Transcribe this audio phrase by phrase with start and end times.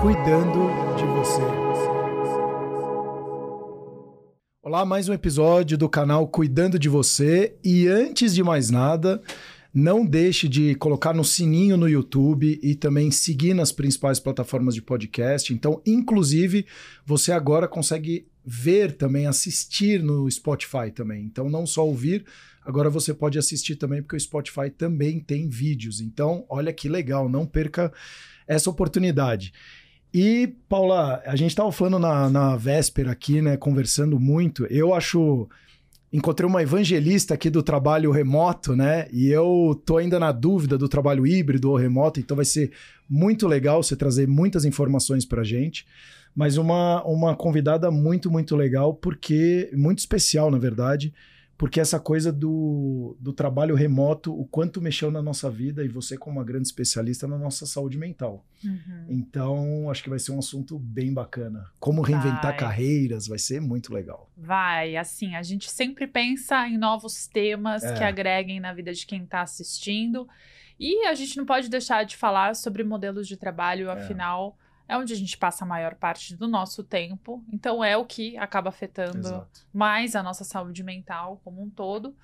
[0.00, 0.60] cuidando
[0.96, 1.42] de você.
[4.62, 7.54] Olá, mais um episódio do canal Cuidando de Você.
[7.62, 9.20] E antes de mais nada,
[9.74, 14.80] não deixe de colocar no sininho no YouTube e também seguir nas principais plataformas de
[14.80, 15.52] podcast.
[15.52, 16.64] Então, inclusive,
[17.04, 21.24] você agora consegue ver também, assistir no Spotify também.
[21.24, 22.24] Então, não só ouvir,
[22.64, 26.00] agora você pode assistir também, porque o Spotify também tem vídeos.
[26.00, 27.92] Então, olha que legal, não perca
[28.48, 29.52] essa oportunidade.
[30.12, 34.66] E, Paula, a gente estava falando na, na véspera aqui, né, conversando muito.
[34.66, 35.48] Eu acho
[36.12, 39.06] encontrei uma evangelista aqui do trabalho remoto, né?
[39.12, 42.72] E eu tô ainda na dúvida do trabalho híbrido ou remoto, então vai ser
[43.08, 45.86] muito legal você trazer muitas informações para gente.
[46.34, 51.12] Mas uma, uma convidada muito, muito legal, porque muito especial, na verdade,
[51.60, 56.16] porque essa coisa do, do trabalho remoto, o quanto mexeu na nossa vida e você,
[56.16, 58.46] como uma grande especialista, na nossa saúde mental.
[58.64, 59.04] Uhum.
[59.10, 61.70] Então, acho que vai ser um assunto bem bacana.
[61.78, 62.56] Como reinventar vai.
[62.56, 64.32] carreiras, vai ser muito legal.
[64.34, 67.92] Vai, assim, a gente sempre pensa em novos temas é.
[67.92, 70.26] que agreguem na vida de quem está assistindo.
[70.78, 73.92] E a gente não pode deixar de falar sobre modelos de trabalho, é.
[73.92, 78.04] afinal é onde a gente passa a maior parte do nosso tempo, então é o
[78.04, 79.66] que acaba afetando Exato.
[79.72, 82.14] mais a nossa saúde mental como um todo.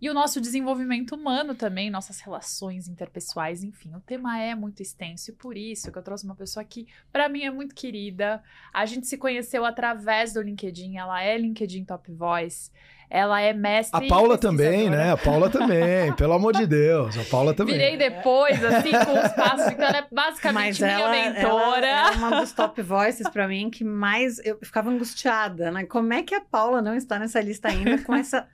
[0.00, 5.30] E o nosso desenvolvimento humano também, nossas relações interpessoais, enfim, o tema é muito extenso
[5.30, 8.40] e por isso que eu trouxe uma pessoa que, para mim, é muito querida.
[8.72, 12.70] A gente se conheceu através do LinkedIn, ela é LinkedIn Top Voice.
[13.10, 14.04] Ela é mestre.
[14.04, 15.12] A Paula também, né?
[15.12, 17.16] A Paula também, pelo amor de Deus.
[17.16, 17.74] A Paula também.
[17.74, 19.66] Virei depois, assim, com os passos.
[19.72, 21.86] Então, ela é basicamente Mas minha ela, mentora.
[21.86, 25.84] Ela é uma dos top voices para mim que mais eu ficava angustiada, né?
[25.84, 28.46] Como é que a Paula não está nessa lista ainda com essa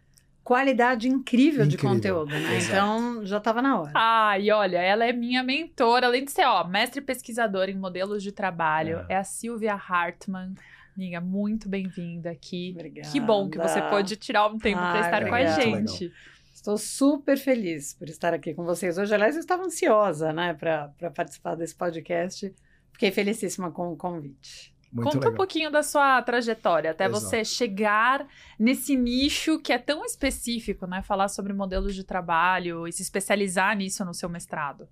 [0.45, 1.67] qualidade incrível, incrível.
[1.67, 2.57] de conteúdo, né?
[2.57, 2.73] Exato.
[2.73, 3.93] Então já estava na hora.
[3.95, 8.23] Ah, e olha, ela é minha mentora, além de ser, ó, mestre pesquisadora em modelos
[8.23, 10.55] de trabalho, é, é a Silvia Hartmann.
[10.97, 12.71] Amiga, muito bem-vinda aqui.
[12.75, 13.11] Obrigada.
[13.11, 16.13] Que bom que você pôde tirar um tempo para estar com a gente.
[16.55, 19.13] Estou super feliz por estar aqui com vocês hoje.
[19.13, 22.55] Aliás, eu estava ansiosa, né, para participar desse podcast.
[22.93, 24.73] Fiquei felicíssima com o convite.
[24.93, 25.33] Muito Conta legal.
[25.33, 27.21] um pouquinho da sua trajetória, até Exato.
[27.21, 31.03] você chegar nesse nicho que é tão específico, né?
[31.03, 34.89] Falar sobre modelos de trabalho e se especializar nisso no seu mestrado.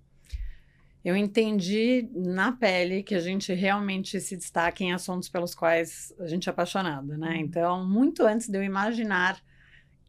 [1.03, 6.27] Eu entendi na pele que a gente realmente se destaca em assuntos pelos quais a
[6.27, 7.31] gente é apaixonado, né?
[7.31, 7.35] Uhum.
[7.35, 9.41] Então, muito antes de eu imaginar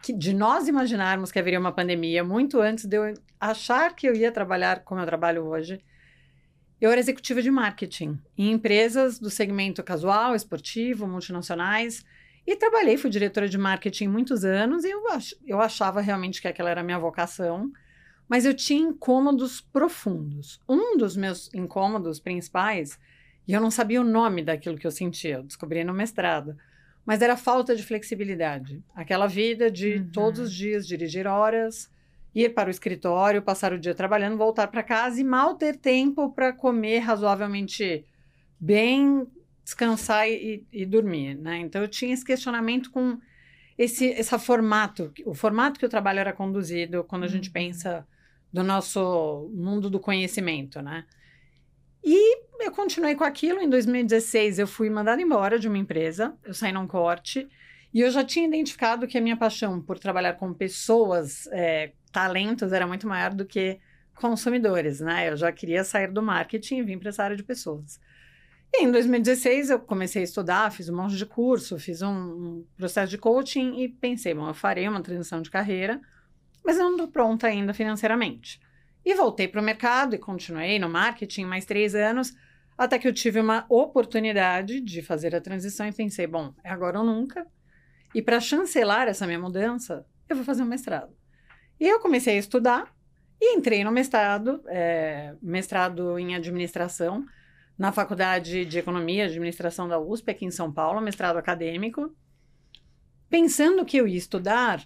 [0.00, 4.14] que, de nós imaginarmos que haveria uma pandemia, muito antes de eu achar que eu
[4.14, 5.80] ia trabalhar como eu trabalho hoje,
[6.80, 12.04] eu era executiva de marketing em empresas do segmento casual, esportivo, multinacionais.
[12.46, 16.48] E trabalhei, fui diretora de marketing muitos anos e eu, ach, eu achava realmente que
[16.48, 17.72] aquela era a minha vocação.
[18.28, 20.60] Mas eu tinha incômodos profundos.
[20.68, 22.98] Um dos meus incômodos principais,
[23.46, 26.56] e eu não sabia o nome daquilo que eu sentia, eu descobri no mestrado,
[27.04, 28.82] mas era a falta de flexibilidade.
[28.94, 30.10] Aquela vida de uhum.
[30.10, 31.90] todos os dias dirigir horas,
[32.34, 36.30] ir para o escritório, passar o dia trabalhando, voltar para casa e mal ter tempo
[36.32, 38.04] para comer razoavelmente
[38.58, 39.26] bem,
[39.62, 41.58] descansar e, e, dormir, né?
[41.58, 43.18] Então eu tinha esse questionamento com
[43.76, 47.52] esse, esse formato, o formato que o trabalho era conduzido quando a gente uhum.
[47.52, 48.06] pensa
[48.54, 51.04] do nosso mundo do conhecimento, né?
[52.04, 53.60] E eu continuei com aquilo.
[53.60, 57.48] Em 2016 eu fui mandada embora de uma empresa, eu saí num corte
[57.92, 62.72] e eu já tinha identificado que a minha paixão por trabalhar com pessoas é, talentos
[62.72, 63.80] era muito maior do que
[64.14, 65.30] consumidores, né?
[65.30, 67.98] Eu já queria sair do marketing e vir para essa área de pessoas.
[68.72, 72.66] E em 2016 eu comecei a estudar, fiz um monte de curso, fiz um, um
[72.76, 76.00] processo de coaching e pensei, bom, eu farei uma transição de carreira,
[76.64, 78.60] mas eu não estou pronta ainda financeiramente.
[79.04, 82.34] E voltei para o mercado e continuei no marketing mais três anos,
[82.76, 86.98] até que eu tive uma oportunidade de fazer a transição e pensei, bom, é agora
[86.98, 87.46] ou nunca.
[88.14, 91.14] E para chancelar essa minha mudança, eu vou fazer um mestrado.
[91.78, 92.94] E eu comecei a estudar
[93.40, 97.26] e entrei no mestrado, é, mestrado em administração,
[97.76, 102.14] na Faculdade de Economia e Administração da USP, aqui em São Paulo, mestrado acadêmico,
[103.28, 104.84] pensando que eu ia estudar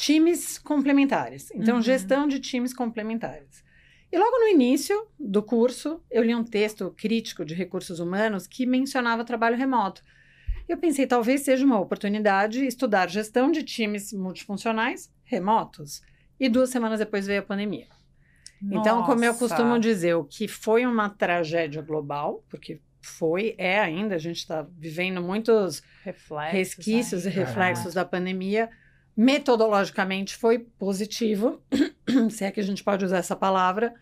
[0.00, 1.50] times complementares.
[1.54, 1.82] Então, uhum.
[1.82, 3.62] gestão de times complementares.
[4.10, 8.64] E logo no início do curso, eu li um texto crítico de recursos humanos que
[8.64, 10.02] mencionava trabalho remoto.
[10.66, 16.00] Eu pensei, talvez seja uma oportunidade estudar gestão de times multifuncionais remotos.
[16.38, 17.88] E duas semanas depois veio a pandemia.
[18.62, 18.80] Nossa.
[18.80, 24.14] Então, como eu costumo dizer, o que foi uma tragédia global, porque foi, é ainda,
[24.14, 28.70] a gente está vivendo muitos reflexos, resquícios e reflexos da pandemia.
[29.16, 31.60] Metodologicamente foi positivo,
[32.30, 33.94] se é que a gente pode usar essa palavra,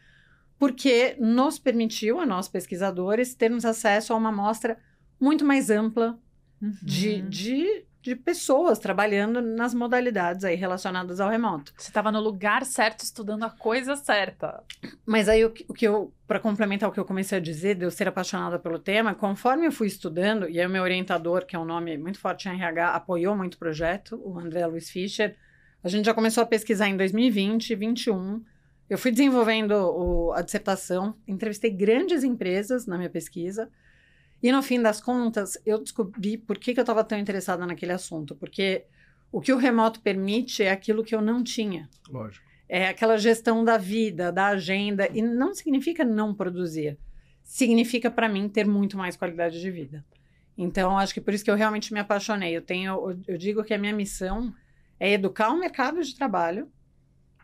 [0.59, 4.79] porque nos permitiu, a nós pesquisadores, termos acesso a uma amostra
[5.21, 6.19] muito mais ampla
[6.61, 6.73] uhum.
[6.83, 11.73] de, de, de pessoas trabalhando nas modalidades aí relacionadas ao remoto.
[11.77, 14.63] Você estava no lugar certo, estudando a coisa certa.
[15.05, 17.75] Mas aí o que, o que eu, para complementar o que eu comecei a dizer,
[17.75, 21.45] de eu ser apaixonada pelo tema, conforme eu fui estudando, e aí o meu orientador,
[21.45, 24.91] que é um nome muito forte em RH, apoiou muito o projeto, o André Luiz
[24.91, 25.37] Fischer,
[25.83, 28.45] a gente já começou a pesquisar em 2020 e 2021
[28.89, 33.71] eu fui desenvolvendo o, a dissertação, entrevistei grandes empresas na minha pesquisa,
[34.43, 37.93] e no fim das contas, eu descobri por que, que eu estava tão interessada naquele
[37.93, 38.37] assunto.
[38.37, 38.85] Porque
[39.33, 41.89] o que o remoto permite é aquilo que eu não tinha.
[42.09, 42.47] Lógico.
[42.69, 46.99] É aquela gestão da vida, da agenda, e não significa não produzir.
[47.43, 50.05] Significa, para mim, ter muito mais qualidade de vida.
[50.57, 52.55] Então, acho que por isso que eu realmente me apaixonei.
[52.55, 54.55] Eu tenho, eu digo que a minha missão
[55.01, 56.71] é educar o mercado de trabalho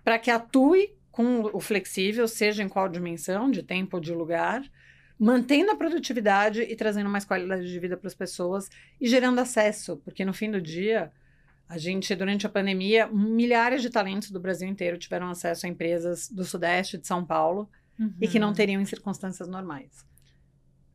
[0.04, 4.62] para que atue com o flexível, seja em qual dimensão, de tempo ou de lugar,
[5.18, 8.68] mantendo a produtividade e trazendo mais qualidade de vida para as pessoas
[9.00, 11.12] e gerando acesso, porque no fim do dia,
[11.68, 16.28] a gente, durante a pandemia, milhares de talentos do Brasil inteiro tiveram acesso a empresas
[16.28, 17.68] do Sudeste de São Paulo
[17.98, 18.12] uhum.
[18.20, 18.54] e que não uhum.
[18.54, 20.04] teriam em circunstâncias normais.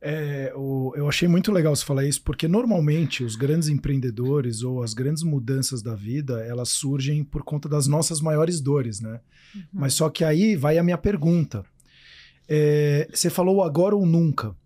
[0.02, 4.82] É, o, eu achei muito legal você falar isso, porque normalmente os grandes empreendedores ou
[4.82, 9.20] as grandes mudanças da vida, elas surgem por conta das nossas maiores dores, né?
[9.54, 9.62] Uhum.
[9.72, 11.64] Mas só que aí vai a minha pergunta.
[12.52, 14.56] É, você falou agora ou nunca.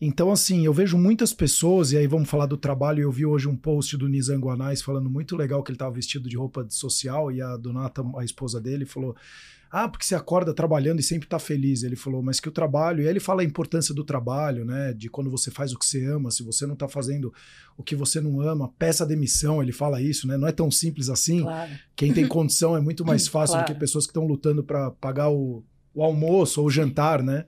[0.00, 3.02] Então, assim, eu vejo muitas pessoas, e aí vamos falar do trabalho.
[3.02, 6.28] Eu vi hoje um post do Nizango Anais falando muito legal que ele estava vestido
[6.28, 9.14] de roupa social, e a Donata, a esposa dele, falou:
[9.72, 11.82] ah, porque você acorda trabalhando e sempre tá feliz.
[11.82, 13.00] Ele falou, mas que o trabalho.
[13.00, 14.92] E aí ele fala a importância do trabalho, né?
[14.92, 17.32] De quando você faz o que você ama, se você não tá fazendo
[17.74, 19.62] o que você não ama, peça demissão.
[19.62, 20.36] Ele fala isso, né?
[20.36, 21.40] Não é tão simples assim.
[21.40, 21.72] Claro.
[21.96, 23.66] Quem tem condição é muito mais fácil claro.
[23.66, 27.44] do que pessoas que estão lutando para pagar o, o almoço ou o jantar, né?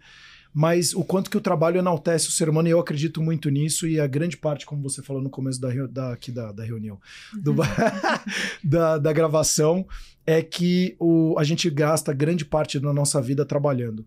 [0.55, 3.89] mas o quanto que o trabalho enaltece o ser humano, e eu acredito muito nisso,
[3.89, 7.01] e a grande parte, como você falou no começo da, da, aqui da, da reunião,
[7.43, 7.57] do, uhum.
[8.63, 9.85] da, da gravação,
[10.25, 14.07] é que o, a gente gasta grande parte da nossa vida trabalhando.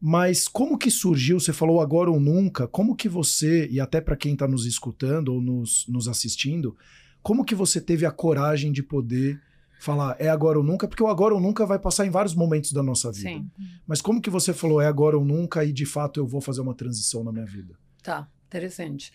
[0.00, 1.40] Mas como que surgiu?
[1.40, 2.68] Você falou agora ou nunca.
[2.68, 6.76] Como que você, e até para quem está nos escutando ou nos, nos assistindo,
[7.20, 9.40] como que você teve a coragem de poder
[9.78, 12.72] falar é agora ou nunca, porque o agora ou nunca vai passar em vários momentos
[12.72, 13.30] da nossa vida.
[13.30, 13.50] Sim.
[13.86, 16.60] Mas como que você falou é agora ou nunca e de fato eu vou fazer
[16.60, 17.74] uma transição na minha vida?
[18.02, 19.12] Tá, interessante.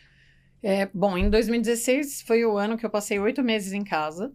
[0.61, 4.31] É, bom, em 2016 foi o ano que eu passei oito meses em casa,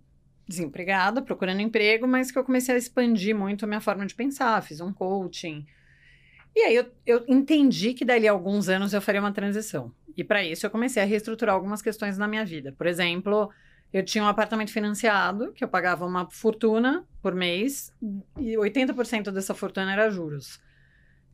[0.47, 4.63] desempregada, procurando emprego, mas que eu comecei a expandir muito a minha forma de pensar,
[4.63, 5.65] fiz um coaching.
[6.55, 9.93] E aí eu, eu entendi que dali a alguns anos eu faria uma transição.
[10.17, 12.75] E para isso eu comecei a reestruturar algumas questões na minha vida.
[12.77, 13.51] Por exemplo,
[13.93, 17.95] eu tinha um apartamento financiado, que eu pagava uma fortuna por mês,
[18.39, 20.61] e 80% dessa fortuna era juros.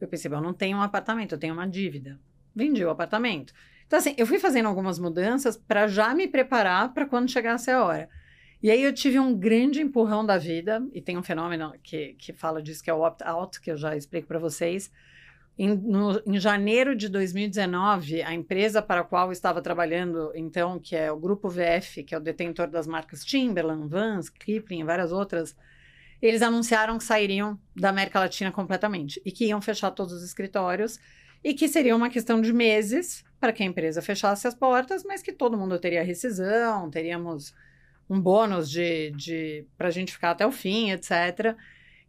[0.00, 2.18] Eu pensei, eu não tenho um apartamento, eu tenho uma dívida.
[2.54, 3.52] Vendi o apartamento.
[3.86, 7.84] Então, assim, eu fui fazendo algumas mudanças para já me preparar para quando chegasse a
[7.84, 8.08] hora.
[8.62, 12.32] E aí eu tive um grande empurrão da vida, e tem um fenômeno que, que
[12.32, 14.90] fala disso, que é o opt-out, que eu já explico para vocês,
[15.58, 20.78] em, no, em, janeiro de 2019, a empresa para a qual eu estava trabalhando, então,
[20.80, 24.84] que é o Grupo VF, que é o detentor das marcas Timberland, Vans, Kipling e
[24.84, 25.56] várias outras,
[26.20, 30.98] eles anunciaram que sairiam da América Latina completamente e que iam fechar todos os escritórios
[31.42, 35.22] e que seria uma questão de meses para que a empresa fechasse as portas, mas
[35.22, 37.54] que todo mundo teria rescisão, teríamos
[38.08, 41.54] um bônus de, de para a gente ficar até o fim, etc.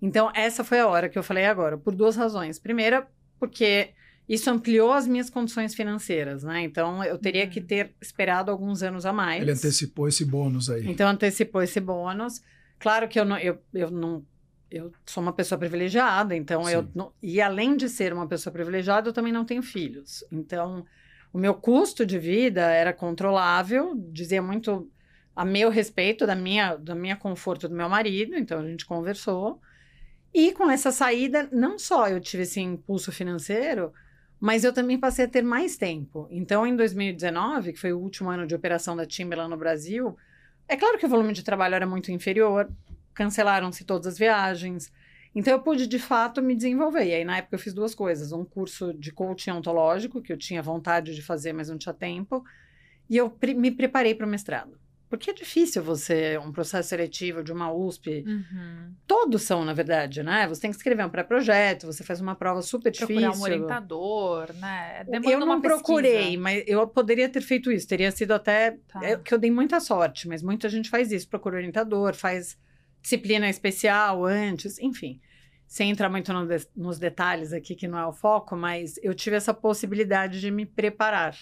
[0.01, 2.57] Então, essa foi a hora que eu falei agora, por duas razões.
[2.57, 3.07] Primeira,
[3.47, 3.89] porque
[4.27, 6.63] isso ampliou as minhas condições financeiras, né?
[6.63, 7.65] Então eu teria que uhum.
[7.65, 9.41] ter esperado alguns anos a mais.
[9.41, 10.89] Ele antecipou esse bônus aí.
[10.89, 12.41] Então antecipou esse bônus.
[12.79, 14.25] Claro que eu não, eu, eu não,
[14.69, 16.71] eu sou uma pessoa privilegiada, então Sim.
[16.71, 20.23] eu não, e além de ser uma pessoa privilegiada, eu também não tenho filhos.
[20.31, 20.85] Então
[21.31, 24.89] o meu custo de vida era controlável, dizia muito
[25.35, 28.35] a meu respeito da minha, da minha conforto do meu marido.
[28.35, 29.61] Então a gente conversou.
[30.37, 33.93] E com essa saída, não só eu tive esse impulso financeiro,
[34.37, 36.27] mas eu também passei a ter mais tempo.
[36.29, 40.17] Então, em 2019, que foi o último ano de operação da Timberland no Brasil,
[40.67, 42.69] é claro que o volume de trabalho era muito inferior,
[43.13, 44.91] cancelaram-se todas as viagens.
[45.33, 47.05] Então, eu pude, de fato, me desenvolver.
[47.05, 48.33] E aí, na época, eu fiz duas coisas.
[48.33, 52.43] Um curso de coaching ontológico, que eu tinha vontade de fazer, mas não tinha tempo.
[53.09, 54.77] E eu me preparei para o mestrado.
[55.09, 58.23] Porque é difícil você, um processo seletivo de uma USP.
[58.25, 58.93] Uhum.
[59.05, 60.47] Todos são, na verdade, né?
[60.47, 63.39] Você tem que escrever um pré-projeto, você faz uma prova super Procurar difícil.
[63.39, 65.03] um orientador, né?
[65.03, 67.87] Demanda eu não procurei, mas eu poderia ter feito isso.
[67.87, 68.77] Teria sido até.
[68.87, 69.03] Tá.
[69.03, 71.29] É, que eu dei muita sorte, mas muita gente faz isso.
[71.29, 72.57] Procura orientador, faz
[73.01, 75.21] disciplina especial antes, enfim.
[75.67, 79.13] sem entrar muito no de, nos detalhes aqui, que não é o foco, mas eu
[79.13, 81.35] tive essa possibilidade de me preparar.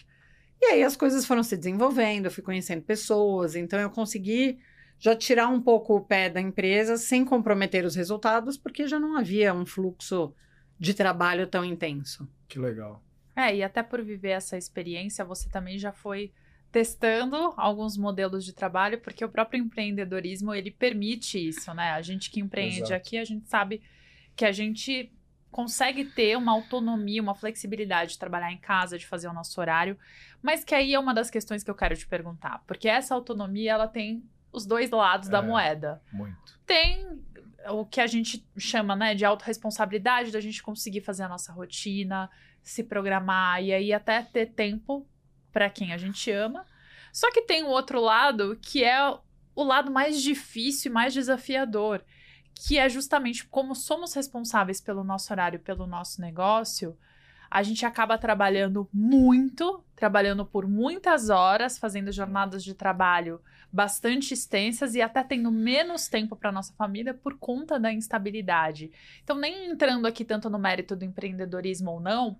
[0.62, 4.60] E aí as coisas foram se desenvolvendo, eu fui conhecendo pessoas, então eu consegui
[4.98, 9.17] já tirar um pouco o pé da empresa sem comprometer os resultados, porque já não
[9.17, 10.33] havia um fluxo
[10.79, 12.27] de trabalho tão intenso.
[12.48, 13.03] Que legal.
[13.36, 16.31] É, e até por viver essa experiência, você também já foi
[16.72, 21.91] testando alguns modelos de trabalho, porque o próprio empreendedorismo, ele permite isso, né?
[21.91, 22.93] A gente que empreende Exato.
[22.93, 23.81] aqui, a gente sabe
[24.36, 25.12] que a gente
[25.53, 29.98] consegue ter uma autonomia, uma flexibilidade de trabalhar em casa, de fazer o nosso horário,
[30.41, 33.72] mas que aí é uma das questões que eu quero te perguntar, porque essa autonomia,
[33.72, 36.01] ela tem os dois lados é, da moeda.
[36.12, 36.60] Muito.
[36.65, 37.22] Tem
[37.69, 42.29] o que a gente chama, né, de autorresponsabilidade, da gente conseguir fazer a nossa rotina,
[42.62, 45.07] se programar e aí até ter tempo
[45.51, 46.65] para quem a gente ama.
[47.12, 49.00] Só que tem o outro lado que é
[49.55, 52.03] o lado mais difícil e mais desafiador,
[52.55, 56.98] que é justamente como somos responsáveis pelo nosso horário, pelo nosso negócio,
[57.50, 63.39] a gente acaba trabalhando muito, trabalhando por muitas horas, fazendo jornadas de trabalho
[63.72, 68.91] bastante extensas e até tendo menos tempo para nossa família por conta da instabilidade.
[69.24, 72.38] Então, nem entrando aqui tanto no mérito do empreendedorismo ou não,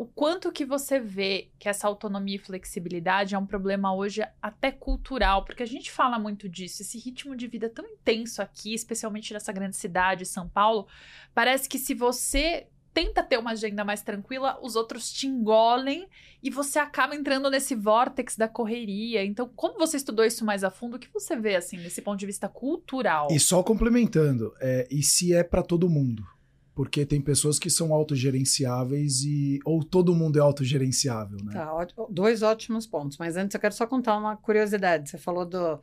[0.00, 4.72] o quanto que você vê que essa autonomia e flexibilidade é um problema hoje até
[4.72, 9.34] cultural, porque a gente fala muito disso, esse ritmo de vida tão intenso aqui, especialmente
[9.34, 10.86] nessa grande cidade, São Paulo,
[11.34, 16.08] parece que se você tenta ter uma agenda mais tranquila, os outros te engolem
[16.42, 19.22] e você acaba entrando nesse vórtex da correria.
[19.22, 22.18] Então, como você estudou isso mais a fundo, o que você vê, assim, desse ponto
[22.18, 23.28] de vista cultural?
[23.30, 26.24] E só complementando, é, e se é para todo mundo?
[26.74, 29.58] Porque tem pessoas que são autogerenciáveis e.
[29.64, 31.52] ou todo mundo é autogerenciável, né?
[31.52, 33.18] Tá, ó, dois ótimos pontos.
[33.18, 35.10] Mas antes eu quero só contar uma curiosidade.
[35.10, 35.80] Você falou do.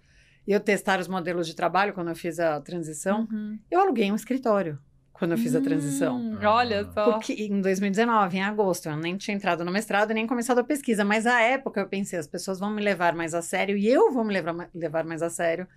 [0.48, 3.28] Eu testar os modelos de trabalho quando eu fiz a transição.
[3.30, 3.60] Uhum.
[3.70, 4.80] Eu aluguei um escritório
[5.18, 6.18] quando eu fiz a transição.
[6.18, 7.12] Hum, olha só.
[7.12, 11.04] Porque em 2019, em agosto, eu nem tinha entrado no mestrado nem começado a pesquisa,
[11.04, 14.12] mas à época eu pensei, as pessoas vão me levar mais a sério e eu
[14.12, 15.68] vou me levar, levar mais a sério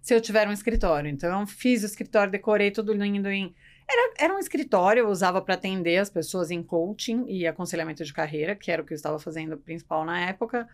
[0.00, 1.08] se eu tiver um escritório.
[1.08, 3.54] Então eu fiz o escritório, decorei tudo lindo em
[3.88, 8.12] era, era um escritório, eu usava para atender as pessoas em coaching e aconselhamento de
[8.12, 10.68] carreira, que era o que eu estava fazendo principal na época.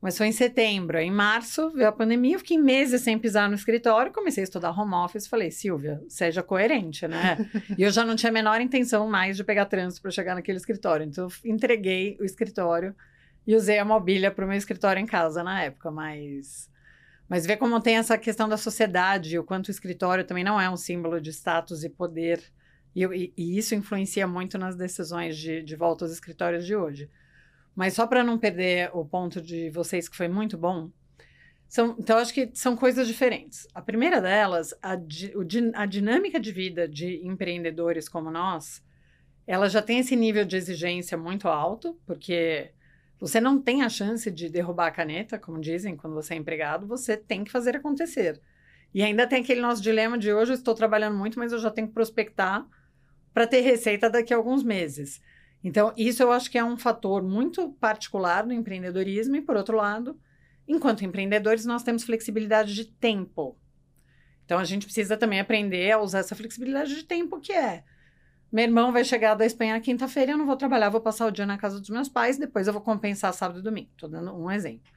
[0.00, 0.96] Mas foi em setembro.
[0.98, 4.70] Em março veio a pandemia, eu fiquei meses sem pisar no escritório, comecei a estudar
[4.70, 5.26] home office.
[5.26, 7.36] Falei, Silvia, seja coerente, né?
[7.76, 10.58] e eu já não tinha a menor intenção mais de pegar trânsito para chegar naquele
[10.58, 11.04] escritório.
[11.04, 12.94] Então, eu entreguei o escritório
[13.44, 15.90] e usei a mobília para o meu escritório em casa na época.
[15.90, 16.70] Mas,
[17.28, 20.70] mas ver como tem essa questão da sociedade, o quanto o escritório também não é
[20.70, 22.42] um símbolo de status e poder.
[22.96, 27.10] E, e, e isso influencia muito nas decisões de, de volta aos escritórios de hoje.
[27.76, 30.90] Mas só para não perder o ponto de vocês, que foi muito bom,
[31.68, 33.68] são, então, acho que são coisas diferentes.
[33.74, 34.96] A primeira delas, a,
[35.74, 38.82] a dinâmica de vida de empreendedores como nós,
[39.46, 42.70] ela já tem esse nível de exigência muito alto, porque
[43.20, 46.86] você não tem a chance de derrubar a caneta, como dizem, quando você é empregado,
[46.86, 48.40] você tem que fazer acontecer.
[48.94, 51.70] E ainda tem aquele nosso dilema de hoje, eu estou trabalhando muito, mas eu já
[51.70, 52.66] tenho que prospectar
[53.34, 55.20] para ter receita daqui a alguns meses.
[55.62, 59.76] Então, isso eu acho que é um fator muito particular no empreendedorismo, e por outro
[59.76, 60.18] lado,
[60.66, 63.58] enquanto empreendedores, nós temos flexibilidade de tempo.
[64.44, 67.84] Então, a gente precisa também aprender a usar essa flexibilidade de tempo, que é.
[68.50, 71.30] Meu irmão vai chegar da Espanha na quinta-feira, eu não vou trabalhar, vou passar o
[71.30, 73.90] dia na casa dos meus pais, depois eu vou compensar sábado e domingo.
[73.92, 74.90] Estou dando um exemplo.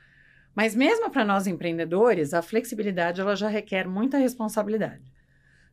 [0.56, 5.04] Mas mesmo para nós empreendedores, a flexibilidade ela já requer muita responsabilidade.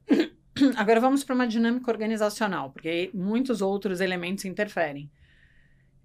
[0.76, 5.10] Agora vamos para uma dinâmica organizacional, porque muitos outros elementos interferem.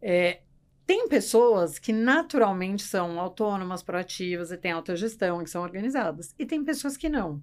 [0.01, 0.42] É,
[0.86, 6.36] tem pessoas que naturalmente são autônomas, proativas e têm autogestão que são organizadas.
[6.38, 7.42] E tem pessoas que não.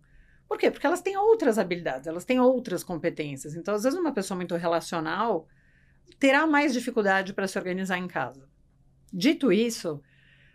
[0.51, 0.69] Por quê?
[0.69, 3.55] Porque elas têm outras habilidades, elas têm outras competências.
[3.55, 5.47] Então, às vezes, uma pessoa muito relacional
[6.19, 8.49] terá mais dificuldade para se organizar em casa.
[9.13, 10.03] Dito isso,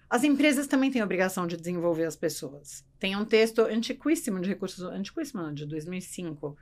[0.09, 2.85] as empresas também têm a obrigação de desenvolver as pessoas.
[2.99, 6.57] Tem um texto antiquíssimo de recursos, antiquíssimo, de 2005,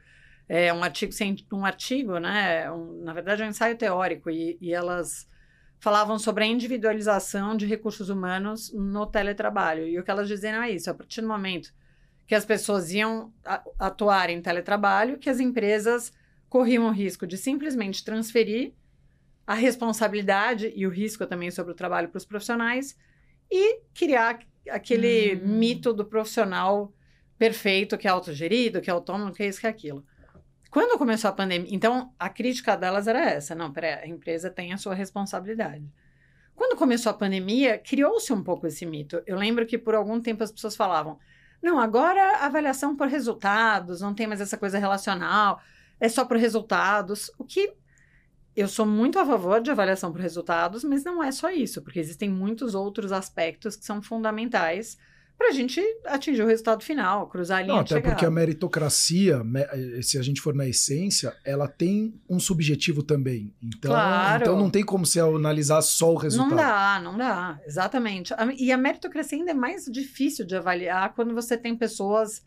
[0.47, 1.11] é um artigo,
[1.53, 2.71] um artigo, né?
[2.71, 5.27] Um, na verdade, é um ensaio teórico e, e elas
[5.79, 9.87] falavam sobre a individualização de recursos humanos no teletrabalho.
[9.87, 11.73] E o que elas diziam é isso: a partir do momento
[12.25, 13.34] que as pessoas iam
[13.77, 16.12] atuar em teletrabalho, que as empresas
[16.50, 18.74] corriam o risco de simplesmente transferir
[19.46, 22.98] a responsabilidade e o risco também sobre o trabalho para os profissionais
[23.51, 24.39] e criar
[24.70, 25.58] aquele hum.
[25.58, 26.94] mito do profissional
[27.38, 30.06] perfeito, que é autogerido, que é autônomo, que é isso, que é aquilo.
[30.72, 34.74] Quando começou a pandemia, então a crítica delas era essa: não, peraí, a empresa tem
[34.74, 35.86] a sua responsabilidade.
[36.56, 39.22] Quando começou a pandemia, criou-se um pouco esse mito.
[39.27, 41.20] Eu lembro que por algum tempo as pessoas falavam:
[41.63, 45.62] não, agora avaliação por resultados, não tem mais essa coisa relacional.
[46.00, 47.74] é só por resultados, o que
[48.55, 52.00] eu sou muito a favor de avaliação por resultados, mas não é só isso, porque
[52.00, 54.98] existem muitos outros aspectos que são fundamentais
[55.37, 58.15] para a gente atingir o resultado final, cruzar a linha Não, até chegada.
[58.15, 59.41] porque a meritocracia,
[60.01, 63.53] se a gente for na essência, ela tem um subjetivo também.
[63.61, 64.41] Então, claro.
[64.41, 66.49] então não tem como se analisar só o resultado.
[66.49, 68.33] Não dá, não dá, exatamente.
[68.57, 72.41] E a meritocracia ainda é mais difícil de avaliar quando você tem pessoas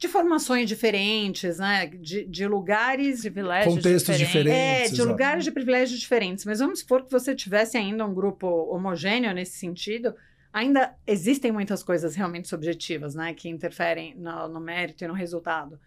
[0.00, 1.86] de formações diferentes, né?
[1.86, 3.20] De, de lugares.
[3.20, 4.54] Privilégios Contextos diferentes.
[4.54, 6.44] diferentes é, de lugares de privilégios diferentes.
[6.46, 10.14] Mas vamos supor que você tivesse ainda um grupo homogêneo nesse sentido.
[10.52, 13.34] Ainda existem muitas coisas realmente subjetivas, né?
[13.34, 15.80] Que interferem no, no mérito e no resultado.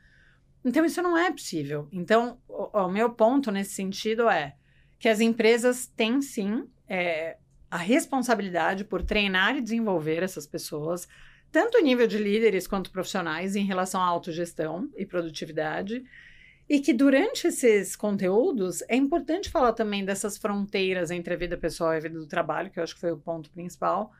[0.63, 1.87] Então, isso não é possível.
[1.91, 4.55] Então, o, o meu ponto nesse sentido é
[4.97, 7.37] que as empresas têm sim é,
[7.69, 11.07] a responsabilidade por treinar e desenvolver essas pessoas
[11.53, 16.03] tanto o nível de líderes quanto profissionais em relação à autogestão e produtividade.
[16.67, 21.93] E que durante esses conteúdos é importante falar também dessas fronteiras entre a vida pessoal
[21.93, 24.11] e a vida do trabalho, que eu acho que foi o ponto principal.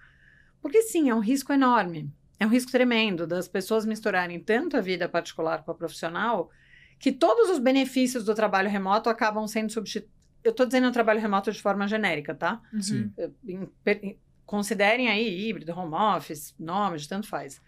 [0.63, 2.10] Porque sim, é um risco enorme.
[2.39, 6.50] É um risco tremendo das pessoas misturarem tanto a vida particular com a profissional,
[6.98, 10.13] que todos os benefícios do trabalho remoto acabam sendo substituídos.
[10.41, 12.62] Eu estou dizendo o trabalho remoto de forma genérica, tá?
[12.79, 13.12] Sim.
[13.46, 17.62] Em, em, considerem aí híbrido, home office, nome, tanto faz.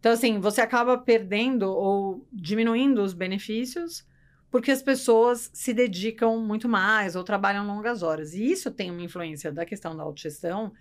[0.00, 4.04] Então, assim, você acaba perdendo ou diminuindo os benefícios
[4.50, 8.34] porque as pessoas se dedicam muito mais ou trabalham longas horas.
[8.34, 10.72] E isso tem uma influência da questão da autogestão,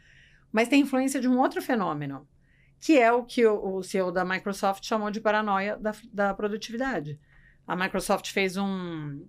[0.51, 2.27] mas tem influência de um outro fenômeno,
[2.79, 7.20] que é o que o, CEO da Microsoft chamou de paranoia da, da produtividade.
[7.67, 9.25] A Microsoft fez um,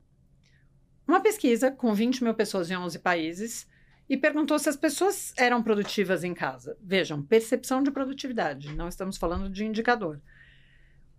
[1.07, 3.69] uma pesquisa com 20 mil pessoas em 11 países
[4.09, 6.77] e perguntou se as pessoas eram produtivas em casa.
[6.81, 10.21] Vejam, percepção de produtividade, não estamos falando de indicador.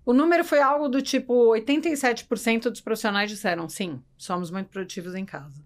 [0.06, 5.26] O número foi algo do tipo: 87% dos profissionais disseram sim, somos muito produtivos em
[5.26, 5.64] casa.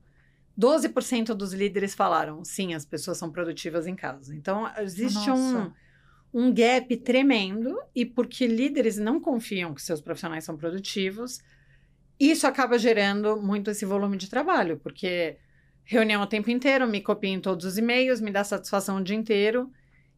[0.59, 4.35] 12% dos líderes falaram sim, as pessoas são produtivas em casa.
[4.35, 5.71] Então, existe um,
[6.33, 11.39] um gap tremendo, e porque líderes não confiam que seus profissionais são produtivos,
[12.19, 15.37] isso acaba gerando muito esse volume de trabalho, porque
[15.83, 19.15] reunião o tempo inteiro, me copia em todos os e-mails, me dá satisfação o dia
[19.15, 19.71] inteiro.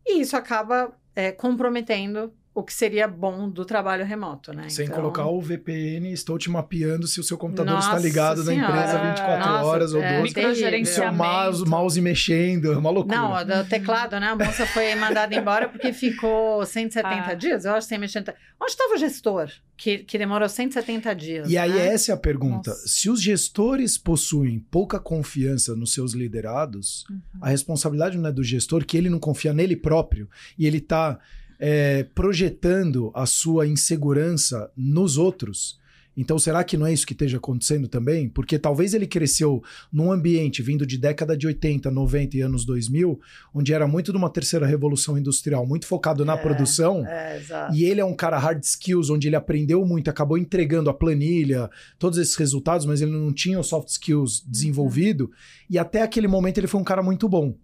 [0.06, 4.70] E isso acaba é, comprometendo o que seria bom do trabalho remoto, né?
[4.70, 4.98] Sem então...
[4.98, 8.74] colocar o VPN, estou te mapeando se o seu computador Nossa está ligado senhora.
[8.74, 10.86] na empresa 24 Nossa, horas ou é, 12.
[10.86, 13.18] Seu mouse, mouse mexendo, é uma loucura.
[13.18, 14.28] Não, o teclado, né?
[14.28, 17.34] A moça foi mandada embora porque ficou 170 ah.
[17.34, 18.20] dias, eu acho, sem mexer.
[18.60, 21.50] Onde estava o gestor que, que demorou 170 dias?
[21.50, 21.88] E aí né?
[21.88, 22.72] essa é a pergunta.
[22.72, 22.88] Nossa.
[22.88, 27.22] Se os gestores possuem pouca confiança nos seus liderados, uhum.
[27.42, 31.18] a responsabilidade não é do gestor que ele não confia nele próprio e ele está
[31.60, 35.78] é, projetando a sua insegurança nos outros.
[36.18, 38.28] Então, será que não é isso que esteja acontecendo também?
[38.28, 43.18] Porque talvez ele cresceu num ambiente vindo de década de 80, 90 e anos 2000,
[43.54, 47.06] onde era muito de uma terceira revolução industrial, muito focado na é, produção.
[47.06, 47.42] É,
[47.74, 51.70] e ele é um cara hard skills, onde ele aprendeu muito, acabou entregando a planilha,
[51.98, 54.52] todos esses resultados, mas ele não tinha o soft skills uhum.
[54.52, 55.24] desenvolvido.
[55.24, 55.32] Uhum.
[55.70, 57.56] E até aquele momento ele foi um cara muito bom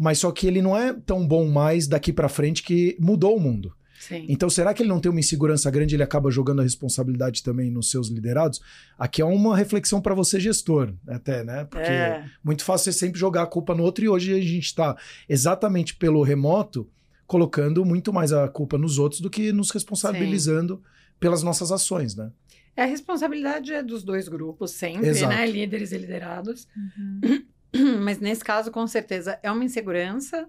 [0.00, 3.40] mas só que ele não é tão bom mais daqui para frente que mudou o
[3.40, 3.76] mundo.
[3.98, 4.24] Sim.
[4.30, 7.42] Então, será que ele não tem uma insegurança grande e ele acaba jogando a responsabilidade
[7.42, 8.62] também nos seus liderados?
[8.98, 11.66] Aqui é uma reflexão para você, gestor, até, né?
[11.66, 12.24] Porque é.
[12.42, 14.96] muito fácil você sempre jogar a culpa no outro e hoje a gente está
[15.28, 16.88] exatamente pelo remoto
[17.26, 21.12] colocando muito mais a culpa nos outros do que nos responsabilizando Sim.
[21.20, 22.32] pelas nossas ações, né?
[22.74, 25.08] É, a responsabilidade é dos dois grupos sempre, né?
[25.08, 25.34] Exato.
[25.34, 25.46] né?
[25.46, 26.66] Líderes e liderados.
[26.74, 27.42] Uhum.
[28.02, 30.48] Mas nesse caso, com certeza, é uma insegurança,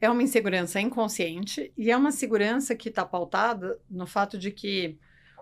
[0.00, 4.98] é uma insegurança inconsciente e é uma segurança que está pautada no fato de que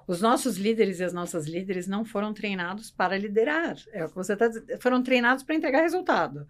[0.06, 3.76] os nossos líderes e as nossas líderes não foram treinados para liderar.
[3.92, 4.80] É o que você está dizendo.
[4.80, 6.46] Foram treinados para entregar resultado.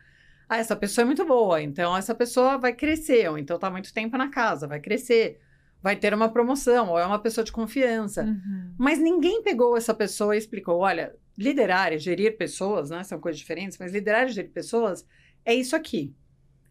[0.48, 3.92] Ah, essa pessoa é muito boa, então essa pessoa vai crescer, ou então está muito
[3.94, 5.40] tempo na casa, vai crescer,
[5.82, 8.24] vai ter uma promoção, ou é uma pessoa de confiança.
[8.24, 8.74] Uhum.
[8.76, 13.02] Mas ninguém pegou essa pessoa e explicou: olha, liderar e gerir pessoas, né?
[13.04, 15.06] São coisas diferentes, mas liderar e gerir pessoas
[15.44, 16.14] é isso aqui.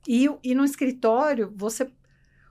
[0.07, 1.89] E, e no escritório, você.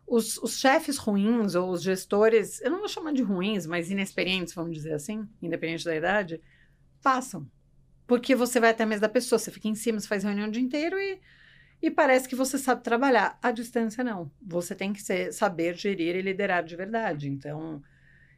[0.06, 4.52] Os, os chefes ruins ou os gestores, eu não vou chamar de ruins, mas inexperientes,
[4.52, 6.40] vamos dizer assim, independente da idade,
[7.00, 7.48] passam.
[8.06, 10.48] Porque você vai até a mesa da pessoa, você fica em cima, você faz reunião
[10.48, 11.18] o dia inteiro e,
[11.80, 13.38] e parece que você sabe trabalhar.
[13.40, 14.30] À distância, não.
[14.42, 17.30] Você tem que ser, saber gerir e liderar de verdade.
[17.30, 17.82] Então,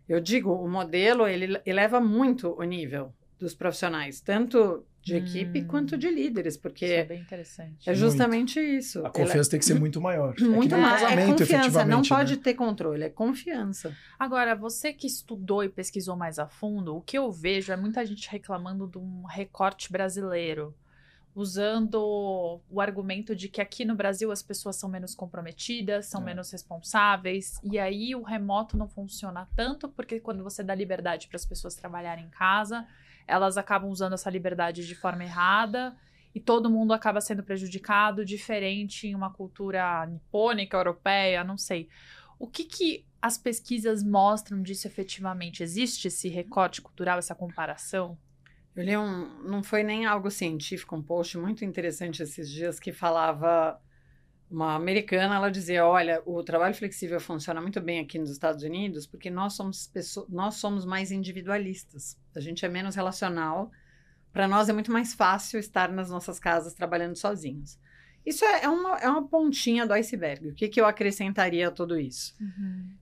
[0.08, 3.12] eu digo, o modelo, ele eleva muito o nível
[3.44, 5.66] dos profissionais, tanto de equipe Hum.
[5.66, 7.88] quanto de líderes, porque Isso é bem interessante.
[7.90, 9.04] é justamente isso.
[9.04, 10.34] A confiança tem que ser muito maior.
[10.38, 10.78] é Muito um.
[10.78, 12.40] É casamento, confiança, não efetivamente, pode né?
[12.42, 13.94] ter controle, é confiança.
[14.18, 18.04] Agora, você que estudou e pesquisou mais a fundo, o que eu vejo é muita
[18.06, 20.74] gente reclamando de um recorte brasileiro,
[21.34, 26.24] usando o argumento de que aqui no Brasil as pessoas são menos comprometidas, são É.
[26.24, 31.36] menos responsáveis, e aí o remoto não funciona tanto, porque quando você dá liberdade para
[31.36, 32.86] as pessoas trabalharem em casa,
[33.26, 35.96] elas acabam usando essa liberdade de forma errada.
[36.34, 41.88] E todo mundo acaba sendo prejudicado, diferente em uma cultura nipônica, europeia, não sei.
[42.38, 45.62] O que, que as pesquisas mostram disso efetivamente?
[45.62, 48.18] Existe esse recorte cultural, essa comparação?
[48.74, 52.92] Eu li um, não foi nem algo científico, um post muito interessante esses dias que
[52.92, 53.80] falava
[54.54, 59.04] uma americana, ela dizia, olha, o trabalho flexível funciona muito bem aqui nos Estados Unidos
[59.06, 62.16] porque nós somos pessoas, nós somos mais individualistas.
[62.34, 63.72] A gente é menos relacional.
[64.32, 67.78] Para nós é muito mais fácil estar nas nossas casas trabalhando sozinhos.
[68.26, 70.48] Isso é, é uma, é uma pontinha do iceberg.
[70.48, 72.34] O que, que eu acrescentaria a tudo isso?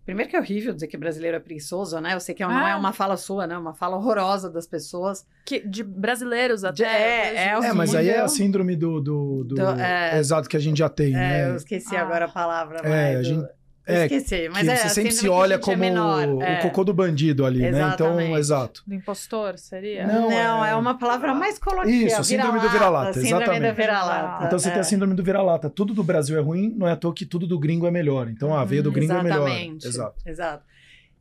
[0.05, 2.15] Primeiro que é horrível dizer que brasileiro é preguiçoso, né?
[2.15, 2.77] Eu sei que não é Ah.
[2.77, 3.57] uma fala sua, né?
[3.57, 5.25] Uma fala horrorosa das pessoas.
[5.45, 6.75] Que, de brasileiros até.
[6.75, 10.19] De- é, eu é É, mas aí é a síndrome do, do, do- Do- é.
[10.19, 11.51] exato que a gente já tem, É, né?
[11.51, 12.03] eu esqueci Ah.
[12.03, 12.79] agora a palavra.
[12.83, 13.49] É, mas a gente-
[13.87, 16.63] é, esqueci, mas que é você sempre síndrome se olha é como menor, o é.
[16.63, 17.69] cocô do bandido ali, né?
[17.69, 18.39] Então, Exatamente.
[18.39, 18.83] exato.
[18.87, 20.07] Do impostor, seria?
[20.07, 20.75] Não, Não, é- é...
[20.77, 21.89] uma palavra mais coloquial.
[21.89, 23.77] Isso, síndrome do vira-lata, Síndrome da exatamente.
[23.77, 24.47] vira-lata.
[24.47, 24.81] Então você tem é.
[24.81, 25.69] a síndrome do vira-lata.
[25.69, 28.29] Tudo do Brasil é ruim, não é à toa que tudo do gringo é melhor.
[28.29, 29.49] Então a veia do Hum, gringo é melhor.
[29.49, 29.87] Exatamente.
[29.87, 30.23] Exato.
[30.25, 30.65] Exato.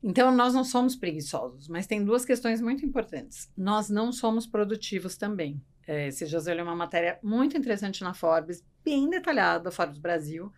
[0.03, 3.51] Então, nós não somos preguiçosos, mas tem duas questões muito importantes.
[3.55, 5.61] Nós não somos produtivos também.
[5.87, 9.99] É, esses dias eu li uma matéria muito interessante na Forbes, bem detalhada, da Forbes
[9.99, 10.51] Brasil,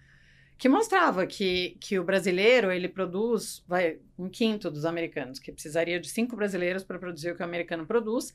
[0.64, 6.00] que mostrava que, que o brasileiro, ele produz vai, um quinto dos americanos, que precisaria
[6.00, 8.34] de cinco brasileiros para produzir o que o americano produz.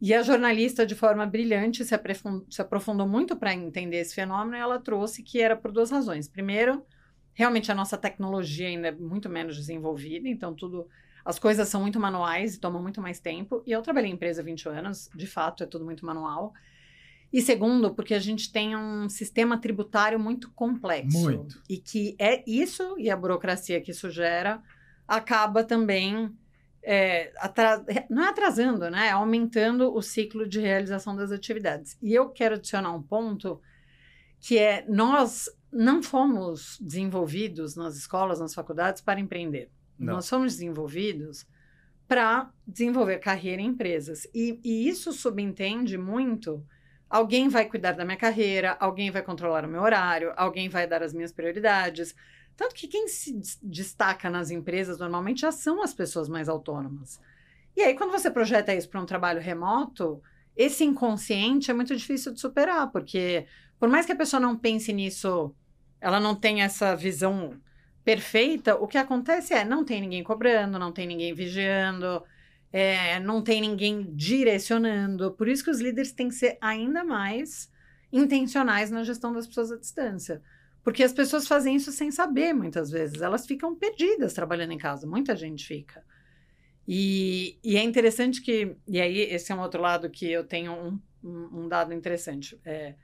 [0.00, 4.56] E a jornalista, de forma brilhante, se aprofundou, se aprofundou muito para entender esse fenômeno
[4.56, 6.26] e ela trouxe que era por duas razões.
[6.26, 6.82] Primeiro,
[7.34, 10.88] realmente a nossa tecnologia ainda é muito menos desenvolvida, então tudo
[11.22, 13.62] as coisas são muito manuais e tomam muito mais tempo.
[13.66, 16.54] E eu trabalhei em empresa há 20 anos, de fato é tudo muito manual.
[17.32, 21.18] E segundo, porque a gente tem um sistema tributário muito complexo.
[21.20, 21.62] Muito.
[21.68, 24.62] E que é isso e a burocracia que isso gera
[25.06, 26.34] acaba também
[26.82, 29.08] é, atra- não é atrasando, né?
[29.08, 31.98] É aumentando o ciclo de realização das atividades.
[32.00, 33.60] E eu quero adicionar um ponto
[34.40, 39.70] que é nós não fomos desenvolvidos nas escolas, nas faculdades para empreender.
[39.98, 40.14] Não.
[40.14, 41.46] Nós somos desenvolvidos
[42.06, 44.26] para desenvolver carreira em empresas.
[44.34, 46.64] E, e isso subentende muito.
[47.08, 51.02] Alguém vai cuidar da minha carreira, alguém vai controlar o meu horário, alguém vai dar
[51.02, 52.14] as minhas prioridades.
[52.56, 57.20] Tanto que quem se des- destaca nas empresas normalmente já são as pessoas mais autônomas.
[57.76, 60.22] E aí, quando você projeta isso para um trabalho remoto,
[60.56, 63.46] esse inconsciente é muito difícil de superar, porque
[63.78, 65.54] por mais que a pessoa não pense nisso,
[66.00, 67.60] ela não tem essa visão
[68.04, 72.24] perfeita, o que acontece é não tem ninguém cobrando, não tem ninguém vigiando,
[72.72, 75.32] é, não tem ninguém direcionando.
[75.32, 77.70] Por isso que os líderes têm que ser ainda mais
[78.12, 80.42] intencionais na gestão das pessoas à distância.
[80.82, 83.20] Porque as pessoas fazem isso sem saber, muitas vezes.
[83.20, 85.06] Elas ficam perdidas trabalhando em casa.
[85.06, 86.02] Muita gente fica.
[86.86, 88.74] E, e é interessante que.
[88.86, 92.58] E aí, esse é um outro lado que eu tenho um, um, dado interessante.
[92.64, 92.94] É,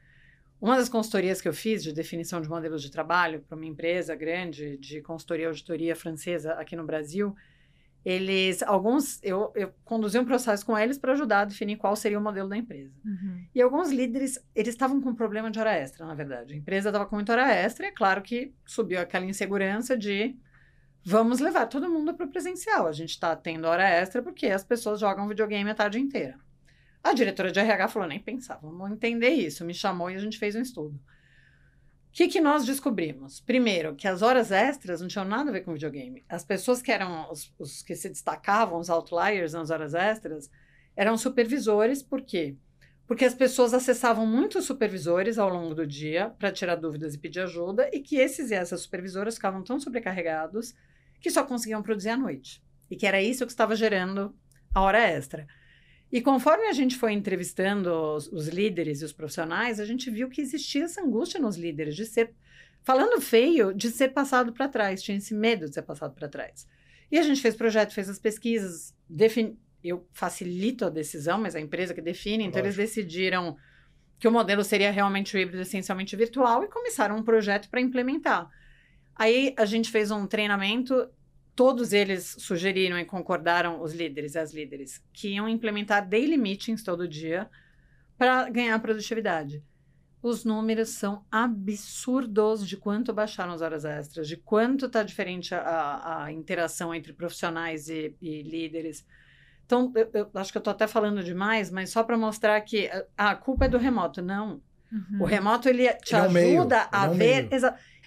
[0.59, 4.15] uma das consultorias que eu fiz de definição de modelos de trabalho para uma empresa
[4.15, 7.37] grande de consultoria e auditoria francesa aqui no Brasil,
[8.05, 12.19] eles, alguns, eu, eu conduzi um processo com eles para ajudar a definir qual seria
[12.19, 12.93] o modelo da empresa.
[13.03, 13.47] Uhum.
[13.55, 16.53] E alguns líderes, eles estavam com problema de hora extra, na verdade.
[16.53, 20.37] A empresa estava com muita hora extra e é claro que subiu aquela insegurança de
[21.03, 22.87] vamos levar todo mundo para o presencial.
[22.87, 26.39] A gente está tendo hora extra porque as pessoas jogam videogame a tarde inteira.
[27.03, 29.65] A diretora de RH falou, nem pensar, vamos entender isso.
[29.65, 31.01] Me chamou e a gente fez um estudo.
[32.15, 33.41] O que, que nós descobrimos?
[33.41, 36.25] Primeiro, que as horas extras não tinham nada a ver com videogame.
[36.29, 40.49] As pessoas que eram os, os que se destacavam, os outliers nas horas extras,
[40.95, 42.55] eram supervisores, por quê?
[43.05, 47.41] Porque as pessoas acessavam muitos supervisores ao longo do dia para tirar dúvidas e pedir
[47.41, 50.73] ajuda, e que esses e essas supervisoras ficavam tão sobrecarregados
[51.21, 52.63] que só conseguiam produzir à noite.
[52.89, 54.33] E que era isso que estava gerando
[54.73, 55.49] a hora extra.
[56.15, 60.29] E conforme a gente foi entrevistando os, os, líderes e os profissionais, a gente viu
[60.29, 62.33] que existia essa angústia nos líderes de ser,
[62.85, 66.69] falando feio, de ser passado para trás, tinha esse medo de ser passado para trás.
[67.11, 71.61] E a gente fez projeto, fez as pesquisas, defini eu facilito a decisão, mas a
[71.61, 72.81] empresa que define, então Lógico.
[72.81, 73.57] eles decidiram
[74.17, 78.49] que o modelo seria realmente o híbrido essencialmente virtual e começaram um projeto para implementar.
[79.17, 81.09] Aí a gente fez um treinamento
[81.55, 86.83] todos eles sugeriram e concordaram, os líderes e as líderes, que iam implementar daily meetings
[86.83, 87.49] todo dia
[88.19, 89.63] para ganhar produtividade.
[90.23, 96.25] Os números são absurdos de quanto baixaram as horas extras, de quanto está diferente a,
[96.25, 99.07] a, interação entre profissionais e, e líderes.
[99.67, 102.89] Então, eu, eu, acho que eu estou até falando demais, mas só para mostrar que
[103.17, 104.23] a, a, culpa é do remoto.
[104.23, 104.63] Não.
[104.91, 105.23] Uhum.
[105.23, 107.49] O remoto ele te ele ajuda é um a ver.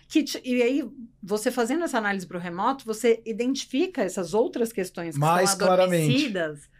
[0.08, 0.89] Que te, e aí,
[1.22, 5.72] você fazendo essa análise para o remoto, você identifica essas outras questões que Mais estão
[5.72, 6.65] adormecidas.
[6.65, 6.78] Claramente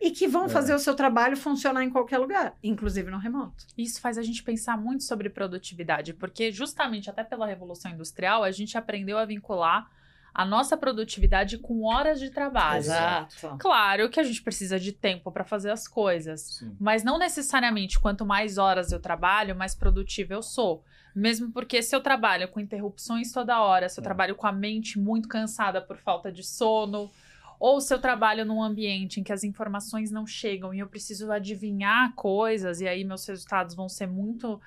[0.00, 0.48] e que vão é.
[0.48, 3.66] fazer o seu trabalho funcionar em qualquer lugar, inclusive no remoto.
[3.76, 8.50] Isso faz a gente pensar muito sobre produtividade, porque justamente até pela Revolução Industrial, a
[8.50, 9.90] gente aprendeu a vincular
[10.32, 12.78] a nossa produtividade com horas de trabalho.
[12.78, 13.56] Exato.
[13.58, 16.74] Claro que a gente precisa de tempo para fazer as coisas, Sim.
[16.80, 20.84] mas não necessariamente quanto mais horas eu trabalho, mais produtivo eu sou.
[21.14, 24.04] Mesmo porque se eu trabalho com interrupções toda hora, se eu é.
[24.04, 27.10] trabalho com a mente muito cansada por falta de sono,
[27.58, 31.30] ou se eu trabalho num ambiente em que as informações não chegam e eu preciso
[31.30, 34.60] adivinhar coisas, e aí meus resultados vão ser muito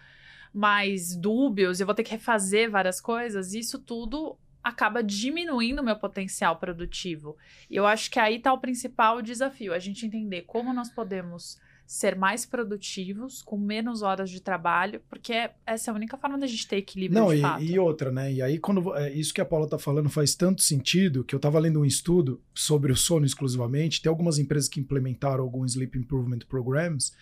[0.54, 5.96] mais dúbios, eu vou ter que refazer várias coisas, isso tudo acaba diminuindo o meu
[5.98, 7.36] potencial produtivo.
[7.70, 11.60] E eu acho que aí está o principal desafio, a gente entender como nós podemos
[11.86, 16.48] ser mais produtivos, com menos horas de trabalho, porque essa é a única forma da
[16.48, 18.32] gente ter equilíbrio Não, de e, e outra, né?
[18.32, 21.40] E aí, quando é, isso que a Paula tá falando faz tanto sentido que eu
[21.40, 24.02] tava lendo um estudo sobre o sono exclusivamente.
[24.02, 27.14] Tem algumas empresas que implementaram alguns Sleep Improvement Programs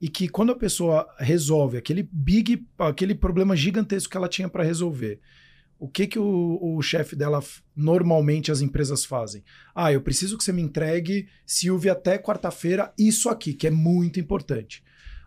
[0.00, 4.64] e que quando a pessoa resolve aquele big, aquele problema gigantesco que ela tinha para
[4.64, 5.20] resolver,
[5.78, 7.42] o que que o, o chefe dela
[7.74, 9.44] normalmente as empresas fazem?
[9.74, 14.18] Ah, eu preciso que você me entregue, Silvia, até quarta-feira, isso aqui, que é muito
[14.20, 14.82] importante.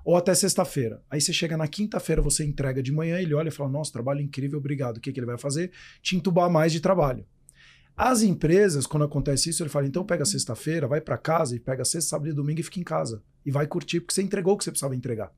[0.05, 1.03] Ou até sexta-feira.
[1.09, 4.21] Aí você chega na quinta-feira, você entrega de manhã, ele olha e fala: Nossa, trabalho
[4.21, 4.97] incrível, obrigado.
[4.97, 5.71] O que, que ele vai fazer?
[6.01, 7.25] Te entubar mais de trabalho.
[7.97, 11.83] As empresas, quando acontece isso, ele fala: então pega sexta-feira, vai para casa e pega
[11.83, 13.23] sexta, sábado e domingo e fica em casa.
[13.43, 15.33] E vai curtir, porque você entregou o que você precisava entregar.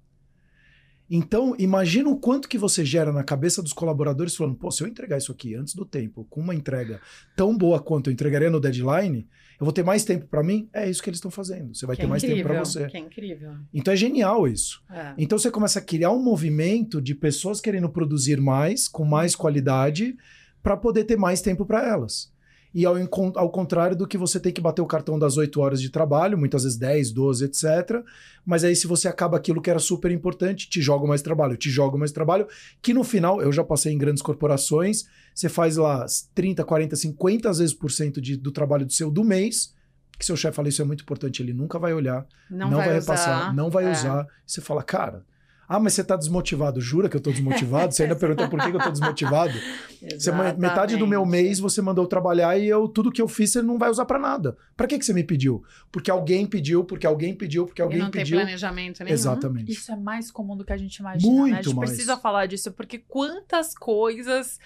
[1.10, 4.88] Então, imagina o quanto que você gera na cabeça dos colaboradores falando, pô, se eu
[4.88, 7.02] entregar isso aqui antes do tempo, com uma entrega
[7.36, 9.28] tão boa quanto eu entregaria no deadline,
[9.60, 10.70] eu vou ter mais tempo para mim?
[10.72, 11.76] É isso que eles estão fazendo.
[11.76, 12.88] Você vai que ter mais incrível, tempo para você.
[12.88, 13.52] Que é incrível.
[13.74, 14.84] Então é genial isso.
[14.90, 15.14] É.
[15.18, 20.16] Então você começa a criar um movimento de pessoas querendo produzir mais, com mais qualidade,
[20.62, 22.32] para poder ter mais tempo para elas
[22.74, 22.96] e ao,
[23.36, 26.38] ao contrário do que você tem que bater o cartão das 8 horas de trabalho,
[26.38, 28.04] muitas vezes 10, 12, etc.
[28.46, 31.70] Mas aí, se você acaba aquilo que era super importante, te joga mais trabalho, te
[31.70, 32.48] joga mais trabalho,
[32.82, 36.06] que no final, eu já passei em grandes corporações, você faz lá
[36.36, 39.74] 30, 40, 50 vezes por cento de, do trabalho do seu do mês,
[40.18, 42.88] que seu chefe fala isso é muito importante, ele nunca vai olhar, não, não vai,
[42.88, 43.92] vai repassar, não vai é.
[43.92, 44.28] usar.
[44.46, 45.24] Você fala, cara,
[45.70, 46.82] ah, mas você está desmotivado.
[46.82, 47.94] Jura que eu estou desmotivado?
[47.94, 49.54] Você ainda pergunta por que, eu estou desmotivado?
[50.02, 53.62] você, metade do meu mês você mandou trabalhar e eu tudo que eu fiz você
[53.62, 54.58] não vai usar para nada.
[54.76, 55.64] Para que, que você me pediu?
[55.92, 58.38] Porque alguém pediu, porque alguém pediu, porque alguém e não pediu.
[58.38, 59.14] Não tem planejamento nenhum.
[59.14, 59.72] Exatamente.
[59.72, 61.32] Isso é mais comum do que a gente imagina.
[61.32, 61.60] Muito né?
[61.60, 61.90] A gente mais.
[61.92, 64.60] precisa falar disso, porque quantas coisas.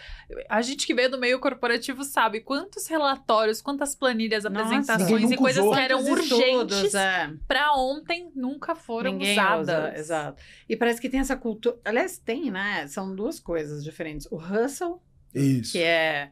[0.49, 5.35] A gente que veio do meio corporativo sabe quantos relatórios, quantas planilhas, Nossa, apresentações e
[5.35, 5.73] coisas usou.
[5.73, 7.29] que eram urgentes é.
[7.45, 9.61] para ontem nunca foram Ninguém usadas.
[9.61, 9.97] Usa.
[9.97, 10.43] Exato.
[10.69, 11.77] E parece que tem essa cultura.
[11.83, 12.87] Aliás, tem, né?
[12.87, 14.27] São duas coisas diferentes.
[14.31, 14.99] O hustle,
[15.33, 15.71] Isso.
[15.71, 16.31] que é.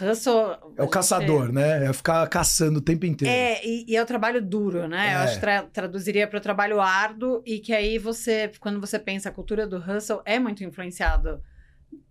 [0.00, 0.74] Hustle.
[0.76, 1.86] É o caçador, né?
[1.86, 3.34] É ficar caçando o tempo inteiro.
[3.34, 5.12] É, e, e é o trabalho duro, né?
[5.12, 5.14] É.
[5.14, 8.98] Eu acho que tra traduziria para o trabalho árduo e que aí você, quando você
[8.98, 11.42] pensa a cultura do hustle, é muito influenciado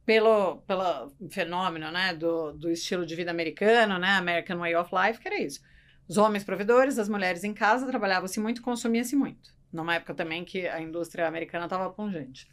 [0.06, 2.16] pelo, pelo fenômeno, né?
[2.16, 4.10] Do, do estilo de vida americano, né?
[4.14, 5.62] American Way of Life, que era isso.
[6.08, 10.68] Os homens provedores, as mulheres em casa, trabalhavam-se muito, consumia-se muito numa época também que
[10.68, 12.48] a indústria americana estava pungente.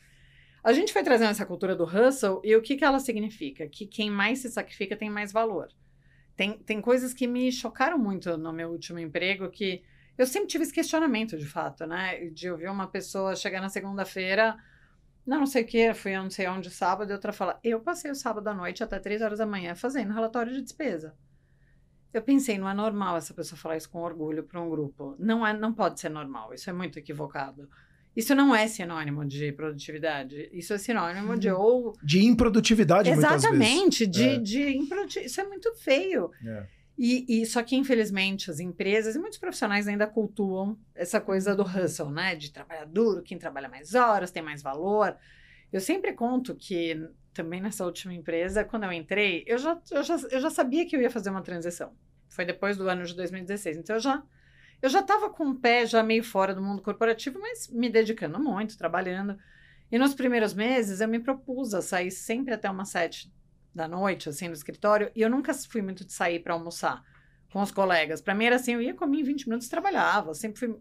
[0.63, 3.69] A gente foi trazendo essa cultura do hustle e o que, que ela significa?
[3.69, 5.69] Que quem mais se sacrifica tem mais valor.
[6.37, 9.83] Tem, tem coisas que me chocaram muito no meu último emprego que
[10.17, 12.27] eu sempre tive esse questionamento, de fato, né?
[12.31, 14.57] De ouvir uma pessoa chegar na segunda-feira,
[15.27, 18.11] não, não sei o que, fui não sei onde sábado, e outra fala, eu passei
[18.11, 21.15] o sábado à noite até três horas da manhã fazendo relatório de despesa.
[22.15, 25.17] Eu pensei, não é normal essa pessoa falar isso com orgulho para um grupo.
[25.19, 26.55] Não é, não pode ser normal.
[26.55, 27.69] Isso é muito equivocado.
[28.15, 30.49] Isso não é sinônimo de produtividade.
[30.53, 34.39] Isso é sinônimo de ou de improdutividade Exatamente, de, é.
[34.39, 35.27] de improdutividade.
[35.27, 36.31] Isso é muito feio.
[36.47, 36.67] É.
[36.97, 41.65] E, e, só que infelizmente as empresas e muitos profissionais ainda cultuam essa coisa do
[41.65, 42.37] hustle, né?
[42.37, 45.17] De trabalhar duro, quem trabalha mais horas tem mais valor.
[45.73, 46.97] Eu sempre conto que
[47.35, 50.97] também nessa última empresa, quando eu entrei, eu já, eu já, eu já sabia que
[50.97, 51.93] eu ia fazer uma transição.
[52.29, 53.79] Foi depois do ano de 2016.
[53.79, 54.23] Então eu já
[54.83, 58.39] eu já estava com o pé já meio fora do mundo corporativo, mas me dedicando
[58.39, 59.39] muito, trabalhando.
[59.91, 63.33] E nos primeiros meses eu me propus a sair sempre até umas sete
[63.75, 65.11] da noite, assim, no escritório.
[65.15, 67.03] E eu nunca fui muito de sair para almoçar
[67.51, 68.21] com os colegas.
[68.21, 70.31] Para mim era assim, eu ia comer em 20 minutos e trabalhava.
[70.31, 70.77] Eu sempre fui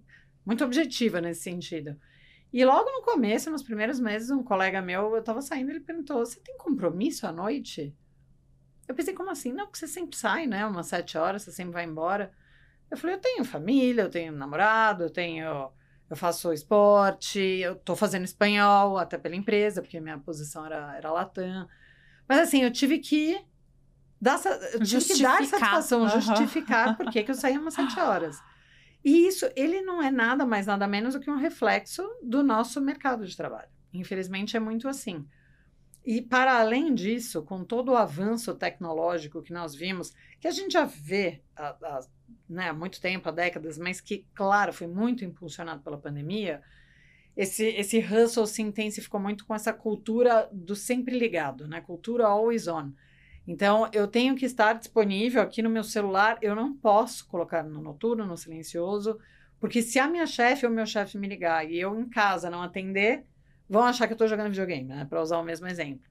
[0.45, 1.97] muito objetiva nesse sentido.
[2.53, 6.23] E logo no começo, nos primeiros meses, um colega meu, eu tava saindo, ele perguntou:
[6.23, 7.93] Você tem compromisso à noite?
[8.87, 9.51] Eu pensei, como assim?
[9.51, 10.65] Não, porque você sempre sai, né?
[10.65, 12.31] Umas sete horas, você sempre vai embora.
[12.91, 15.71] Eu falei, eu tenho família, eu tenho namorado, eu tenho.
[16.09, 21.11] Eu faço esporte, eu tô fazendo espanhol, até pela empresa, porque minha posição era, era
[21.11, 21.67] Latam.
[22.27, 23.43] Mas assim, eu tive que
[24.21, 24.39] dar,
[24.73, 26.09] eu tive que dar satisfação, uhum.
[26.09, 28.39] justificar por que eu saía umas sete horas.
[29.03, 32.79] E isso, ele não é nada mais, nada menos do que um reflexo do nosso
[32.79, 33.69] mercado de trabalho.
[33.93, 35.27] Infelizmente, é muito assim.
[36.05, 40.73] E, para além disso, com todo o avanço tecnológico que nós vimos, que a gente
[40.73, 41.99] já vê há, há,
[42.49, 46.61] né, há muito tempo, há décadas, mas que, claro, foi muito impulsionado pela pandemia,
[47.35, 51.81] esse, esse hustle se intensificou muito com essa cultura do sempre ligado, né?
[51.81, 52.91] Cultura always on.
[53.45, 57.81] Então, eu tenho que estar disponível aqui no meu celular, eu não posso colocar no
[57.81, 59.19] noturno, no silencioso,
[59.59, 62.61] porque se a minha chefe ou meu chefe me ligar e eu em casa não
[62.61, 63.25] atender,
[63.69, 65.05] vão achar que eu estou jogando videogame, né?
[65.05, 66.09] Para usar o mesmo exemplo.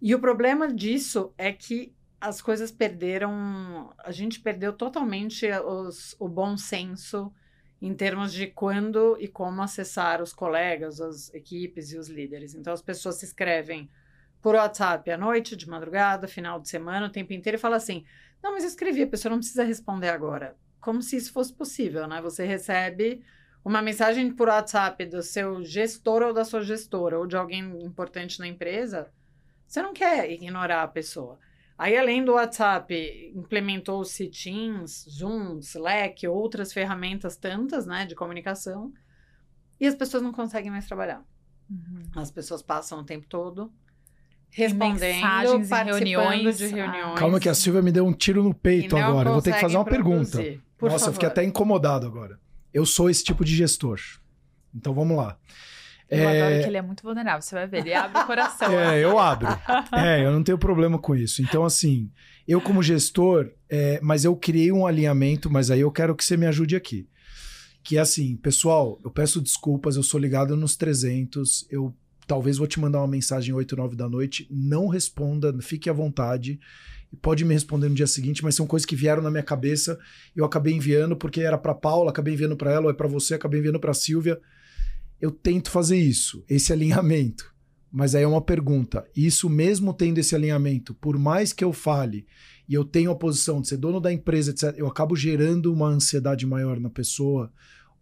[0.00, 6.28] E o problema disso é que as coisas perderam, a gente perdeu totalmente os, o
[6.28, 7.32] bom senso
[7.80, 12.54] em termos de quando e como acessar os colegas, as equipes e os líderes.
[12.54, 13.90] Então, as pessoas se escrevem
[14.42, 18.04] por WhatsApp à noite, de madrugada, final de semana, o tempo inteiro, e fala assim:
[18.42, 20.56] não, mas escrevi, a pessoa não precisa responder agora.
[20.80, 22.20] Como se isso fosse possível, né?
[22.20, 23.24] Você recebe
[23.64, 28.40] uma mensagem por WhatsApp do seu gestor ou da sua gestora, ou de alguém importante
[28.40, 29.08] na empresa,
[29.64, 31.38] você não quer ignorar a pessoa.
[31.78, 38.92] Aí, além do WhatsApp, implementou-se Teams, Zoom, Slack, outras ferramentas tantas, né, de comunicação,
[39.80, 41.24] e as pessoas não conseguem mais trabalhar.
[41.70, 42.02] Uhum.
[42.16, 43.72] As pessoas passam o tempo todo
[44.52, 47.18] respondendo, participando de reuniões.
[47.18, 49.30] Calma que a Silvia me deu um tiro no peito agora.
[49.30, 50.38] Eu vou ter que fazer uma pergunta.
[50.80, 51.08] Nossa, favor.
[51.08, 52.38] eu fiquei até incomodado agora.
[52.72, 53.98] Eu sou esse tipo de gestor.
[54.74, 55.36] Então vamos lá.
[56.08, 56.42] Eu é...
[56.42, 58.68] adoro que ele é muito vulnerável, você vai ver, ele abre o coração.
[58.78, 59.48] É, eu abro.
[59.92, 61.40] É, eu não tenho problema com isso.
[61.40, 62.10] Então, assim,
[62.46, 66.36] eu como gestor, é, mas eu criei um alinhamento, mas aí eu quero que você
[66.36, 67.08] me ajude aqui.
[67.82, 71.94] Que é assim, pessoal, eu peço desculpas, eu sou ligado nos 300, eu
[72.32, 76.58] talvez vou te mandar uma mensagem 8, 9 da noite, não responda, fique à vontade.
[77.20, 79.98] Pode me responder no dia seguinte, mas são coisas que vieram na minha cabeça.
[80.34, 83.34] Eu acabei enviando porque era para Paula, acabei enviando para ela, ou é para você,
[83.34, 84.40] acabei enviando para Silvia.
[85.20, 87.54] Eu tento fazer isso, esse alinhamento.
[87.92, 92.24] Mas aí é uma pergunta: isso mesmo tendo esse alinhamento, por mais que eu fale
[92.66, 95.88] e eu tenho a posição de ser dono da empresa, etc., eu acabo gerando uma
[95.88, 97.52] ansiedade maior na pessoa,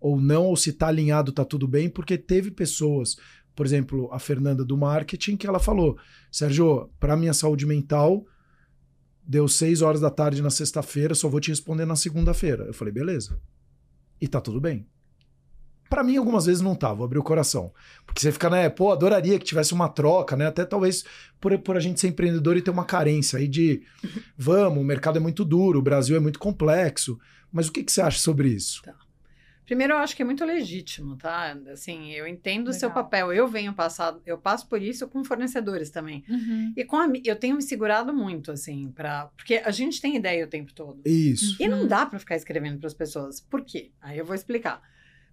[0.01, 3.16] ou não, ou se está alinhado, está tudo bem, porque teve pessoas
[3.61, 5.99] por exemplo, a Fernanda do marketing, que ela falou:
[6.33, 8.25] Sérgio, para minha saúde mental,
[9.23, 12.64] deu seis horas da tarde na sexta-feira, só vou te responder na segunda-feira.
[12.64, 13.38] Eu falei: beleza.
[14.18, 14.87] E tá tudo bem.
[15.90, 17.70] Para mim, algumas vezes não tá, vou abrir o coração.
[18.07, 20.46] Porque você fica, né, pô, adoraria que tivesse uma troca, né?
[20.46, 21.05] Até talvez
[21.38, 23.83] por, por a gente ser empreendedor e ter uma carência aí de
[24.38, 27.20] vamos, o mercado é muito duro, o Brasil é muito complexo.
[27.53, 28.81] Mas o que, que você acha sobre isso?
[28.85, 28.94] Tá.
[29.70, 31.56] Primeiro, eu acho que é muito legítimo, tá?
[31.72, 32.70] Assim, eu entendo Legal.
[32.72, 33.33] o seu papel.
[33.33, 36.24] Eu venho passado, eu passo por isso com fornecedores também.
[36.28, 36.72] Uhum.
[36.76, 40.44] E com a, eu tenho me segurado muito, assim, para porque a gente tem ideia
[40.44, 41.00] o tempo todo.
[41.06, 41.54] Isso.
[41.62, 43.40] E não dá para ficar escrevendo para as pessoas.
[43.40, 43.92] Por quê?
[44.00, 44.83] Aí eu vou explicar.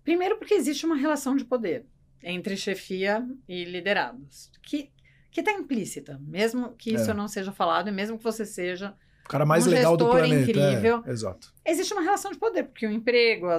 [0.03, 1.87] Primeiro, porque existe uma relação de poder
[2.21, 4.91] entre chefia e liderados, que
[5.31, 7.13] que está implícita, mesmo que isso é.
[7.13, 8.95] não seja falado e mesmo que você seja
[9.27, 10.49] o cara mais um legal do planeta.
[10.49, 11.03] incrível.
[11.05, 11.53] É, exato.
[11.65, 13.57] Existe uma relação de poder, porque o emprego, a,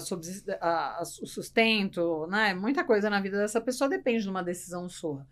[0.61, 2.55] a, a, o sustento, né?
[2.55, 5.27] Muita coisa na vida dessa pessoa depende de uma decisão sua.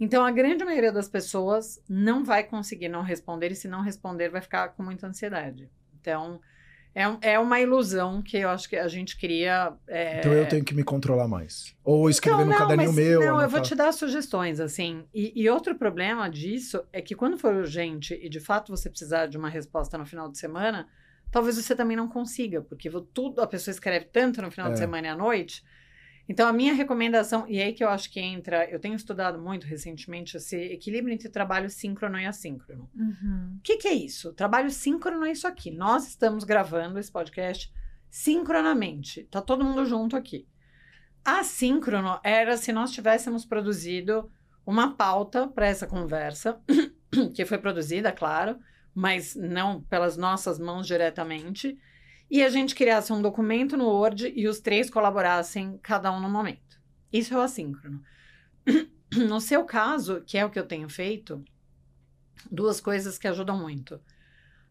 [0.00, 4.30] Então, a grande maioria das pessoas não vai conseguir não responder, e se não responder,
[4.30, 5.70] vai ficar com muita ansiedade.
[6.00, 6.40] Então,
[6.96, 9.74] é, é uma ilusão que eu acho que a gente cria.
[9.86, 10.20] É...
[10.20, 11.76] Então eu tenho que me controlar mais.
[11.84, 13.20] Ou escrever então, no caderninho mas, meu.
[13.20, 15.04] Não, eu vou te dar sugestões, assim.
[15.12, 19.26] E, e, outro problema disso é que quando for urgente e de fato você precisar
[19.26, 20.88] de uma resposta no final de semana,
[21.30, 24.72] talvez você também não consiga, porque tudo a pessoa escreve tanto no final é.
[24.72, 25.62] de semana e à noite
[26.28, 29.38] então, a minha recomendação, e é aí que eu acho que entra, eu tenho estudado
[29.38, 32.90] muito recentemente esse equilíbrio entre trabalho síncrono e assíncrono.
[32.96, 33.56] Uhum.
[33.58, 34.32] O que, que é isso?
[34.32, 35.70] Trabalho síncrono é isso aqui.
[35.70, 37.72] Nós estamos gravando esse podcast
[38.10, 39.24] sincronamente.
[39.30, 40.48] Tá todo mundo junto aqui.
[41.24, 44.30] Assíncrono era se nós tivéssemos produzido
[44.64, 46.60] uma pauta para essa conversa,
[47.34, 48.58] que foi produzida, claro,
[48.92, 51.78] mas não pelas nossas mãos diretamente
[52.30, 56.28] e a gente criasse um documento no Word e os três colaborassem, cada um no
[56.28, 56.80] momento.
[57.12, 58.02] Isso é o assíncrono.
[59.16, 61.42] No seu caso, que é o que eu tenho feito,
[62.50, 64.00] duas coisas que ajudam muito.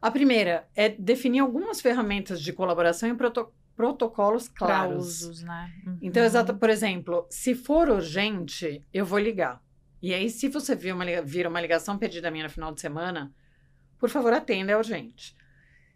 [0.02, 5.22] A primeira é definir algumas ferramentas de colaboração e proto protocolos claros.
[5.22, 5.74] usos, né?
[5.86, 5.98] Uhum.
[6.02, 9.62] Então, exato, por exemplo, se for urgente, eu vou ligar.
[10.02, 13.34] E aí, se você vir uma, vir uma ligação perdida minha no final de semana,
[13.98, 15.36] por favor, atenda, é urgente.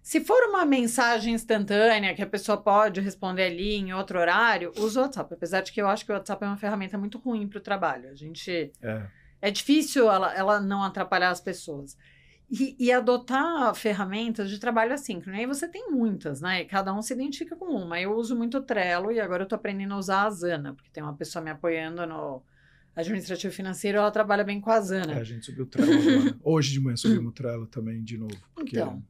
[0.02, 5.02] Se for uma mensagem instantânea que a pessoa pode responder ali em outro horário, usa
[5.02, 5.34] o WhatsApp.
[5.34, 7.62] Apesar de que eu acho que o WhatsApp é uma ferramenta muito ruim para o
[7.62, 8.10] trabalho.
[8.10, 8.72] A gente.
[8.82, 9.06] É,
[9.42, 11.98] é difícil ela, ela não atrapalhar as pessoas.
[12.52, 15.38] E, e, adotar ferramentas de trabalho assíncrono.
[15.38, 16.62] E aí você tem muitas, né?
[16.62, 18.02] E cada um se identifica com uma.
[18.02, 20.90] Eu uso muito o Trello e agora eu tô aprendendo a usar a Asana, porque
[20.92, 22.42] tem uma pessoa me apoiando no
[22.96, 25.14] administrativo financeiro, ela trabalha bem com a Asana.
[25.14, 26.38] É, a gente subiu o Trello agora.
[26.44, 28.36] Hoje de manhã subimos o Trello também de novo.
[28.60, 29.04] Então,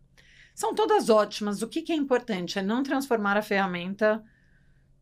[0.59, 1.61] são todas ótimas.
[1.61, 4.23] O que, que é importante é não transformar a ferramenta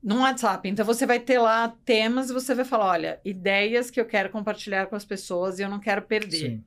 [0.03, 0.69] num WhatsApp.
[0.69, 4.29] Então você vai ter lá temas e você vai falar, olha, ideias que eu quero
[4.29, 6.51] compartilhar com as pessoas e eu não quero perder.
[6.51, 6.63] Sim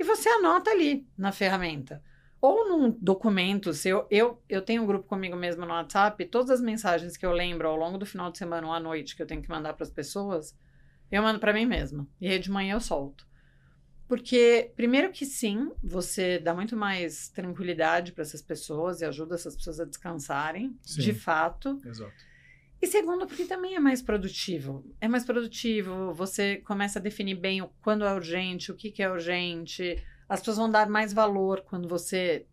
[0.00, 2.02] e você anota ali na ferramenta.
[2.40, 4.06] Ou num documento seu.
[4.10, 7.68] Eu, eu tenho um grupo comigo mesmo no WhatsApp, todas as mensagens que eu lembro
[7.68, 9.84] ao longo do final de semana ou à noite que eu tenho que mandar para
[9.84, 10.56] as pessoas,
[11.12, 12.08] eu mando para mim mesma.
[12.18, 13.28] E aí de manhã eu solto.
[14.10, 19.54] Porque, primeiro que sim, você dá muito mais tranquilidade para essas pessoas e ajuda essas
[19.54, 21.00] pessoas a descansarem, sim.
[21.00, 21.78] de fato.
[21.86, 22.12] Exato.
[22.82, 24.84] E segundo, porque também é mais produtivo.
[25.00, 29.00] É mais produtivo, você começa a definir bem o quando é urgente, o que, que
[29.00, 30.04] é urgente.
[30.28, 32.48] As pessoas vão dar mais valor quando você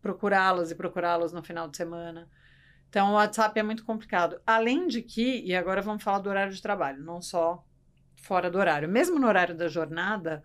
[0.00, 2.30] procurá-las e procurá-los no final de semana.
[2.88, 4.40] Então, o WhatsApp é muito complicado.
[4.46, 7.62] Além de que, e agora vamos falar do horário de trabalho, não só
[8.16, 8.88] fora do horário.
[8.88, 10.42] Mesmo no horário da jornada,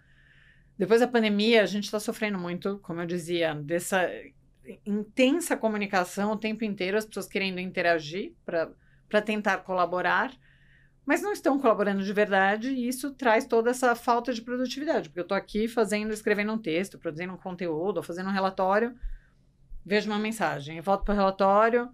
[0.80, 4.10] depois da pandemia, a gente está sofrendo muito, como eu dizia, dessa
[4.86, 10.32] intensa comunicação o tempo inteiro, as pessoas querendo interagir para tentar colaborar,
[11.06, 15.20] mas não estão colaborando de verdade e isso traz toda essa falta de produtividade, porque
[15.20, 18.96] eu estou aqui fazendo, escrevendo um texto, produzindo um conteúdo, fazendo um relatório,
[19.86, 21.90] vejo uma mensagem, eu volto para o relatório,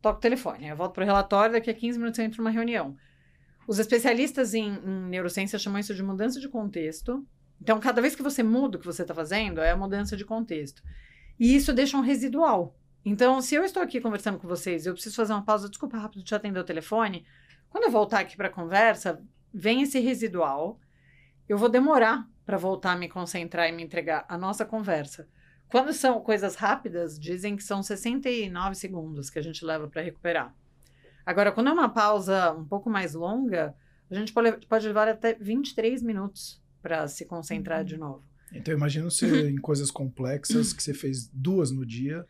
[0.00, 2.50] toco o telefone, eu volto para o relatório, daqui a 15 minutos eu entro numa
[2.50, 2.96] reunião.
[3.66, 7.26] Os especialistas em, em neurociência chamam isso de mudança de contexto.
[7.60, 10.24] Então, cada vez que você muda o que você está fazendo, é a mudança de
[10.24, 10.82] contexto.
[11.38, 12.76] E isso deixa um residual.
[13.04, 16.22] Então, se eu estou aqui conversando com vocês eu preciso fazer uma pausa, desculpa rápido,
[16.22, 17.24] te atender o telefone.
[17.68, 20.80] Quando eu voltar aqui para a conversa, vem esse residual.
[21.48, 25.28] Eu vou demorar para voltar a me concentrar e me entregar a nossa conversa.
[25.70, 30.54] Quando são coisas rápidas, dizem que são 69 segundos que a gente leva para recuperar.
[31.26, 33.74] Agora, quando é uma pausa um pouco mais longa,
[34.10, 37.84] a gente pode levar até 23 minutos para se concentrar uhum.
[37.84, 38.22] de novo.
[38.52, 42.26] Então, imagina você em coisas complexas que você fez duas no dia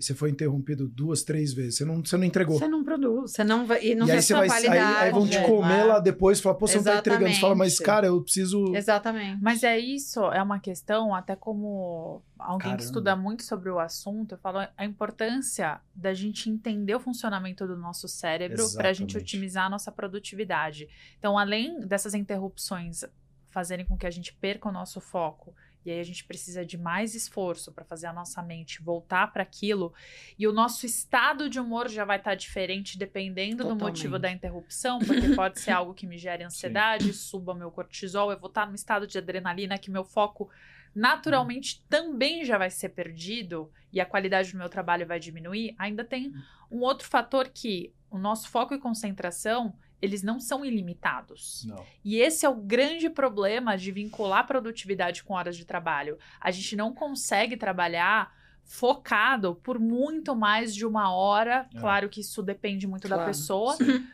[0.00, 1.76] e você foi interrompido duas, três vezes.
[1.76, 2.58] Você não, você não entregou.
[2.58, 3.84] Você não produz, você não vai.
[3.84, 6.54] E não e aí você vai aí, aí, vão te comer lá depois e falar,
[6.54, 6.96] pô, você Exatamente.
[6.96, 7.34] não tá entregando.
[7.34, 8.74] Você fala, mas cara, eu preciso.
[8.74, 9.42] Exatamente.
[9.42, 12.78] Mas é isso, é uma questão, até como alguém Caramba.
[12.78, 17.66] que estuda muito sobre o assunto, eu falo a importância da gente entender o funcionamento
[17.66, 20.88] do nosso cérebro para a gente otimizar a nossa produtividade.
[21.18, 23.04] Então, além dessas interrupções
[23.50, 26.76] fazerem com que a gente perca o nosso foco e aí a gente precisa de
[26.76, 29.94] mais esforço para fazer a nossa mente voltar para aquilo.
[30.38, 33.78] E o nosso estado de humor já vai estar tá diferente dependendo Totalmente.
[33.78, 37.12] do motivo da interrupção, porque pode ser algo que me gere ansiedade, Sim.
[37.12, 40.50] suba meu cortisol, eu vou estar tá num estado de adrenalina que meu foco
[40.94, 41.86] naturalmente hum.
[41.88, 45.74] também já vai ser perdido e a qualidade do meu trabalho vai diminuir.
[45.78, 46.42] Ainda tem hum.
[46.70, 51.64] um outro fator que o nosso foco e concentração eles não são ilimitados.
[51.66, 51.84] Não.
[52.04, 56.18] E esse é o grande problema de vincular produtividade com horas de trabalho.
[56.40, 58.32] A gente não consegue trabalhar
[58.64, 61.68] focado por muito mais de uma hora.
[61.74, 61.80] É.
[61.80, 63.22] Claro que isso depende muito claro.
[63.22, 63.74] da pessoa.
[63.74, 64.06] Sim.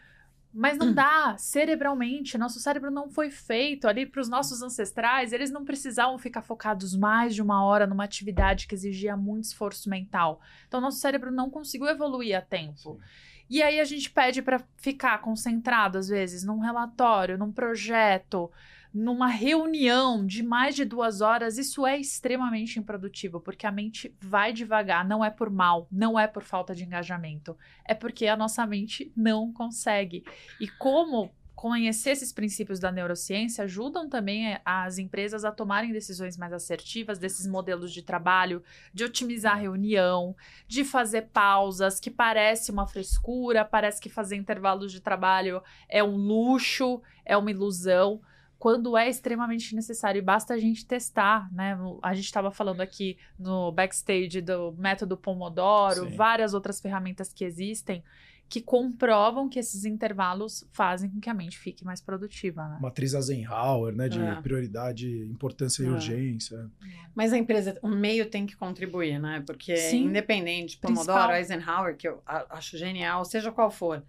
[0.53, 5.51] Mas não dá, cerebralmente, nosso cérebro não foi feito ali para os nossos ancestrais, eles
[5.51, 10.41] não precisavam ficar focados mais de uma hora numa atividade que exigia muito esforço mental.
[10.67, 12.95] Então, nosso cérebro não conseguiu evoluir a tempo.
[12.95, 13.01] Sim.
[13.49, 18.51] E aí a gente pede para ficar concentrado, às vezes, num relatório, num projeto,
[18.93, 21.59] numa reunião de mais de duas horas.
[21.59, 25.07] Isso é extremamente improdutivo, porque a mente vai devagar.
[25.07, 29.13] Não é por mal, não é por falta de engajamento, é porque a nossa mente
[29.17, 30.25] não consegue.
[30.61, 36.37] E como conhecer esses princípios da neurociência ajudam também eh, as empresas a tomarem decisões
[36.37, 40.37] mais assertivas desses modelos de trabalho, de otimizar a reunião,
[40.69, 46.15] de fazer pausas, que parece uma frescura, parece que fazer intervalos de trabalho é um
[46.15, 48.21] luxo, é uma ilusão
[48.59, 50.19] quando é extremamente necessário.
[50.19, 51.77] E basta a gente testar, né?
[52.03, 56.17] A gente estava falando aqui no backstage do método Pomodoro, Sim.
[56.17, 58.05] várias outras ferramentas que existem
[58.49, 62.67] que comprovam que esses intervalos fazem com que a mente fique mais produtiva.
[62.69, 62.79] Né?
[62.81, 64.09] Matriz Eisenhower, né?
[64.09, 64.41] De é.
[64.41, 65.91] prioridade, importância e é.
[65.91, 66.71] urgência.
[67.15, 69.43] Mas a empresa, o meio tem que contribuir, né?
[69.45, 70.05] Porque Sim.
[70.05, 74.05] independente, Pomodoro, Eisenhower, que eu acho genial, seja qual for.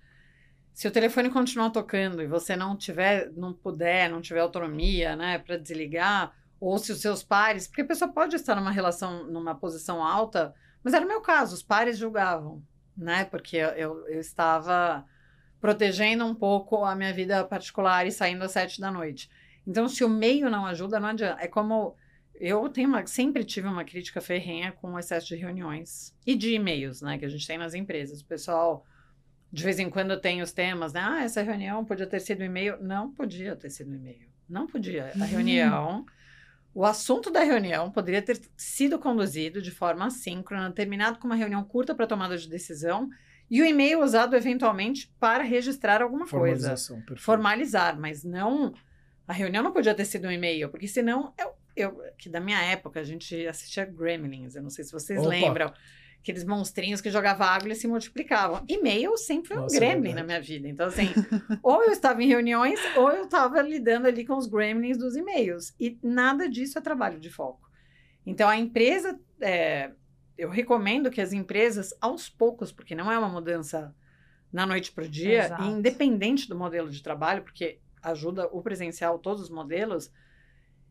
[0.72, 5.40] Se o telefone continuar tocando e você não tiver, não puder, não tiver autonomia, né,
[5.40, 9.56] para desligar, ou se os seus pares, porque a pessoa pode estar numa relação, numa
[9.56, 12.62] posição alta, mas era o meu caso, os pares julgavam,
[12.98, 13.26] né?
[13.26, 15.06] Porque eu, eu, estava
[15.62, 19.30] protegendo um pouco a minha vida particular e saindo às sete da noite.
[19.66, 21.42] Então, se o meio não ajuda, não adianta.
[21.42, 21.96] É como
[22.36, 26.54] eu tenho uma, sempre tive uma crítica ferrenha com o excesso de reuniões e de
[26.54, 28.22] e-mails, né, que a gente tem nas empresas.
[28.22, 28.86] O pessoal
[29.52, 31.02] de vez em quando tem os temas, né?
[31.02, 32.78] Ah, essa reunião podia ter sido e-mail.
[32.82, 34.28] Não podia ter sido e-mail.
[34.48, 35.12] Não podia.
[35.16, 35.26] A uhum.
[35.26, 36.06] reunião
[36.78, 41.64] o assunto da reunião poderia ter sido conduzido de forma assíncrona, terminado com uma reunião
[41.64, 43.10] curta para tomada de decisão
[43.50, 46.76] e o e-mail usado eventualmente para registrar alguma coisa.
[46.76, 47.20] Perfeito.
[47.20, 48.76] Formalizar, mas não.
[49.28, 52.00] A reunião não podia ter sido um e-mail, porque senão eu, eu.
[52.16, 55.30] Que da minha época a gente assistia Gremlins, eu não sei se vocês Opa.
[55.30, 55.74] lembram
[56.32, 58.64] aqueles monstrinhos que jogavam água e se multiplicavam.
[58.68, 60.68] E-mail sempre foi um Nossa, é gremlin é na minha vida.
[60.68, 61.08] Então, assim,
[61.64, 65.74] ou eu estava em reuniões, ou eu estava lidando ali com os gremlins dos e-mails.
[65.80, 67.70] E nada disso é trabalho de foco.
[68.26, 69.92] Então, a empresa, é,
[70.38, 73.96] eu recomendo que as empresas, aos poucos, porque não é uma mudança
[74.52, 79.44] na noite para o dia, independente do modelo de trabalho, porque ajuda o presencial, todos
[79.44, 80.12] os modelos,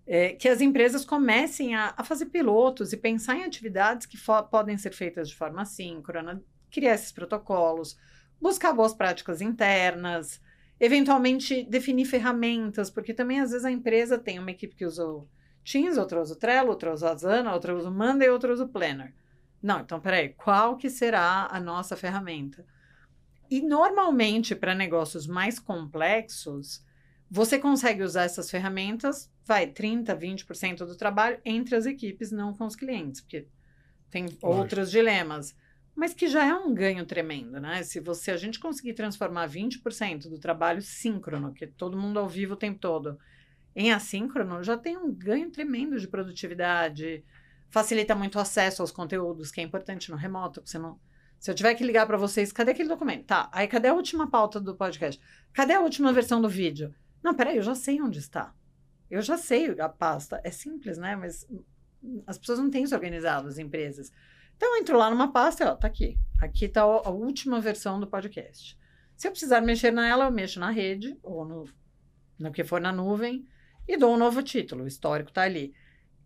[0.07, 4.17] é, que as empresas comecem a, a, fazer pilotos e pensar em atividades que
[4.51, 7.99] podem ser feitas de forma síncrona, criar esses protocolos,
[8.41, 10.41] buscar boas práticas internas,
[10.79, 15.29] eventualmente definir ferramentas, porque também às vezes a empresa tem uma equipe que usa o
[15.65, 18.65] Teams, outra usa o Trello, outra usa o Asana, outra usa o Monday, outra usa
[18.65, 19.13] o Planner.
[19.61, 22.65] Não, então peraí, qual que será a nossa ferramenta?
[23.51, 26.85] E normalmente para negócios mais complexos,
[27.29, 32.67] você consegue usar essas ferramentas, vai 30, 20% do trabalho entre as equipes, não com
[32.67, 33.47] os clientes, porque
[34.11, 35.57] tem outros dilemas.
[35.95, 37.83] Mas que já é um ganho tremendo, né?
[37.83, 42.29] Se você a gente conseguir transformar 20% do trabalho síncrono, que é todo mundo ao
[42.29, 43.19] vivo o tempo todo,
[43.75, 47.25] em assíncrono, já tem um ganho tremendo de produtividade,
[47.71, 50.99] facilita muito o acesso aos conteúdos, que é importante no remoto, você não
[51.39, 53.27] se eu tiver que ligar para vocês, cadê aquele documento?
[53.27, 55.21] Tá, aí cadê a última pauta do podcast?
[55.53, 56.95] Cadê a última versão do vídeo?
[57.23, 58.55] Não, peraí, eu já sei onde está.
[59.11, 60.41] Eu já sei a pasta.
[60.45, 61.17] É simples, né?
[61.17, 61.47] Mas
[62.27, 64.13] as pessoas não têm isso organizado, as empresas.
[64.57, 66.19] Então, eu entro lá numa pasta e, ó, tá aqui.
[66.41, 68.79] Aqui tá a última versão do podcast.
[69.17, 71.65] Se eu precisar mexer nela, eu mexo na rede ou no,
[72.39, 73.47] no que for na nuvem
[73.87, 74.85] e dou um novo título.
[74.85, 75.75] O histórico tá ali.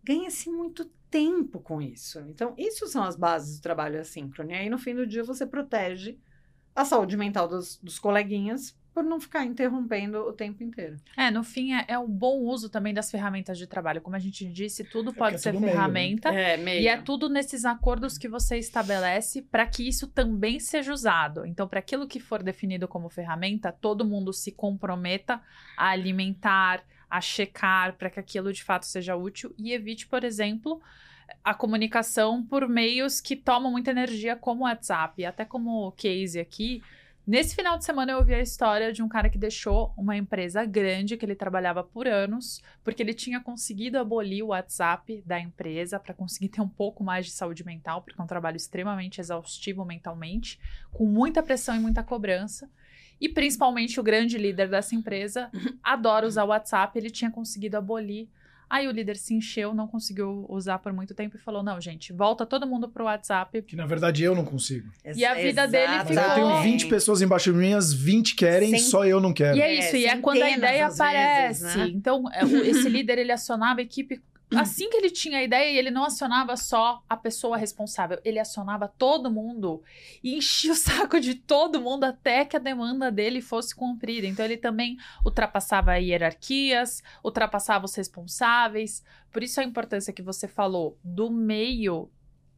[0.03, 2.19] Ganha-se muito tempo com isso.
[2.21, 4.51] Então, isso são as bases do trabalho assíncrono.
[4.51, 6.17] E aí, no fim do dia, você protege
[6.75, 10.97] a saúde mental dos, dos coleguinhas por não ficar interrompendo o tempo inteiro.
[11.15, 14.01] É, no fim, é, é o bom uso também das ferramentas de trabalho.
[14.01, 16.31] Como a gente disse, tudo é pode é ser tudo ferramenta.
[16.31, 16.53] Meio, né?
[16.53, 16.81] é, meio.
[16.81, 21.45] E é tudo nesses acordos que você estabelece para que isso também seja usado.
[21.45, 25.41] Então, para aquilo que for definido como ferramenta, todo mundo se comprometa
[25.77, 30.81] a alimentar, a checar, para que aquilo de fato seja útil e evite, por exemplo,
[31.43, 35.25] a comunicação por meios que tomam muita energia, como o WhatsApp.
[35.25, 36.81] Até como case aqui
[37.25, 40.65] Nesse final de semana eu ouvi a história de um cara que deixou uma empresa
[40.65, 45.99] grande que ele trabalhava por anos, porque ele tinha conseguido abolir o WhatsApp da empresa
[45.99, 49.85] para conseguir ter um pouco mais de saúde mental, porque é um trabalho extremamente exaustivo
[49.85, 50.59] mentalmente,
[50.91, 52.67] com muita pressão e muita cobrança.
[53.19, 55.51] E principalmente o grande líder dessa empresa
[55.83, 58.27] adora usar o WhatsApp, ele tinha conseguido abolir
[58.71, 62.13] Aí o líder se encheu, não conseguiu usar por muito tempo e falou: não, gente,
[62.13, 63.61] volta todo mundo pro WhatsApp.
[63.63, 64.89] Que na verdade eu não consigo.
[65.13, 66.15] E a vida dele ficou.
[66.15, 68.79] Mas eu tenho 20 pessoas embaixo de mim, as 20 querem, Sem...
[68.79, 69.57] só eu não quero.
[69.57, 71.63] E é isso, é, e é quando a ideia aparece.
[71.63, 71.89] Vezes, né?
[71.89, 74.21] Então, é, esse líder ele acionava a equipe
[74.55, 78.87] assim que ele tinha a ideia, ele não acionava só a pessoa responsável, ele acionava
[78.87, 79.81] todo mundo
[80.23, 84.27] e enchia o saco de todo mundo até que a demanda dele fosse cumprida.
[84.27, 89.03] Então ele também ultrapassava hierarquias, ultrapassava os responsáveis.
[89.31, 92.09] Por isso a importância que você falou do meio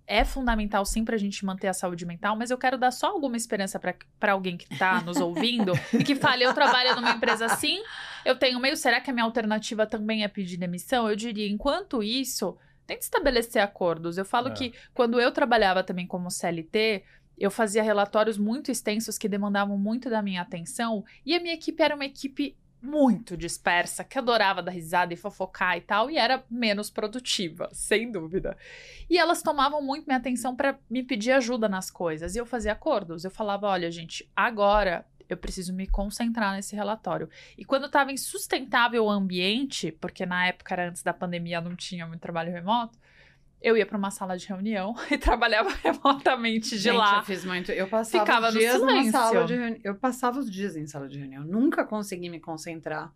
[0.05, 3.07] é fundamental sim para a gente manter a saúde mental, mas eu quero dar só
[3.07, 7.45] alguma esperança para alguém que está nos ouvindo e que fale: eu trabalho numa empresa
[7.45, 7.81] assim,
[8.25, 11.09] eu tenho meio, será que a minha alternativa também é pedir demissão?
[11.09, 14.17] Eu diria, enquanto isso, tente estabelecer acordos.
[14.17, 14.51] Eu falo é.
[14.51, 17.03] que quando eu trabalhava também como CLT,
[17.37, 21.81] eu fazia relatórios muito extensos que demandavam muito da minha atenção e a minha equipe
[21.81, 26.43] era uma equipe muito dispersa, que adorava dar risada e fofocar e tal, e era
[26.51, 28.57] menos produtiva, sem dúvida.
[29.09, 32.73] E elas tomavam muito minha atenção para me pedir ajuda nas coisas, e eu fazia
[32.73, 33.23] acordos.
[33.23, 37.29] Eu falava: olha, gente, agora eu preciso me concentrar nesse relatório.
[37.57, 42.05] E quando estava insustentável o ambiente, porque na época era antes da pandemia, não tinha
[42.05, 42.99] muito trabalho remoto,
[43.63, 47.19] eu ia para uma sala de reunião e trabalhava remotamente de Gente, lá.
[47.19, 47.71] Eu fiz muito.
[47.71, 49.11] Eu passava Ficava os dias numa silêncio.
[49.11, 49.79] sala de reunião.
[49.83, 51.43] Eu passava os dias em sala de reunião.
[51.43, 53.11] Nunca consegui me concentrar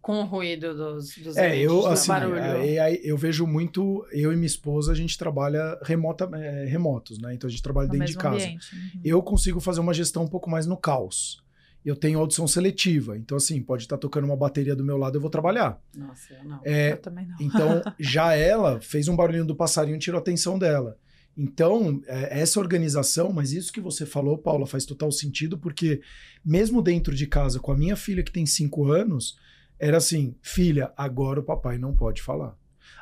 [0.00, 2.38] com o ruído dos, dos É, eu do assim, barulho.
[2.38, 7.18] é, aí eu vejo muito, eu e minha esposa, a gente trabalha remota, é, remotos,
[7.18, 7.34] né?
[7.34, 8.36] Então a gente trabalha No dentro de casa.
[8.36, 8.74] ambiente.
[8.74, 9.00] Uhum.
[9.04, 11.42] Eu consigo fazer uma gestão um pouco mais no caos.
[11.88, 15.20] Eu tenho audição seletiva, então assim, pode estar tocando uma bateria do meu lado, eu
[15.20, 15.80] vou trabalhar.
[15.96, 16.60] Nossa, eu não.
[16.62, 17.36] É, Eu também não.
[17.40, 20.98] Então, já ela fez um barulhinho do passarinho e tirou a atenção dela.
[21.34, 26.02] Então, é, essa organização, mas isso que você falou, Paula, faz total sentido, porque
[26.44, 29.38] mesmo dentro de casa, com a minha filha que tem cinco anos,
[29.78, 32.54] era assim: filha, agora o papai não pode falar.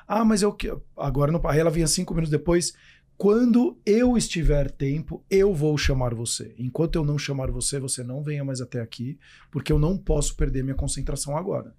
[0.07, 0.73] Ah, mas eu que.
[0.97, 1.41] Agora não.
[1.49, 2.75] Aí ela vinha cinco minutos depois.
[3.17, 6.55] Quando eu estiver tempo, eu vou chamar você.
[6.59, 9.19] Enquanto eu não chamar você, você não venha mais até aqui,
[9.51, 11.75] porque eu não posso perder minha concentração agora.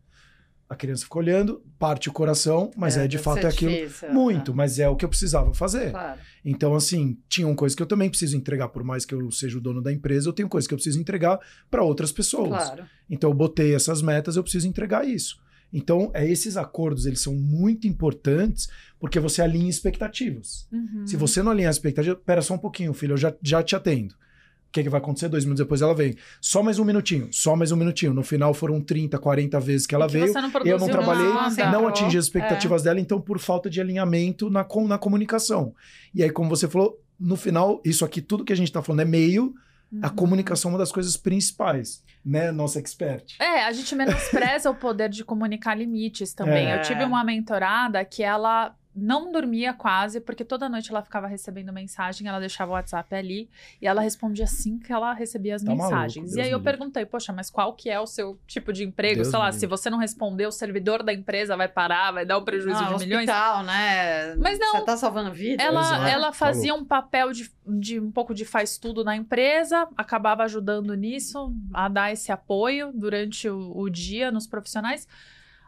[0.68, 3.72] A criança fica olhando, parte o coração, mas é, de deve fato é aquilo.
[3.72, 4.54] difícil, Muito, é.
[4.54, 5.92] mas é o que eu precisava fazer.
[5.92, 6.20] Claro.
[6.44, 9.62] Então, assim, tinham coisas que eu também preciso entregar, por mais que eu seja o
[9.62, 12.66] dono da empresa, eu tenho coisas que eu preciso entregar para outras pessoas.
[12.66, 12.86] Claro.
[13.10, 15.40] Então, eu botei essas metas, eu preciso entregar isso.
[15.72, 18.68] Então, é, esses acordos, eles são muito importantes
[19.00, 20.68] porque você alinha expectativas.
[20.72, 21.06] Uhum.
[21.06, 24.14] Se você não alinhar expectativas, pera só um pouquinho, filho, eu já, já te atendo.
[24.14, 25.30] O que, que vai acontecer?
[25.30, 26.16] Dois minutos depois ela vem.
[26.42, 28.14] Só mais um minutinho, só mais um minutinho.
[28.14, 30.34] No final foram 30, 40 vezes que ela que veio.
[30.34, 31.72] não Eu não trabalhei, nada.
[31.72, 35.74] não atingi as expectativas dela, então por falta de alinhamento na, na comunicação.
[36.14, 39.02] E aí, como você falou, no final, isso aqui, tudo que a gente tá falando
[39.02, 39.56] é meio,
[40.02, 40.16] a Uhum.
[40.16, 42.52] comunicação é uma das coisas principais, né?
[42.52, 43.36] Nossa expert.
[43.40, 46.68] É, a gente menospreza o poder de comunicar limites também.
[46.72, 46.78] É.
[46.78, 51.72] Eu tive uma mentorada que ela não dormia quase, porque toda noite ela ficava recebendo
[51.72, 53.50] mensagem, ela deixava o WhatsApp ali
[53.82, 56.26] e ela respondia assim que ela recebia as Tá maluco, mensagens.
[56.32, 59.16] Deus e aí eu perguntei, poxa, mas qual que é o seu tipo de emprego?
[59.22, 62.26] Deus Sei lá, me se você não responder, o servidor da empresa vai parar, vai
[62.26, 63.30] dar um prejuízo Não, de milhões.
[63.30, 64.36] hospital, né?
[64.36, 64.72] Mas não.
[64.72, 65.62] Você tá salvando vida.
[65.62, 69.16] Ela, Exato, ela tá fazia um papel de, de um pouco de faz tudo na
[69.16, 75.08] empresa, acabava ajudando nisso, a dar esse apoio durante o, o dia nos profissionais,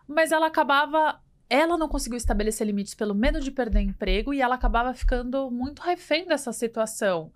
[0.07, 1.19] mas ela acabava.
[1.49, 5.81] Ela não conseguiu estabelecer limites pelo medo de perder emprego e ela acabava ficando muito
[5.81, 7.31] refém dessa situação.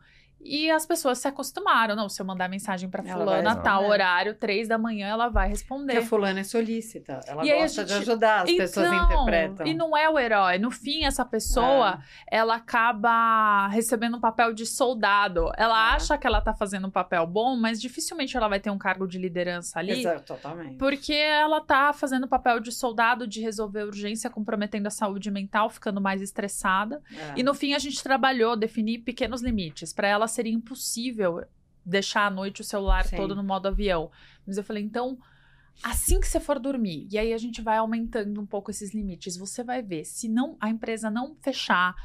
[0.45, 1.95] E as pessoas se acostumaram.
[1.95, 5.29] Não, se eu mandar mensagem pra Ela fulana, vai tal horário, três da manhã, ela
[5.29, 5.93] vai responder.
[5.93, 7.19] Porque a fulana é solícita.
[7.27, 9.65] Ela E a gosta de gente- ajudar, as pessoas Então, interpretam.
[9.67, 10.57] E não é o herói.
[10.57, 15.51] No fim, essa pessoa, ela acaba recebendo um papel de soldado.
[15.57, 15.95] Ela É.
[15.95, 19.07] acha que ela tá fazendo um papel bom, mas dificilmente ela vai ter um cargo
[19.07, 19.99] de liderança ali.
[19.99, 20.77] Exato, totalmente.
[20.77, 26.01] Porque ela tá fazendo papel de soldado, de resolver urgência, comprometendo a saúde mental, ficando
[26.01, 27.01] mais estressada.
[27.11, 27.33] É.
[27.39, 29.93] E no fim a gente trabalhou, definir pequenos limites.
[29.93, 31.43] Para ela seria impossível
[31.85, 34.11] deixar à noite o celular todo no modo avião.
[34.45, 35.17] Mas eu falei, então,
[35.81, 39.37] assim que você for dormir, e aí a gente vai aumentando um pouco esses limites,
[39.37, 41.95] você vai ver, se não a empresa não fechar,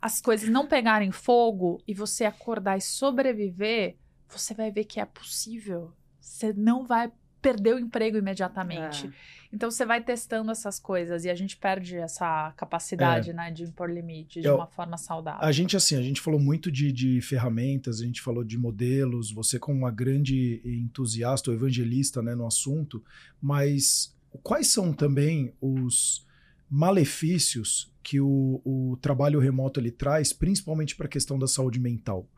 [0.00, 3.96] as coisas não pegarem fogo e você acordar e sobreviver,
[4.28, 5.92] você vai ver que é possível.
[6.20, 7.10] Você não vai
[7.40, 9.06] perder o emprego imediatamente.
[9.06, 9.10] É.
[9.56, 13.90] Então você vai testando essas coisas e a gente perde essa capacidade, né, de impor
[13.90, 15.40] limite de uma forma saudável.
[15.42, 19.32] A gente, assim, a gente falou muito de, de ferramentas, a gente falou de modelos,
[19.32, 23.02] você como uma grande entusiasta ou evangelista né, no assunto,
[23.40, 26.26] mas quais são também os
[26.68, 32.28] malefícios que o, o trabalho remoto ele traz, principalmente para a questão da saúde mental?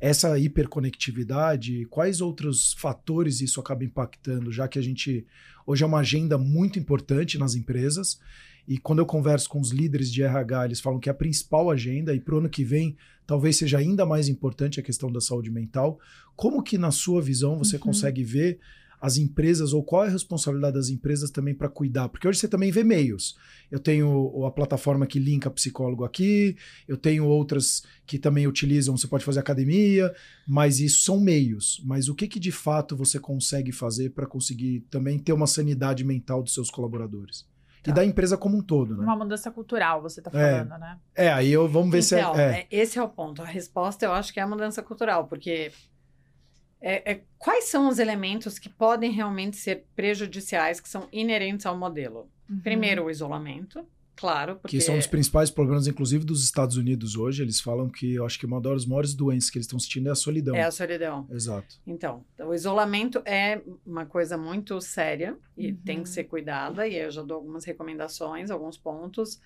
[0.00, 5.26] Essa hiperconectividade, quais outros fatores isso acaba impactando, já que a gente
[5.66, 8.20] hoje é uma agenda muito importante nas empresas,
[8.68, 11.70] e quando eu converso com os líderes de RH, eles falam que é a principal
[11.70, 15.20] agenda, e para o ano que vem talvez seja ainda mais importante a questão da
[15.20, 15.98] saúde mental.
[16.36, 17.82] Como que, na sua visão, você Uhum.
[17.82, 18.58] consegue ver
[19.00, 22.08] as empresas, ou qual é a responsabilidade das empresas também para cuidar?
[22.08, 23.36] Porque hoje você também vê meios.
[23.70, 26.56] Eu tenho a plataforma que linka psicólogo aqui,
[26.88, 30.14] eu tenho outras que também utilizam, você pode fazer academia,
[30.46, 31.82] mas isso são meios.
[31.84, 36.04] Mas o que, que de fato você consegue fazer para conseguir também ter uma sanidade
[36.04, 37.46] mental dos seus colaboradores?
[37.82, 37.92] E Tá.
[37.92, 39.04] da empresa como um todo, né?
[39.04, 40.64] Uma mudança cultural, você tá É.
[40.64, 40.98] falando, né?
[41.14, 42.44] É, aí eu vamos ver então, se é.
[42.44, 42.60] é.
[42.60, 43.40] é, esse é o ponto.
[43.42, 45.70] A resposta eu acho que é a mudança cultural, porque
[46.80, 51.76] é- é, quais são os elementos que podem realmente ser prejudiciais, que são inerentes ao
[51.76, 52.28] modelo?
[52.48, 52.60] Uhum.
[52.60, 53.84] Primeiro, o isolamento.
[54.18, 54.78] Claro, porque...
[54.78, 57.42] Que são os principais problemas, inclusive, dos Estados Unidos hoje.
[57.42, 60.12] Eles falam que eu acho que uma das maiores doenças que eles estão sentindo é
[60.12, 60.54] a solidão.
[60.56, 61.26] É a solidão.
[61.30, 61.76] Exato.
[61.86, 65.76] Então, o isolamento é uma coisa muito séria e Uhum.
[65.84, 66.88] tem que ser cuidada.
[66.88, 69.38] E eu já dou algumas recomendações, alguns pontos.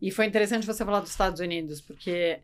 [0.00, 2.38] E foi interessante você falar dos Estados Unidos, porque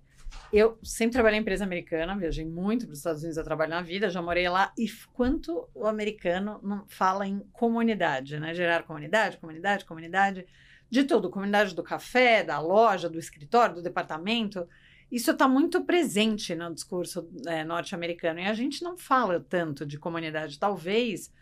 [0.53, 3.83] eu sempre trabalhei em empresa americana, viajei muito para os Estados Unidos a trabalhar na
[3.83, 4.73] vida, já morei lá.
[4.79, 8.55] E quanto o americano não fala em comunidade, né?
[8.55, 10.47] Gerar comunidade, comunidade, comunidade.
[10.91, 14.67] De tudo, comunidade do café, da loja, do escritório, do departamento.
[15.13, 19.99] Isso está muito presente no discurso é, norte-americano e a gente não fala tanto de
[19.99, 21.33] comunidade, talvez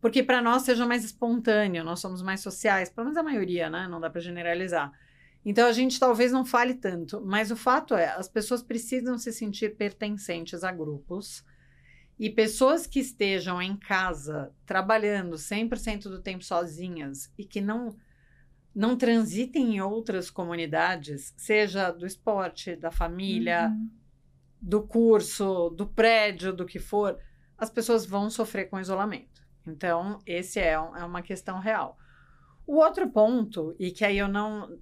[0.00, 3.88] porque para nós seja mais espontâneo, nós somos mais sociais, pelo menos a maioria, né?
[3.88, 4.92] Não dá para generalizar.
[5.48, 9.32] Então a gente talvez não fale tanto, mas o fato é, as pessoas precisam se
[9.32, 11.44] sentir pertencentes a grupos
[12.18, 17.96] e pessoas que estejam em casa trabalhando 100% do tempo sozinhas e que não
[18.74, 23.88] não transitem em outras comunidades, seja do esporte, da família, Uhum.
[24.60, 27.16] do curso, do prédio, do que for,
[27.56, 29.40] as pessoas vão sofrer com isolamento.
[29.66, 31.96] Então, esse é, um- é uma questão real.
[32.66, 34.76] O outro ponto, e que aí eu não.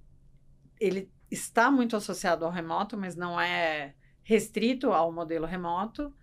[0.79, 6.13] Ele está muito associado ao remoto, mas não é restrito ao modelo remoto,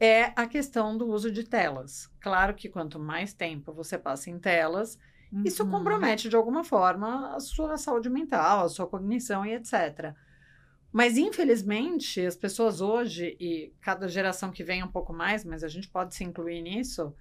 [0.00, 2.08] é a questão do uso de telas.
[2.20, 4.98] Claro que quanto mais tempo você passa em telas,
[5.44, 5.70] isso Uhum.
[5.70, 10.16] compromete de alguma forma a sua saúde mental, a sua cognição e etc.
[10.92, 15.68] Mas infelizmente, as pessoas hoje, e cada geração que vem um pouco mais, mas a
[15.68, 17.14] gente pode se incluir nisso,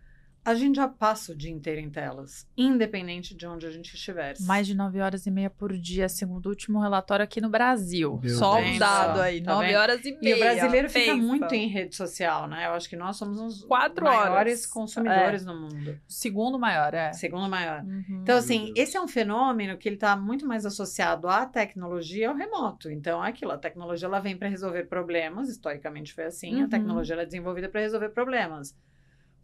[0.48, 4.34] a gente já passa o dia inteiro em telas, independente de onde a gente estiver.
[4.42, 8.18] Mais de 9 horas e meia por dia, segundo o último relatório aqui no Brasil.
[8.24, 8.76] Meu Só Deus.
[8.76, 9.76] um dado aí, Tá 9 vendo?
[9.78, 10.30] horas e meia.
[10.30, 11.18] E o brasileiro fica pensa.
[11.28, 12.66] muito em rede social, né?
[12.66, 14.66] Eu acho que nós somos os Quatro maiores horas.
[14.66, 16.00] consumidores no mundo.
[16.08, 17.12] Segundo maior, é.
[17.12, 17.84] Segundo maior.
[17.84, 18.20] Uhum.
[18.22, 22.26] Então, assim, esse é um fenômeno que ele está muito mais associado à tecnologia e
[22.26, 22.90] ao remoto.
[22.90, 26.64] Então, é aquilo, a tecnologia ela vem para resolver problemas, historicamente foi assim, Uhum.
[26.66, 28.74] a tecnologia ela é desenvolvida para resolver problemas.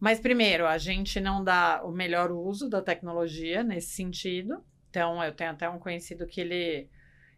[0.03, 4.61] Mas, primeiro, a gente não dá o melhor uso da tecnologia nesse sentido.
[4.89, 6.89] Então, eu tenho até um conhecido que ele,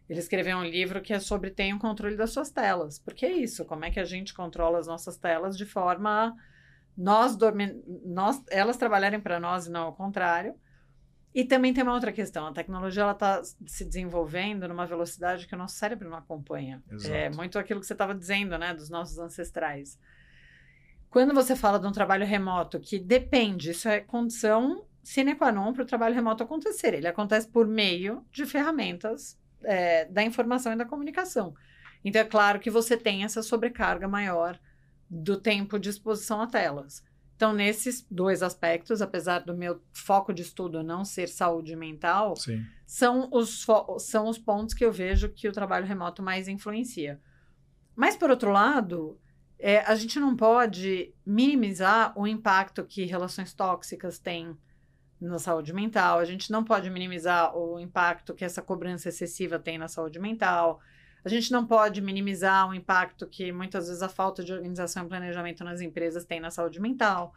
[0.08, 2.98] ele escreveu um livro que é sobre tem o controle das suas telas.
[2.98, 6.34] Porque é isso, como é que a gente controla as nossas telas de forma
[6.98, 10.52] nós, dormi- nós elas trabalharem para nós e não ao contrário.
[11.32, 15.54] E também tem uma outra questão, a tecnologia ela está se desenvolvendo numa velocidade que
[15.54, 16.82] o nosso cérebro não acompanha.
[16.90, 17.14] Exato.
[17.14, 20.00] É muito aquilo que você estava dizendo, né, dos nossos ancestrais.
[21.16, 25.72] Quando você fala de um trabalho remoto que depende, isso é condição sine qua non
[25.72, 26.92] para o trabalho remoto acontecer.
[26.92, 31.54] Ele acontece por meio de ferramentas é, da informação e da comunicação.
[32.04, 34.60] Então, é claro que você tem essa sobrecarga maior
[35.08, 37.02] do tempo de exposição a telas.
[37.34, 42.62] Então, nesses dois aspectos, apesar do meu foco de estudo não ser saúde mental, Sim.
[42.86, 43.64] são os,
[44.00, 47.18] são os pontos que eu vejo que o trabalho remoto mais influencia.
[47.96, 49.18] Mas, por outro lado,
[49.58, 54.56] é, a gente não pode minimizar o impacto que relações tóxicas têm
[55.20, 59.78] na saúde mental, a gente não pode minimizar o impacto que essa cobrança excessiva tem
[59.78, 60.80] na saúde mental,
[61.24, 65.08] a gente não pode minimizar o impacto que muitas vezes a falta de organização e
[65.08, 67.34] planejamento nas empresas tem na saúde mental.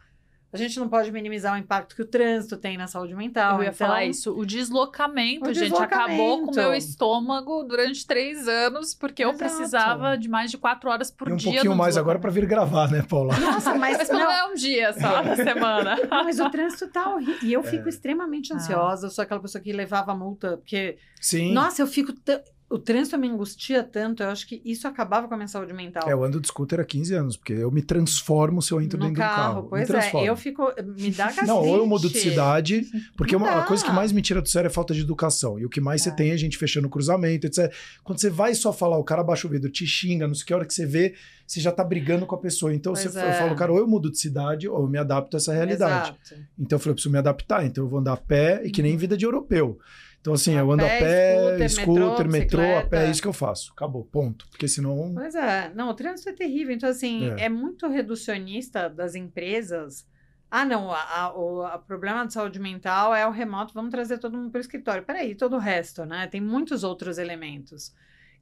[0.52, 3.58] A gente não pode minimizar o impacto que o trânsito tem na saúde mental.
[3.58, 4.36] Eu ia Então, falar isso.
[4.36, 6.84] O deslocamento, O gente, acabou com o meu deslocamento.
[6.84, 9.38] estômago durante três anos, porque eu Exato.
[9.44, 11.52] precisava de mais de quatro horas por E um dia.
[11.52, 13.38] pouquinho no mais agora para vir gravar, né, Paula?
[13.38, 15.96] Nossa, mas, Mas não, é um dia só na semana.
[16.10, 17.36] Não, mas o trânsito tá horrível.
[17.42, 17.88] E eu fico É.
[17.88, 18.56] extremamente Ah.
[18.56, 19.06] ansiosa.
[19.06, 20.96] Eu sou aquela pessoa que levava multa, porque.
[21.20, 21.52] Sim.
[21.52, 22.12] Nossa, eu fico.
[22.12, 22.40] tã-
[22.70, 24.22] O trânsito me angustia tanto.
[24.22, 26.08] Eu acho que isso acabava com a minha saúde mental.
[26.08, 28.96] É, eu ando de scooter há 15 anos, porque eu me transformo se eu entro
[28.96, 29.38] no dentro carro.
[29.42, 29.68] do carro.
[29.68, 30.62] Pois é, eu fico.
[30.96, 31.46] Me dá gastrite.
[31.50, 34.48] Não, ou eu mudo de cidade, porque uma, a coisa que mais me tira do
[34.48, 35.58] sério é falta de educação.
[35.58, 36.04] E o que mais É.
[36.04, 37.74] você tem é gente fechando o cruzamento, etc.
[38.04, 40.52] Quando você vai só falar, o cara abaixa o vidro, te xinga, não sei que,
[40.52, 41.14] a hora que você vê,
[41.44, 42.72] você já tá brigando com a pessoa.
[42.72, 43.30] Então você, é.
[43.30, 46.10] eu falo, cara, ou eu mudo de cidade, ou eu me adapto a essa realidade.
[46.24, 46.46] Exato.
[46.56, 48.80] Então eu falei, eu preciso me adaptar, então eu vou andar a pé, e que
[48.80, 48.86] Uhum.
[48.86, 49.76] nem vida de europeu.
[50.20, 53.22] Então, assim, A eu ando a pé, pé, scooter, metrô, metrô, a pé, é isso
[53.22, 53.72] que eu faço.
[53.72, 54.46] Acabou, ponto.
[54.50, 55.12] Porque senão.
[55.14, 56.74] Pois é, não, o trânsito é terrível.
[56.74, 57.44] Então, assim, É.
[57.46, 60.06] é, muito reducionista das empresas.
[60.50, 60.88] Ah, não,
[61.36, 65.04] o problema de saúde mental é o remoto, vamos trazer todo mundo para o escritório.
[65.04, 66.26] Peraí, todo o resto, né?
[66.26, 67.94] Tem muitos outros elementos.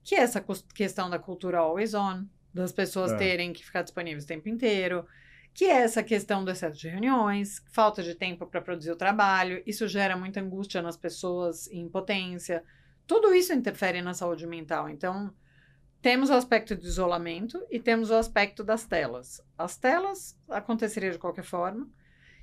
[0.02, 0.42] Que é essa
[0.74, 3.16] questão da cultura always on, das pessoas É.
[3.16, 5.04] terem que ficar disponíveis o tempo inteiro.
[5.58, 9.60] Que é essa questão do excesso de reuniões, falta de tempo para produzir o trabalho.
[9.66, 12.62] Isso gera muita angústia nas pessoas impotência.
[13.08, 14.88] Tudo isso interfere na saúde mental.
[14.88, 15.34] Então,
[16.00, 19.40] temos o aspecto do isolamento e temos o aspecto das telas.
[19.58, 21.90] As telas aconteceriam de qualquer forma.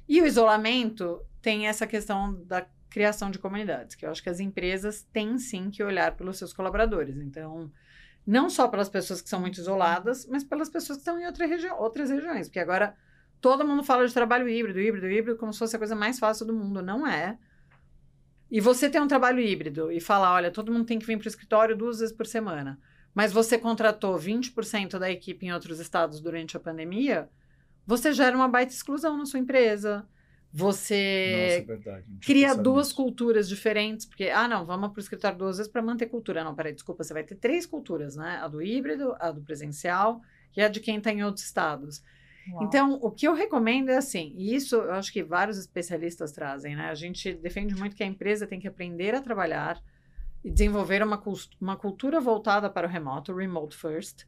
[0.10, 4.42] E o isolamento tem essa questão da criação de comunidades, que eu acho que as
[4.42, 7.16] empresas têm sim que olhar pelos seus colaboradores.
[7.16, 7.72] Então,
[8.28, 11.46] não só pelas pessoas que são muito isoladas, mas pelas pessoas que estão em outra
[11.46, 12.94] regi outras regiões, porque agora
[13.46, 16.48] todo mundo fala de trabalho híbrido, híbrido, híbrido, como se fosse a coisa mais fácil
[16.48, 16.82] do mundo.
[16.82, 17.38] Não é.
[18.50, 21.28] E você tem um trabalho híbrido e falar, olha, todo mundo tem que vir para
[21.28, 22.80] o escritório duas vezes por semana,
[23.14, 27.30] mas você contratou 20% da equipe em outros estados durante a pandemia,
[27.86, 30.08] você gera uma baita exclusão na sua empresa.
[30.52, 32.96] Você Nossa, é cria duas nisso.
[32.96, 36.44] culturas diferentes, porque, ah, não, vamos para o escritório duas vezes para manter cultura.
[36.44, 38.40] Não, peraí, desculpa, você vai ter três culturas, né?
[38.42, 40.20] A do híbrido, a do presencial
[40.58, 42.02] e a de quem está em outros estados.
[42.52, 42.64] Uau.
[42.64, 46.76] Então, o que eu recomendo é assim, e isso eu acho que vários especialistas trazem,
[46.76, 46.90] né?
[46.90, 49.82] A gente defende muito que a empresa tem que aprender a trabalhar
[50.44, 51.22] e desenvolver uma,
[51.60, 54.26] uma cultura voltada para o remoto, remote first,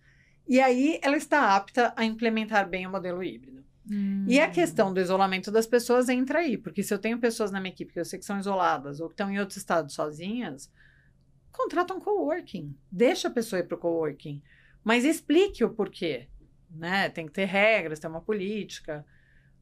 [0.48, 3.64] e aí ela está apta a implementar bem o modelo híbrido.
[3.90, 4.26] Hum.
[4.28, 7.60] E a questão do isolamento das pessoas entra aí, porque se eu tenho pessoas na
[7.60, 10.72] minha equipe que eu sei que são isoladas ou que estão em outros estados sozinhas,
[11.52, 14.42] contrata um coworking, deixa a pessoa ir para o coworking,
[14.84, 16.28] mas explique o porquê
[16.70, 17.10] né?
[17.10, 19.06] Tem que ter regras, tem uma política.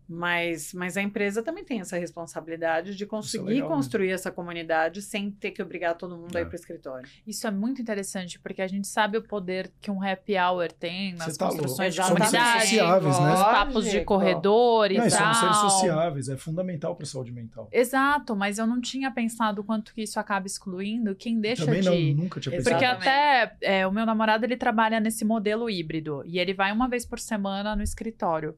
[0.08, 4.14] Mas, mas a empresa também tem essa responsabilidade de é conseguir é legal, construir né?
[4.14, 6.40] essa comunidade sem ter que obrigar todo mundo é.
[6.40, 6.48] a ir é.
[6.48, 7.10] para o escritório.
[7.26, 11.14] Isso é muito interessante, porque a gente sabe o poder que um happy hour tem
[11.14, 12.14] nas tá construções louco.
[12.14, 13.34] de comunidade, sociáveis, né?
[13.34, 15.34] os papos de corredor e não, tal.
[15.34, 17.68] São seres sociáveis, é fundamental para a saúde mental.
[17.72, 21.88] Exato, mas eu não tinha pensado quanto que isso acaba excluindo quem deixa também de...
[21.88, 22.76] Também não, nunca tinha pensado.
[22.76, 26.88] Porque até é, o meu namorado, ele trabalha nesse modelo híbrido, e ele vai uma
[26.88, 28.56] vez por semana no escritório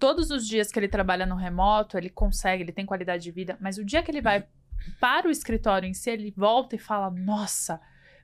[0.00, 3.56] todos os dias que ele trabalha no remoto, ele consegue, ele tem qualidade de vida,
[3.60, 4.46] mas o dia que ele vai
[4.98, 7.80] para o escritório em si, ele volta e fala: Nossa,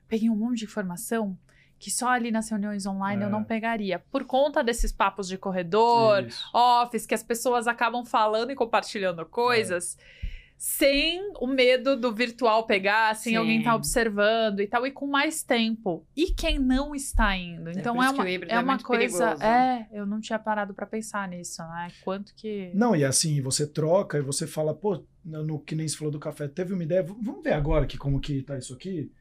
[0.07, 1.37] peguei um monte de informação
[1.79, 3.25] que só ali nas reuniões online é.
[3.25, 3.43] eu não é.
[3.43, 3.99] pegaria.
[4.11, 6.49] Por conta desses papos de corredor, Isso.
[6.51, 9.95] office, que as pessoas acabam falando e compartilhando coisas.
[10.23, 13.37] É sem o medo do virtual pegar, sem Sim.
[13.37, 16.03] alguém estar tá observando e tal, e com mais tempo.
[16.15, 17.69] E quem não está indo?
[17.69, 19.35] É então é, é uma, é, é uma coisa.
[19.35, 19.43] Perigoso.
[19.43, 21.89] É, eu não tinha parado para pensar nisso, né?
[22.03, 22.71] Quanto que.
[22.73, 26.19] Não, e assim, você troca e você fala, pô, no que nem se falou do
[26.19, 29.11] café, teve uma ideia, vamos ver agora que como que tá isso aqui.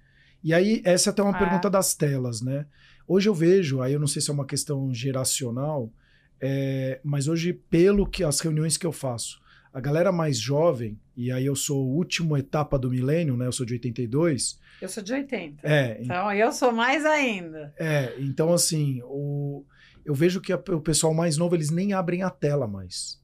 [0.43, 1.39] E aí, essa é até uma é.
[1.39, 2.67] pergunta das telas, né?
[3.07, 5.93] Hoje eu vejo, aí eu não sei se é uma questão geracional,
[6.41, 9.41] é, mas hoje, pelo que as reuniões que eu faço,
[9.77, 13.47] a galera mais jovem, e aí eu sou o último etapa do milênio, né?
[13.47, 14.59] Eu sou de 82.
[14.81, 15.69] Eu sou de 80.
[15.69, 15.99] É.
[16.01, 17.75] Então eu sou mais ainda.
[17.79, 19.67] É, então assim, o,
[20.03, 23.21] eu vejo que a, o pessoal mais novo, eles nem abrem a tela mais.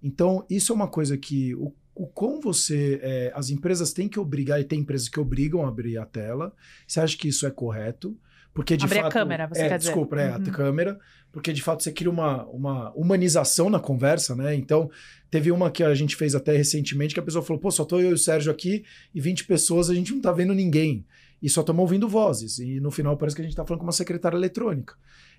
[0.00, 3.00] Então, isso é uma coisa que o, o como você.
[3.02, 6.54] É, as empresas têm que obrigar, e tem empresas que obrigam a abrir a tela.
[6.86, 8.16] Você acha que isso é correto?
[8.52, 9.06] Porque de Abrir fato.
[9.06, 10.28] a câmera, você é, quer desculpa, dizer.
[10.28, 10.42] é, uhum.
[10.42, 10.98] a câmera,
[11.30, 14.54] porque de fato você cria uma, uma humanização na conversa, né?
[14.54, 14.90] Então,
[15.30, 18.00] teve uma que a gente fez até recentemente que a pessoa falou: pô, só tô
[18.00, 18.84] eu e o Sérgio aqui
[19.14, 21.04] e 20 pessoas, a gente não tá vendo ninguém.
[21.42, 22.58] E só estamos ouvindo vozes.
[22.58, 24.94] E no final parece que a gente tá falando com uma secretária eletrônica.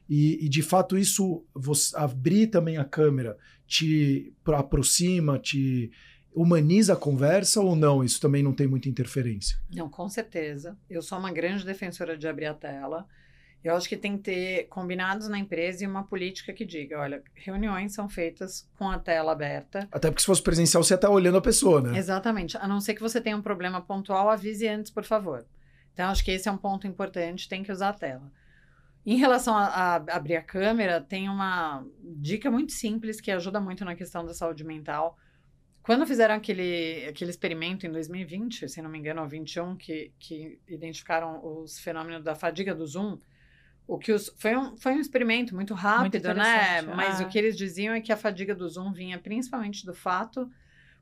[0.09, 3.37] E, e de fato, isso, você, abrir também a câmera,
[3.67, 5.91] te aproxima, te
[6.33, 8.03] humaniza a conversa ou não?
[8.03, 9.57] Isso também não tem muita interferência?
[9.73, 10.77] Não, com certeza.
[10.89, 13.07] Eu sou uma grande defensora de abrir a tela.
[13.63, 17.21] Eu acho que tem que ter combinados na empresa e uma política que diga, olha,
[17.35, 19.87] reuniões são feitas com a tela aberta.
[19.91, 21.97] Até porque se fosse presencial, você está olhando a pessoa, né?
[21.97, 22.57] Exatamente.
[22.57, 25.45] A não ser que você tenha um problema pontual, avise antes, por favor.
[25.93, 28.31] Então, acho que esse é um ponto importante, tem que usar a tela.
[29.05, 33.85] Em relação a, a, abrir a câmera, tem uma dica muito simples que ajuda muito
[33.85, 35.17] na questão da saúde mental.
[35.83, 40.59] Quando fizeram aquele, aquele experimento em 2020, se não me engano, ou 21, que, que
[40.67, 43.17] identificaram os fenômenos da fadiga do Zoom,
[43.87, 46.81] o que os, foi, um, foi um experimento muito rápido, muito né?
[46.83, 47.23] Mas ah.
[47.23, 50.49] o que eles diziam é que a fadiga do Zoom vinha principalmente do fato,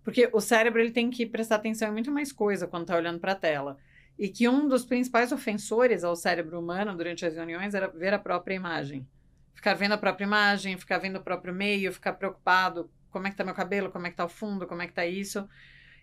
[0.01, 3.19] porque o cérebro ele tem que prestar atenção em muito mais coisa quando está olhando
[3.19, 3.77] para a tela.
[4.17, 8.19] E que um dos principais ofensores ao cérebro humano durante as reuniões era ver a
[8.19, 9.05] própria imagem.
[9.53, 13.35] Ficar vendo a própria imagem, ficar vendo o próprio meio, ficar preocupado como é que
[13.35, 15.47] tá meu cabelo, como é que tá o fundo, como é que tá isso.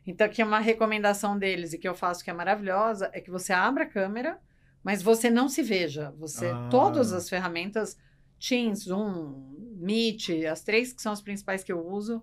[0.07, 3.31] Então, aqui é uma recomendação deles e que eu faço que é maravilhosa, é que
[3.31, 4.39] você abra a câmera,
[4.83, 6.15] mas você não se veja.
[6.19, 6.69] Você, ah.
[6.71, 7.99] todas as ferramentas,
[8.39, 12.23] Teams, Zoom, Meet, as três que são as principais que eu uso,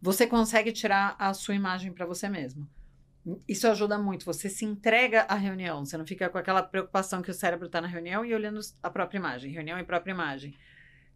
[0.00, 2.68] você consegue tirar a sua imagem para você mesmo.
[3.46, 4.24] Isso ajuda muito.
[4.24, 5.84] Você se entrega à reunião.
[5.84, 8.90] Você não fica com aquela preocupação que o cérebro está na reunião e olhando a
[8.90, 9.52] própria imagem.
[9.52, 10.56] Reunião e própria imagem.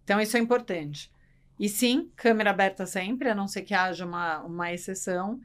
[0.04, 1.11] Então, isso é importante.
[1.59, 5.40] E sim, câmera aberta sempre, a não ser que haja uma, uma exceção.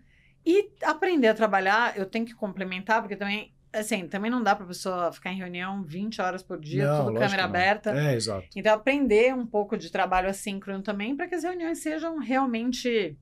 [0.46, 4.66] E aprender a trabalhar, eu tenho que complementar, porque também, assim, também não dá para
[4.66, 7.92] a pessoa ficar em reunião 20 horas por dia, não, tudo câmera aberta.
[7.92, 8.48] É, exato.
[8.56, 13.18] Então, aprender um pouco de trabalho assíncrono também, para que as reuniões sejam realmente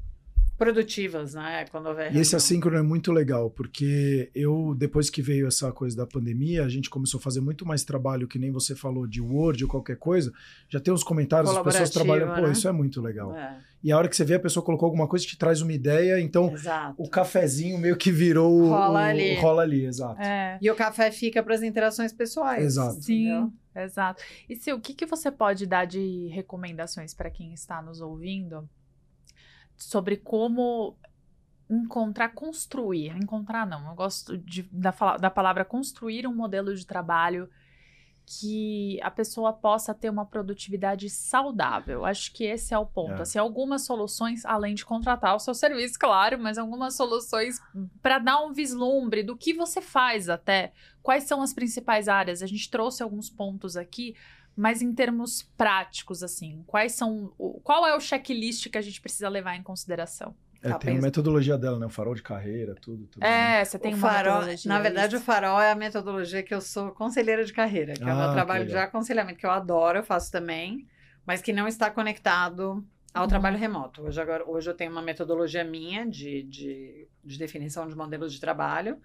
[0.60, 1.66] produtivas, né?
[1.72, 2.14] Quando houver.
[2.14, 6.66] E esse assíncrono é muito legal, porque eu, depois que veio essa coisa da pandemia,
[6.66, 9.70] a gente começou a fazer muito mais trabalho, que nem você falou, de Word ou
[9.70, 10.34] qualquer coisa.
[10.68, 12.36] Já tem os comentários, as pessoas trabalham.
[12.36, 12.52] Pô, né?
[12.52, 13.34] isso é muito legal.
[13.34, 13.58] É.
[13.82, 16.20] E a hora que você vê, a pessoa colocou alguma coisa, te traz uma ideia,
[16.20, 17.02] então exato.
[17.02, 18.68] o cafezinho meio que virou.
[18.68, 19.36] Rola ali.
[19.36, 20.22] Rola ali, exato.
[20.22, 20.60] É.
[20.62, 22.66] E o café fica para as interações pessoais.
[22.66, 23.02] Exato.
[23.02, 23.30] Sim.
[23.30, 23.54] Entendeu?
[23.74, 24.22] Exato.
[24.50, 28.70] E se o que, que você pode dar de recomendações para quem está nos ouvindo
[29.80, 30.98] sobre como
[31.70, 37.50] encontrar, construir, encontrar não, eu gosto de, da, da palavra construir um modelo de trabalho
[38.32, 42.06] que a pessoa possa ter uma produtividade saudável.
[42.06, 43.18] Acho que esse é o ponto.
[43.18, 43.22] É.
[43.24, 47.60] Assim, algumas soluções, além de contratar o seu serviço, claro, mas algumas soluções
[48.04, 50.74] para dar um vislumbre do que você faz até.
[51.02, 52.44] Quais são as principais áreas?
[52.44, 54.16] A gente trouxe alguns pontos aqui,
[54.60, 57.34] mas em termos práticos, assim, quais são.
[57.64, 60.36] Qual é o checklist que a gente precisa levar em consideração?
[60.62, 61.86] É, tem a metodologia dela, né?
[61.86, 63.08] O farol de carreira, tudo.
[63.08, 63.64] tudo é, né?
[63.64, 66.92] você tem o uma farol, Na verdade, o farol é a metodologia que eu sou
[66.92, 70.00] conselheira de carreira, que ah, é o meu ah, trabalho de aconselhamento, que eu adoro,
[70.00, 70.86] eu faço também,
[71.26, 73.30] mas que não está conectado ao uhum.
[73.30, 74.02] trabalho remoto.
[74.02, 78.42] Hoje, agora, hoje eu tenho uma metodologia minha de, de, de definição de modelos de
[78.42, 78.98] trabalho,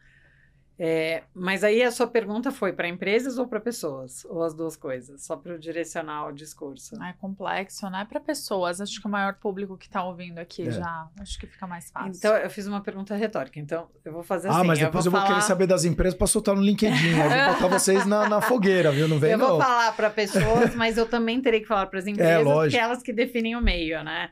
[0.76, 4.24] é, mas aí a sua pergunta foi para empresas ou para pessoas?
[4.24, 5.24] Ou as duas coisas?
[5.24, 7.00] Só para direcionar o discurso.
[7.00, 8.04] É complexo, né?
[8.08, 8.80] Para pessoas.
[8.80, 10.72] Acho que o maior público que está ouvindo aqui é.
[10.72, 11.08] já.
[11.20, 12.12] Acho que fica mais fácil.
[12.16, 13.60] Então, eu fiz uma pergunta retórica.
[13.60, 14.60] Então, eu vou fazer assim.
[14.60, 15.40] Ah, mas depois eu vou, eu vou falar...
[15.40, 17.18] querer saber das empresas para soltar no LinkedIn.
[17.18, 19.06] eu vou botar vocês na, na, fogueira, viu?
[19.06, 19.48] Não vem Eu não.
[19.50, 22.52] vou falar para pessoas, mas eu também terei que falar para as é, empresas, é,
[22.52, 24.30] porque elas que definem o meio, né?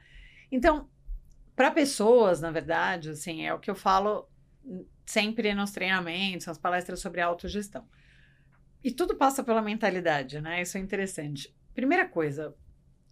[0.51, 0.89] Então,
[1.55, 4.27] para pessoas, na verdade, assim, é o que eu falo
[5.13, 7.87] sempre nos treinamentos, nas palestras sobre autogestão.
[8.83, 10.63] E tudo passa pela mentalidade, né?
[10.63, 11.55] Isso é interessante.
[11.75, 12.55] Primeira coisa,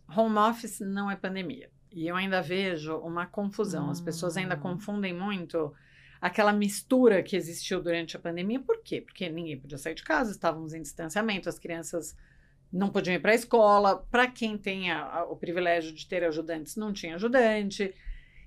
[0.08, 1.70] home office não é pandemia.
[1.92, 3.90] E eu ainda vejo uma confusão.
[3.90, 4.60] As pessoas ainda hum.
[4.60, 5.72] confundem muito
[6.20, 8.60] aquela mistura que existiu durante a pandemia.
[8.60, 9.02] Por quê?
[9.02, 12.16] Porque ninguém podia sair de casa, estávamos em distanciamento, as crianças
[12.72, 14.06] não podiam ir para a escola.
[14.10, 17.94] Para quem tem a, a, o privilégio de ter ajudantes, não tinha ajudante.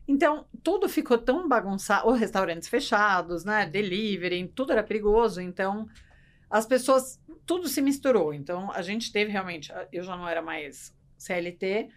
[0.07, 5.87] Então, tudo ficou tão bagunçado, os restaurantes fechados, né, delivery, tudo era perigoso, então
[6.49, 8.33] as pessoas, tudo se misturou.
[8.33, 11.89] Então, a gente teve realmente, eu já não era mais CLT,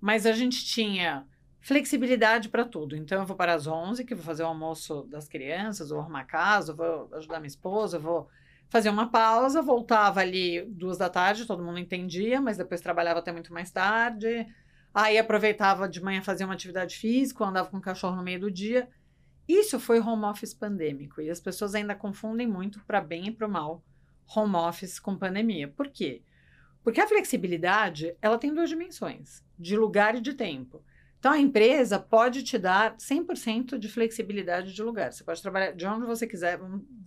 [0.00, 1.26] mas a gente tinha
[1.60, 2.96] flexibilidade para tudo.
[2.96, 6.24] Então, eu vou para as 11, que vou fazer o almoço das crianças, vou arrumar
[6.24, 8.28] casa, vou ajudar minha esposa, vou
[8.70, 13.32] fazer uma pausa, voltava ali duas da tarde, todo mundo entendia, mas depois trabalhava até
[13.32, 14.46] muito mais tarde
[14.92, 18.50] Aí aproveitava de manhã fazer uma atividade física, andava com o cachorro no meio do
[18.50, 18.88] dia.
[19.48, 23.48] Isso foi home office pandêmico e as pessoas ainda confundem muito para bem e para
[23.48, 23.82] mal
[24.36, 25.68] home office com pandemia.
[25.68, 26.22] Por quê?
[26.82, 30.82] Porque a flexibilidade, ela tem duas dimensões, de lugar e de tempo.
[31.18, 35.12] Então a empresa pode te dar 100% de flexibilidade de lugar.
[35.12, 36.58] Você pode trabalhar de onde você quiser,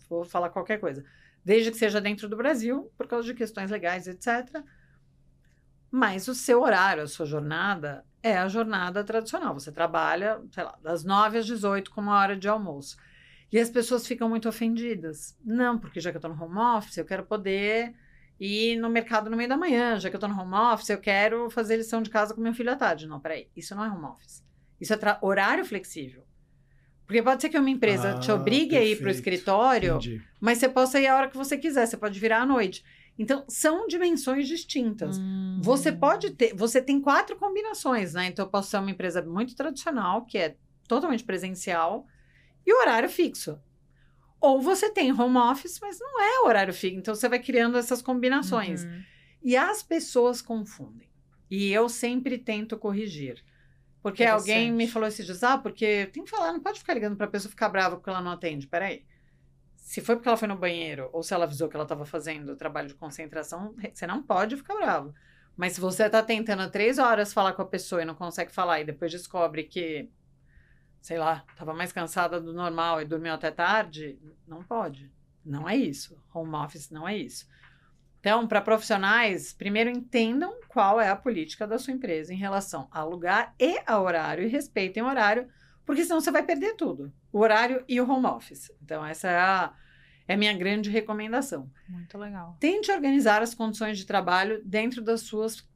[0.07, 1.03] vou falar qualquer coisa,
[1.43, 4.63] desde que seja dentro do Brasil, por causa de questões legais, etc
[5.93, 9.53] mas o seu horário, a sua jornada é a jornada tradicional.
[9.53, 12.97] Você trabalha, sei lá, das 9 às 18 com uma hora de almoço.
[13.51, 15.37] E as pessoas ficam muito ofendidas.
[15.45, 17.93] Não, porque já que eu estou no home office, eu quero poder
[18.39, 19.99] ir no mercado no meio da manhã.
[19.99, 22.55] Já que eu estou no home office, eu quero fazer lição de casa com meu
[22.55, 23.05] filho à tarde.
[23.05, 24.43] Não, peraí, isso não é home office.
[24.81, 26.25] Isso é horário flexível.
[27.05, 28.81] Porque pode ser que uma empresa ah, te obrigue perfeito.
[28.81, 30.23] a ir para o escritório, Entendi.
[30.41, 32.83] mas você possa ir a hora que você quiser, você pode virar à noite.
[33.17, 35.19] Então, são dimensões distintas.
[35.19, 35.59] Hum.
[35.61, 38.27] Você pode ter, você tem quatro combinações, né?
[38.27, 40.55] Então, eu posso ser uma empresa muito tradicional, que é
[40.87, 42.07] totalmente presencial,
[42.65, 43.59] e horário fixo.
[44.41, 46.97] Ou você tem home office, mas não é horário fixo.
[46.97, 48.83] Então, você vai criando essas combinações.
[48.83, 49.03] Uhum.
[49.43, 51.07] E as pessoas confundem.
[51.51, 53.43] E eu sempre tento corrigir.
[54.01, 57.15] Porque alguém me falou esses dias, ah, porque tem que falar, não pode ficar ligando
[57.15, 58.67] para a pessoa ficar brava porque ela não atende.
[58.67, 59.05] Peraí
[59.83, 62.55] se foi porque ela foi no banheiro ou se ela avisou que ela estava fazendo
[62.55, 65.13] trabalho de concentração, você não pode ficar bravo.
[65.57, 68.79] Mas se você está tentando três horas falar com a pessoa e não consegue falar
[68.79, 70.09] e depois descobre que,
[71.01, 74.17] sei lá, estava mais cansada do normal e dormiu até tarde,
[74.47, 75.11] não pode.
[75.45, 76.17] Não é isso.
[76.33, 77.45] Home office não é isso.
[78.21, 83.03] Então, para profissionais, primeiro entendam qual é a política da sua empresa em relação a
[83.03, 85.49] lugar e a horário e respeitem o horário
[85.85, 88.71] porque senão você vai perder tudo: o horário e o home office.
[88.81, 89.73] Então, essa é a,
[90.27, 91.69] é a minha grande recomendação.
[91.87, 92.57] Muito legal.
[92.59, 95.67] Tente organizar as condições de trabalho dentro das suas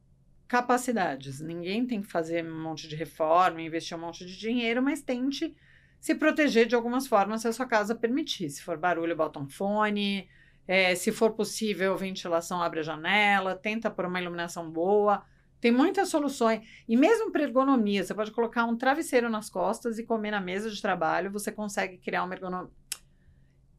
[0.46, 1.40] capacidades.
[1.40, 5.54] Ninguém tem que fazer um monte de reforma, investir um monte de dinheiro, mas tente
[6.00, 8.48] se proteger de algumas formas se a sua casa permitir.
[8.48, 10.28] Se for barulho, bota um fone.
[10.66, 13.54] É, se for possível, ventilação, abre a janela.
[13.54, 15.24] Tenta por uma iluminação boa.
[15.60, 16.66] Tem muitas soluções.
[16.88, 20.70] E mesmo para ergonomia, você pode colocar um travesseiro nas costas e comer na mesa
[20.70, 22.70] de trabalho, você consegue criar uma ergonomia.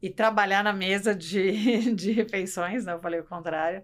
[0.02, 2.92] E trabalhar na mesa de, de refeições, né?
[2.92, 3.82] Eu falei o contrário.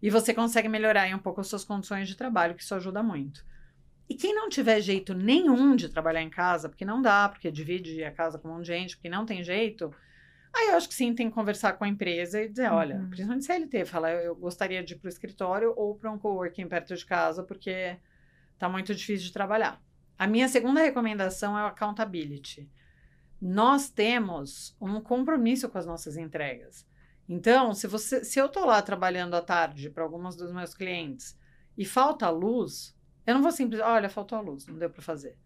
[0.00, 3.44] E você consegue melhorar um pouco as suas condições de trabalho, que isso ajuda muito.
[4.08, 8.02] E quem não tiver jeito nenhum de trabalhar em casa, porque não dá, porque divide
[8.04, 9.92] a casa com um monte de gente, porque não tem jeito,
[10.54, 13.08] aí eu acho que sim, tem que conversar com a empresa e dizer, olha, Uhum.
[13.08, 16.68] principalmente CLT, fala, eu, eu gostaria de ir para o escritório ou para um coworking
[16.68, 17.96] perto de casa, porque
[18.58, 19.80] tá muito difícil de trabalhar.
[20.18, 22.68] A minha segunda recomendação é o accountability.
[23.40, 26.84] Nós temos um compromisso com as nossas entregas.
[27.28, 31.38] Então, se você, se eu estou lá trabalhando à tarde para alguns dos meus clientes
[31.76, 32.96] e falta luz,
[33.26, 35.36] eu não vou simplesmente, olha, faltou a luz, não deu para fazer.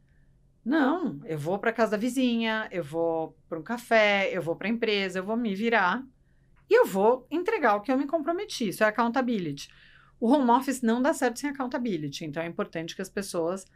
[0.65, 4.69] Não, eu vou para casa da vizinha, eu vou para um café, eu vou para
[4.69, 6.05] a empresa, eu vou me virar
[6.71, 8.69] e eu vou entregar o que eu me comprometi.
[8.69, 9.69] Isso é accountability.
[10.21, 13.67] O home office não dá certo sem accountability, então é importante que as pessoas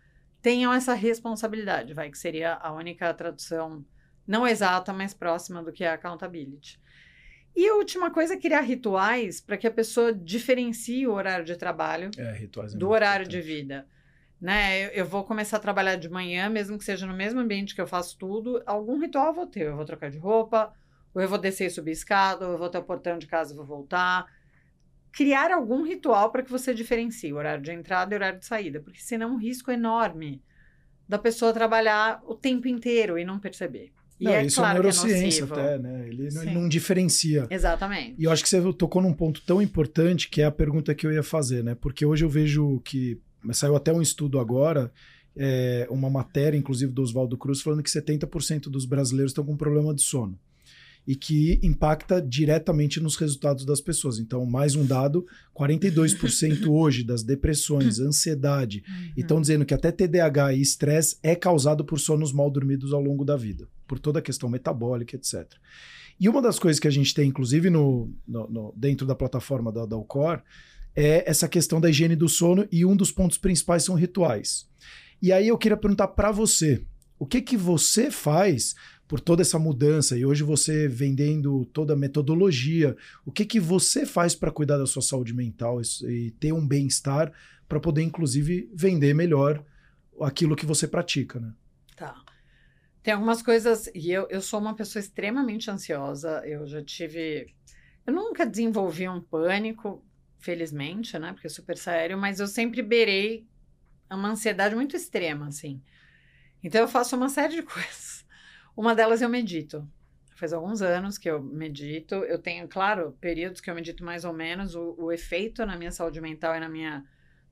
[0.41, 3.85] tenham essa responsabilidade, vai que seria a única tradução
[4.25, 6.81] não exata, mas próxima do que é accountability.
[7.55, 11.57] E a última coisa é criar rituais para que a pessoa diferencie o horário de
[11.57, 13.57] trabalho É, é do horário de importante.
[13.57, 13.89] vida.
[14.41, 14.87] Né?
[14.87, 17.81] Eu, eu vou começar a trabalhar de manhã, mesmo que seja no mesmo ambiente que
[17.81, 19.67] eu faço tudo, algum ritual eu vou ter.
[19.67, 20.73] Eu vou trocar de roupa,
[21.15, 23.53] ou eu vou descer e subir escada, ou eu vou até o portão de casa
[23.53, 24.27] e vou voltar.
[25.11, 28.45] Criar algum ritual para que você diferencie o horário de entrada e o horário de
[28.45, 30.43] saída, porque senão é um risco enorme
[31.09, 33.93] da pessoa trabalhar o tempo inteiro e não perceber.
[34.19, 35.55] E Não, é isso claro é que é neurociência nocivo.
[35.55, 36.09] até, né?
[36.09, 37.47] Ele não, ele não diferencia.
[37.51, 38.17] Exatamente.
[38.19, 41.07] E eu acho que você tocou num ponto tão importante que é a pergunta que
[41.07, 41.75] eu ia fazer, né?
[41.75, 43.21] Porque hoje eu vejo que
[43.53, 44.93] saiu até um estudo agora,
[45.37, 49.95] é, uma matéria, inclusive do Oswaldo Cruz, falando que 70% dos brasileiros estão com problema
[49.95, 50.39] de sono.
[51.09, 54.19] E que impacta diretamente nos resultados das pessoas.
[54.19, 55.25] Então, mais um dado:
[55.57, 58.83] 42% hoje das depressões, ansiedade,
[59.17, 63.01] e estão dizendo que até TDAH e estresse é causado por sonos mal dormidos ao
[63.01, 65.47] longo da vida, por toda a questão metabólica, etc.
[66.19, 69.71] E uma das coisas que a gente tem, inclusive, no, no- no- dentro da plataforma
[69.71, 70.43] da, da Alcor,
[70.97, 74.67] é essa questão da higiene do sono, e um dos pontos principais são rituais.
[75.21, 76.83] E aí eu queria perguntar para você,
[77.19, 78.75] o que que você faz
[79.07, 84.05] por toda essa mudança, e hoje você vendendo toda a metodologia, o que que você
[84.05, 87.33] faz para cuidar da sua saúde mental e, ter um bem-estar
[87.69, 89.65] para poder, inclusive, vender melhor
[90.21, 91.53] aquilo que você pratica, né?
[91.97, 92.15] Tá.
[93.03, 97.55] Tem algumas coisas, e eu, eu sou uma pessoa extremamente ansiosa, eu já tive.
[98.05, 100.05] Eu nunca desenvolvi um pânico,
[100.39, 101.33] felizmente, né?
[101.33, 103.47] Porque é super sério, mas eu sempre beirei
[104.11, 105.83] uma ansiedade muito extrema, assim.
[106.63, 108.25] Então eu faço uma série de coisas.
[108.77, 109.89] Uma delas eu medito.
[110.37, 112.17] Faz alguns anos que eu medito.
[112.17, 114.75] Eu tenho, claro, períodos que eu medito mais ou menos.
[114.75, 117.05] O, o efeito na minha saúde mental e na minha,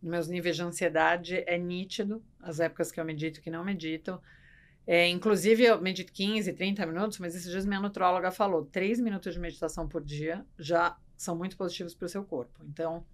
[0.03, 2.23] nos meus níveis de ansiedade é nítido.
[2.41, 4.21] As épocas que eu medito que não medito.
[4.87, 9.33] É, inclusive, eu medito 15, 30 minutos, mas esses dias minha nutróloga falou: 3 minutos
[9.33, 12.61] de meditação por dia já são muito positivos para o seu corpo.
[12.69, 13.05] Então,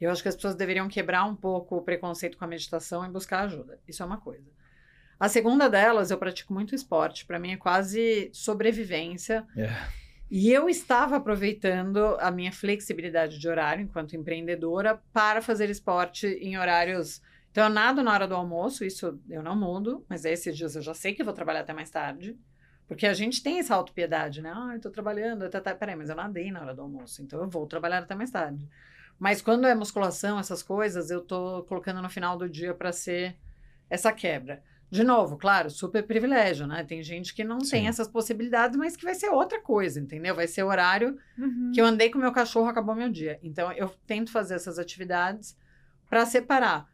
[0.00, 3.08] eu acho que as pessoas deveriam quebrar um pouco o preconceito com a meditação e
[3.08, 3.78] buscar ajuda.
[3.86, 4.50] Isso é uma coisa.
[5.18, 7.24] A segunda delas, eu pratico muito esporte.
[7.24, 9.46] Para mim é quase sobrevivência.
[9.56, 9.70] É.
[10.28, 16.58] E eu estava aproveitando a minha flexibilidade de horário enquanto empreendedora para fazer esporte em
[16.58, 17.22] horários.
[17.52, 20.82] Então, eu nado na hora do almoço, isso eu não mudo, mas esses dias eu
[20.82, 22.36] já sei que vou trabalhar até mais tarde.
[22.88, 24.52] Porque a gente tem essa autopiedade, né?
[24.54, 27.40] Ah, eu tô trabalhando, até, até, peraí, mas eu nadei na hora do almoço, então
[27.40, 28.68] eu vou trabalhar até mais tarde.
[29.18, 33.36] Mas quando é musculação, essas coisas, eu tô colocando no final do dia para ser
[33.88, 34.62] essa quebra.
[34.90, 36.84] De novo, claro, super privilégio, né?
[36.84, 37.70] Tem gente que não Sim.
[37.70, 40.34] tem essas possibilidades, mas que vai ser outra coisa, entendeu?
[40.34, 41.70] Vai ser horário Uhum.
[41.72, 43.38] que eu andei com meu cachorro, acabou meu dia.
[43.42, 45.56] Então, eu tento fazer essas atividades
[46.10, 46.91] para separar.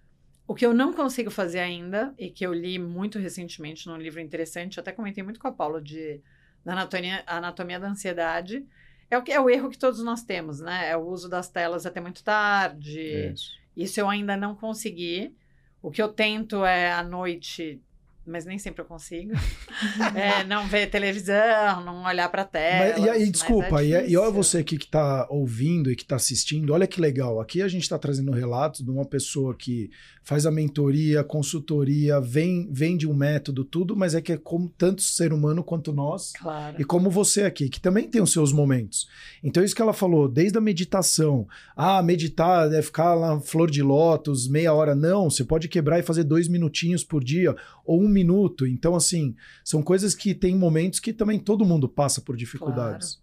[0.49, 4.19] O que eu não consigo fazer ainda, e que eu li muito recentemente num livro
[4.19, 6.23] interessante, até comentei muito com a Paula de
[6.65, 8.67] da anatomia, anatomia da ansiedade,
[9.11, 10.89] é o, que, é o erro que todos nós temos, né?
[10.89, 12.99] É o uso das telas até muito tarde.
[13.33, 13.53] Isso.
[13.77, 15.37] Isso eu ainda não consegui.
[15.83, 17.81] O que eu tento é à noite,
[18.29, 19.33] mas nem sempre eu consigo.
[20.15, 22.97] é, não ver televisão, não olhar para tela.
[22.97, 26.03] Mas, e aí, desculpa, e, e olha é você aqui que está ouvindo e que
[26.03, 27.41] está assistindo, olha que legal.
[27.41, 29.91] Aqui a gente está trazendo relatos de uma pessoa que
[30.23, 35.01] faz a mentoria, consultoria, vem, vende um método, tudo, mas é que é como tanto
[35.01, 36.33] ser humano quanto nós.
[36.39, 36.77] Claro.
[36.79, 39.09] E como você aqui, que também tem os seus momentos.
[39.43, 41.49] Então, isso que ela falou, desde a meditação.
[41.75, 44.95] Ah, meditar é ficar lá, flor de lótus, meia hora.
[44.95, 47.57] Não, você pode quebrar e fazer dois minutinhos por dia,
[47.89, 48.67] ou um minuto.
[48.67, 49.35] Então, assim,
[49.65, 53.21] são coisas que tem momentos que também todo mundo passa por dificuldades.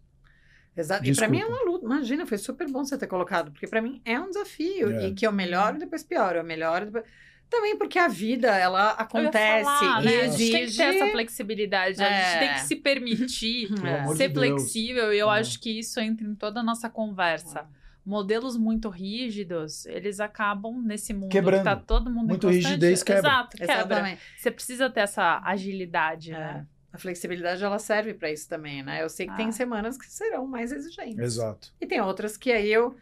[0.75, 1.05] Exato.
[1.07, 1.85] E para mim é uma luta.
[1.85, 4.89] imagina, foi super bom você ter colocado, porque para mim é um desafio.
[4.91, 5.07] É.
[5.07, 7.05] E que eu melhoro e depois pioro, eu melhoro e depois.
[7.47, 10.11] Também porque a vida, ela acontece falar, e né?
[10.21, 10.45] A exige.
[10.45, 12.39] gente tem que ter essa flexibilidade, a gente É.
[12.39, 14.15] tem que se permitir É.
[14.15, 15.39] ser flexível e eu É.
[15.39, 17.67] acho que isso entra em toda a nossa conversa.
[18.05, 21.59] Modelos muito rígidos, eles acabam nesse mundo Quebrando.
[21.59, 23.19] que tá todo mundo em Muito constante- rigidez quebra.
[23.29, 23.73] Exato, quebra.
[23.75, 24.21] Exatamente.
[24.37, 26.37] Você precisa ter essa agilidade, É.
[26.37, 26.67] né?
[26.93, 29.01] A flexibilidade ela serve para isso também, né?
[29.03, 29.35] Eu sei que Ah.
[29.37, 31.17] tem semanas que serão mais exigentes.
[31.19, 31.73] Exato.
[31.81, 32.95] E tem outras que aí eu.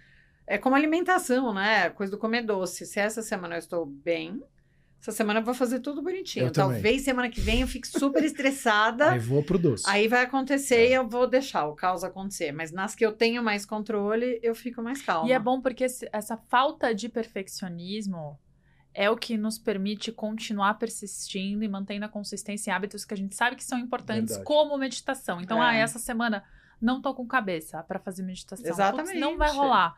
[0.48, 1.90] É como alimentação, né?
[1.92, 2.86] Coisa do comer doce.
[2.86, 4.42] Se essa semana eu estou bem,
[5.04, 6.46] essa semana eu vou fazer tudo bonitinho.
[6.46, 6.76] Eu também.
[6.76, 9.12] Talvez semana que vem eu fique super estressada.
[9.12, 9.84] Aí vou pro doce.
[9.86, 10.90] Aí vai acontecer É.
[10.90, 12.54] e eu vou deixar o caos acontecer.
[12.54, 15.28] Mas nas que eu tenho mais controle, eu fico mais calma.
[15.28, 18.40] E é bom porque esse- essa falta de perfeccionismo
[18.94, 23.18] é o que nos permite continuar persistindo e mantendo a consistência em hábitos que a
[23.18, 24.46] gente sabe que são importantes, Verdade.
[24.46, 25.42] como meditação.
[25.42, 25.68] Então, É.
[25.68, 26.44] ah, essa semana
[26.80, 28.64] não tô com cabeça para fazer meditação.
[28.64, 29.20] Putz, Exatamente.
[29.20, 29.96] não vai rolar.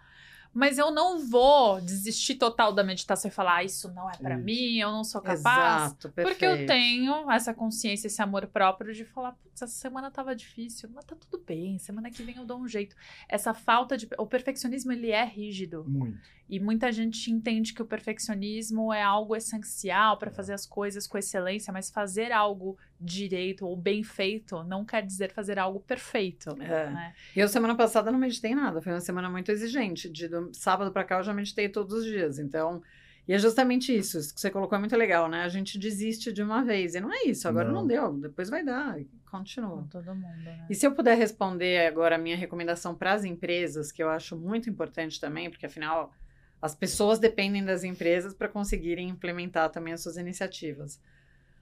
[0.55, 4.37] Mas eu não vou desistir total da meditação e falar, ah, isso não é para
[4.37, 5.39] mim, eu não sou capaz.
[5.87, 6.29] Exato, perfeito.
[6.29, 10.89] Porque eu tenho essa consciência, esse amor próprio de falar, putz, essa semana tava difícil,
[10.95, 12.95] mas tá tudo bem, semana que vem eu dou um jeito.
[13.27, 14.07] Essa falta de.
[14.17, 15.83] O perfeccionismo, ele é rígido.
[15.85, 16.17] Muito.
[16.47, 20.19] E muita gente entende que o perfeccionismo é algo essencial É.
[20.19, 25.05] para fazer as coisas com excelência, mas fazer algo direito ou bem feito não quer
[25.05, 26.51] dizer fazer algo perfeito.
[26.59, 26.89] É.
[26.89, 27.13] né?
[27.35, 30.09] E eu semana passada não meditei nada, foi uma semana muito exigente.
[30.09, 32.39] De do sábado pra cá eu já meditei todos os dias.
[32.39, 32.81] Então,
[33.27, 35.43] e é justamente isso, isso que você colocou é muito legal, né?
[35.43, 36.93] A gente desiste de uma vez.
[36.93, 37.87] E não é isso, agora não, Não.
[37.87, 39.77] deu, depois vai dar, e continua.
[39.77, 40.65] Com todo mundo, né?
[40.69, 44.37] E se eu puder responder agora a minha recomendação para as empresas, que eu acho
[44.37, 46.13] muito importante também, porque afinal
[46.61, 50.99] as pessoas dependem das empresas para conseguirem implementar também as suas iniciativas.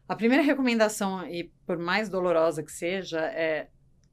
[0.07, 3.69] A primeira recomendação, e por mais dolorosa que seja, é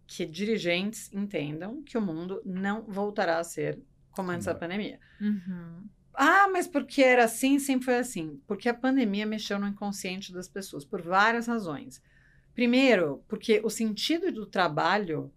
[0.07, 3.79] que dirigentes entendam que o mundo não voltará a ser
[4.11, 4.99] como antes da pandemia.
[5.21, 5.89] Uhum.
[6.15, 8.41] Ah, mas porque era assim, sempre foi assim.
[8.47, 12.03] Porque a pandemia mexeu no inconsciente das pessoas, por várias razões.
[12.55, 15.33] Primeiro, porque o sentido do trabalho,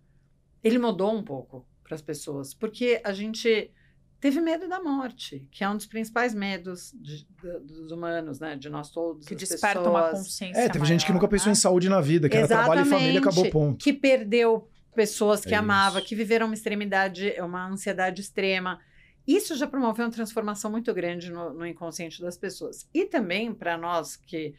[0.63, 2.53] ele mudou um pouco para as pessoas.
[2.53, 3.71] Porque a gente
[4.23, 8.55] teve medo da morte, que é um dos principais medos de- de- dos humanos, né?
[8.55, 10.19] De nós todos, Que desperta uma pessoas.
[10.23, 10.61] consciência.
[10.61, 11.51] É, teve gente que maior, nunca pensou né?
[11.51, 13.27] em saúde na vida, que era trabalho e família, Exatamente.
[13.47, 13.83] acabou ponto.
[13.83, 16.07] Que perdeu pessoas que É amava, isso.
[16.07, 18.79] que viveram uma extremidade, uma ansiedade extrema.
[19.27, 22.87] Isso já promoveu uma transformação muito grande no, no inconsciente das pessoas.
[22.93, 24.55] E também para nós que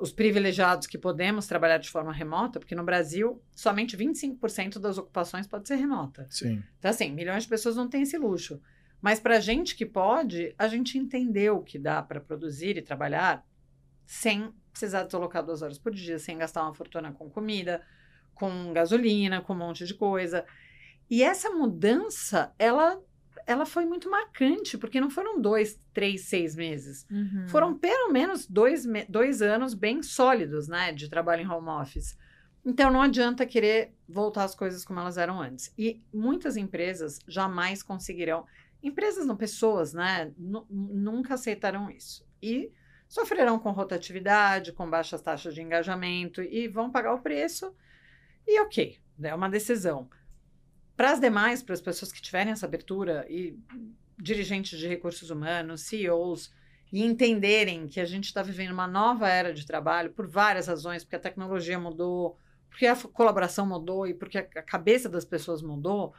[0.00, 5.46] os privilegiados que podemos trabalhar de forma remota, porque no Brasil somente 25% das ocupações
[5.46, 6.26] pode ser remota.
[6.28, 6.60] Sim.
[6.80, 8.60] Então, assim, milhões de pessoas não têm esse luxo.
[9.00, 13.44] Mas para a gente que pode, a gente entendeu que dá para produzir e trabalhar
[14.06, 17.82] sem precisar deslocar duas horas por dia, sem gastar uma fortuna com comida,
[18.34, 20.44] com gasolina, com um monte de coisa.
[21.08, 23.00] E essa mudança, ela,
[23.46, 27.06] ela foi muito marcante, porque não foram dois, três, seis meses.
[27.10, 27.48] Uhum.
[27.48, 32.16] Foram pelo menos dois, dois anos bem sólidos, né, de trabalho em home office.
[32.64, 35.72] Então não adianta querer voltar as coisas como elas eram antes.
[35.76, 38.44] E muitas empresas jamais conseguirão,
[38.82, 42.26] empresas não pessoas, né, nu- nunca aceitarão isso.
[42.42, 42.72] E
[43.08, 47.74] sofrerão com rotatividade, com baixas taxas de engajamento e vão pagar o preço.
[48.46, 50.08] E ok, é uma decisão.
[50.96, 53.58] Para as demais, para as pessoas que tiverem essa abertura e
[54.18, 56.52] dirigentes de recursos humanos, CEOs,
[56.92, 61.04] e entenderem que a gente está vivendo uma nova era de trabalho por várias razões,
[61.04, 62.36] porque a tecnologia mudou,
[62.68, 66.12] porque a colaboração mudou e porque a cabeça das pessoas mudou,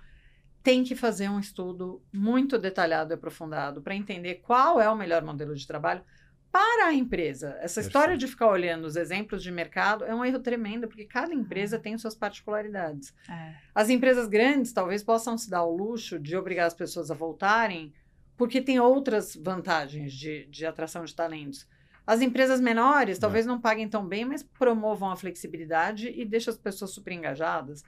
[0.63, 5.23] tem que fazer um estudo muito detalhado e aprofundado para entender qual é o melhor
[5.23, 6.03] modelo de trabalho
[6.51, 7.57] para a empresa.
[7.61, 11.33] Essa história de ficar olhando os exemplos de mercado é um erro tremendo, porque cada
[11.33, 13.13] empresa tem suas particularidades.
[13.29, 13.55] É.
[13.73, 17.93] As empresas grandes talvez possam se dar o luxo de obrigar as pessoas a voltarem,
[18.35, 21.65] porque tem outras vantagens de, de atração de talentos.
[22.05, 26.59] As empresas menores talvez não paguem tão bem, mas promovam a flexibilidade e deixam as
[26.59, 27.83] pessoas super engajadas.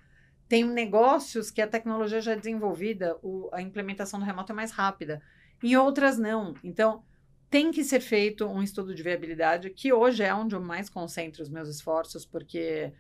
[0.47, 4.71] Tem negócios que a tecnologia já é desenvolvida, o- a implementação do remoto é mais
[4.71, 5.21] rápida.
[5.61, 6.53] Em outras, não.
[6.63, 7.03] Então,
[7.49, 11.41] tem que ser feito um estudo de viabilidade, que hoje é onde eu mais concentro
[11.41, 12.93] os meus esforços, porque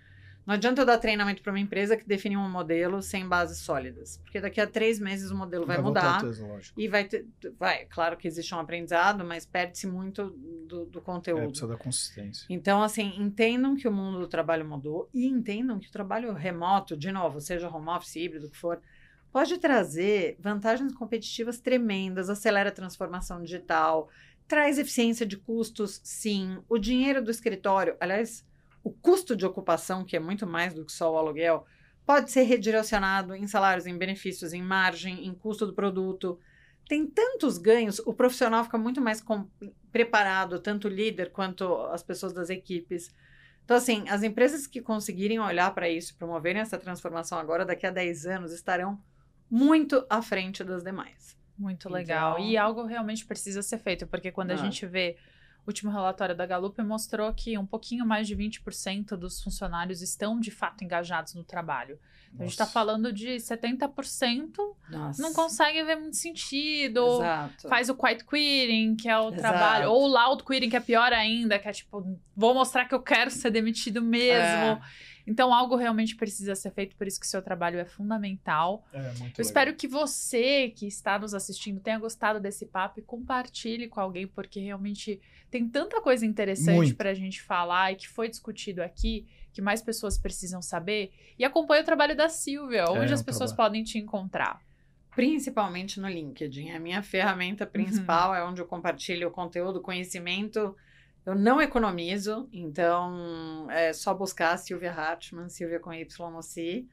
[0.45, 4.17] não adianta eu dar treinamento para uma empresa que define um modelo sem bases sólidas,
[4.23, 7.25] porque daqui a três meses o modelo vai, voltar mudar e vai ter,
[7.57, 10.29] vai, claro que existe um aprendizado, mas perde-se muito
[10.67, 11.47] do, do É, conteúdo.
[11.47, 12.45] precisa da consistência.
[12.49, 16.97] Então, assim, entendam que o mundo do trabalho mudou e entendam que o trabalho remoto,
[16.97, 18.81] de novo, seja home office, híbrido, o que for,
[19.31, 24.09] pode trazer vantagens competitivas tremendas, acelera a transformação digital,
[24.47, 26.59] traz eficiência de custos, sim.
[26.67, 28.45] O dinheiro do escritório, aliás,
[28.83, 31.65] o custo de ocupação, que é muito mais do que só o aluguel,
[32.05, 36.37] pode ser redirecionado em salários, em benefícios, em margem, em custo do produto.
[36.87, 39.23] Tem tantos ganhos, o profissional fica muito mais
[39.91, 43.13] preparado, tanto o líder quanto as pessoas das equipes.
[43.63, 47.91] Então, assim, as empresas que conseguirem olhar para isso, promoverem essa transformação agora, daqui a
[47.91, 49.01] 10 anos, estarão
[49.49, 51.37] muito à frente das demais.
[51.57, 52.33] Muito legal.
[52.33, 52.45] Então...
[52.45, 54.55] E algo realmente precisa ser feito, porque quando ah.
[54.55, 55.15] a gente vê
[55.65, 60.39] o último relatório da Gallup mostrou que um pouquinho mais de 20% dos funcionários estão
[60.39, 61.97] de fato engajados no trabalho.
[62.33, 64.57] Então, a gente está falando de 70%
[64.89, 65.21] Nossa.
[65.21, 67.05] não consegue ver muito sentido.
[67.17, 67.69] Exato.
[67.69, 69.37] Faz o quiet quitting, que é o Exato.
[69.37, 69.91] trabalho.
[69.91, 73.01] Ou o loud quitting, que é pior ainda, que é tipo, vou mostrar que eu
[73.01, 74.41] quero ser demitido mesmo.
[74.43, 74.81] É.
[75.25, 78.85] Então, algo realmente precisa ser feito, por isso que o seu trabalho é fundamental.
[78.91, 79.33] É, muito Eu legal.
[79.39, 84.27] espero que você que está nos assistindo tenha gostado desse papo e compartilhe com alguém,
[84.27, 89.25] porque realmente tem tanta coisa interessante para a gente falar e que foi discutido aqui,
[89.53, 91.13] que mais pessoas precisam saber.
[91.39, 93.69] E acompanhe o trabalho da Silvia, é, onde é, as pessoas trabalho.
[93.69, 94.59] podem te encontrar.
[95.15, 96.71] Principalmente no LinkedIn.
[96.71, 98.35] A minha ferramenta principal uhum.
[98.35, 100.75] é onde eu compartilho o conteúdo, conhecimento
[101.25, 106.85] eu não economizo, então é só buscar Silvia Hartmann, Silvia com Y no C,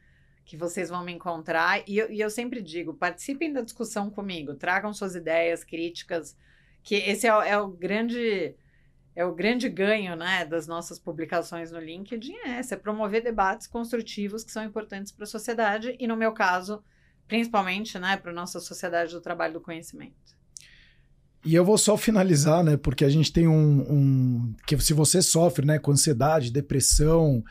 [0.45, 1.83] que vocês vão me encontrar.
[1.89, 6.37] E eu, e eu sempre digo, participem da discussão comigo, tragam suas ideias, críticas,
[6.83, 8.55] que esse é, é o grande
[9.15, 14.45] é o grande ganho né, das nossas publicações no LinkedIn, é, é promover debates construtivos
[14.45, 16.83] que são importantes para a sociedade e, no meu caso,
[17.27, 20.40] principalmente né, para a nossa sociedade do trabalho do conhecimento.
[21.45, 22.77] E eu vou só finalizar, né?
[22.77, 27.43] Porque a gente tem um, um que se você sofre, né, com ansiedade, depressão,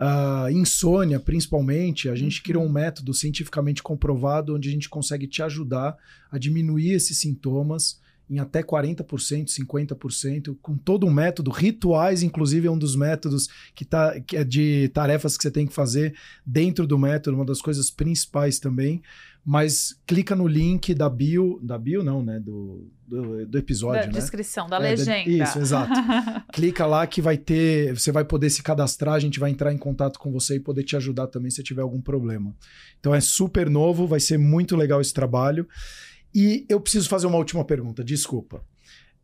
[0.00, 2.72] uh, insônia, principalmente, a gente criou um uhum.
[2.72, 5.96] método cientificamente comprovado onde a gente consegue te ajudar
[6.30, 11.52] a diminuir esses sintomas em até 40%, 50%, com todo um método.
[11.52, 15.64] Rituais, inclusive, é um dos métodos que, tá, que é de tarefas que você tem
[15.64, 16.12] que fazer
[16.44, 19.00] dentro do método, uma das coisas principais também
[19.46, 24.06] mas clica no link da bio, da bio não, né, do, do, do episódio, da
[24.08, 24.12] né?
[24.12, 25.30] descrição, da é, legenda.
[25.30, 25.92] isso, exato.
[26.52, 29.78] clica lá que vai ter, você vai poder se cadastrar, a gente vai entrar em
[29.78, 32.52] contato com você e poder te ajudar também se tiver algum problema.
[32.98, 35.68] Então é super novo, vai ser muito legal esse trabalho.
[36.34, 38.64] E eu preciso fazer uma última pergunta, desculpa.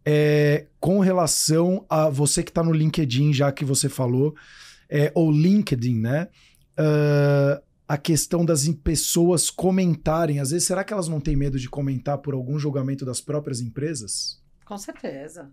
[0.06, 4.36] É, com relação a você que está no LinkedIn, já que você falou,
[4.88, 6.28] é, ou LinkedIn, né?
[6.78, 10.40] Uh, a questão das pessoas comentarem.
[10.40, 13.60] Às vezes, será que elas não têm medo de comentar por algum julgamento das próprias
[13.60, 14.42] empresas?
[14.64, 15.50] Com certeza.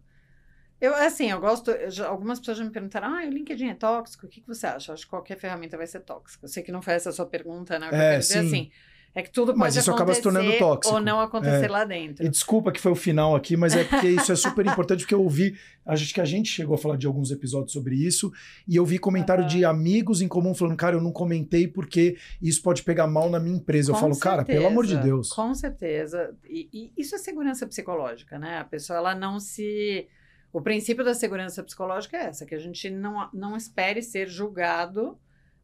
[0.79, 1.69] Eu, assim, eu gosto.
[1.69, 4.25] Eu já, algumas pessoas já me perguntaram: ah, o LinkedIn é tóxico?
[4.25, 4.89] O que, que você acha?
[4.89, 6.45] Eu acho que qualquer ferramenta vai ser tóxica.
[6.45, 7.87] Eu sei que não foi essa a sua pergunta, né?
[7.87, 8.71] Eu é, quero dizer assim
[9.13, 10.95] é que tudo pode mas isso acaba se tornando tóxico.
[10.95, 11.69] ou não acontecer é.
[11.69, 12.25] lá dentro.
[12.25, 15.15] E desculpa que foi o final aqui, mas é porque isso é super importante, porque
[15.15, 18.31] eu ouvi, acho que a gente chegou a falar de alguns episódios sobre isso,
[18.67, 19.49] e eu vi comentário uhum.
[19.49, 23.39] de amigos em comum falando, cara, eu não comentei porque isso pode pegar mal na
[23.39, 23.91] minha empresa.
[23.91, 25.29] Com eu falo, certeza, cara, pelo amor de Deus.
[25.29, 26.35] Com certeza.
[26.47, 28.59] E, e isso é segurança psicológica, né?
[28.59, 30.07] A pessoa, ela não se...
[30.51, 35.17] O princípio da segurança psicológica é essa, que a gente não, não espere ser julgado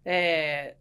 [0.05, 0.76] é,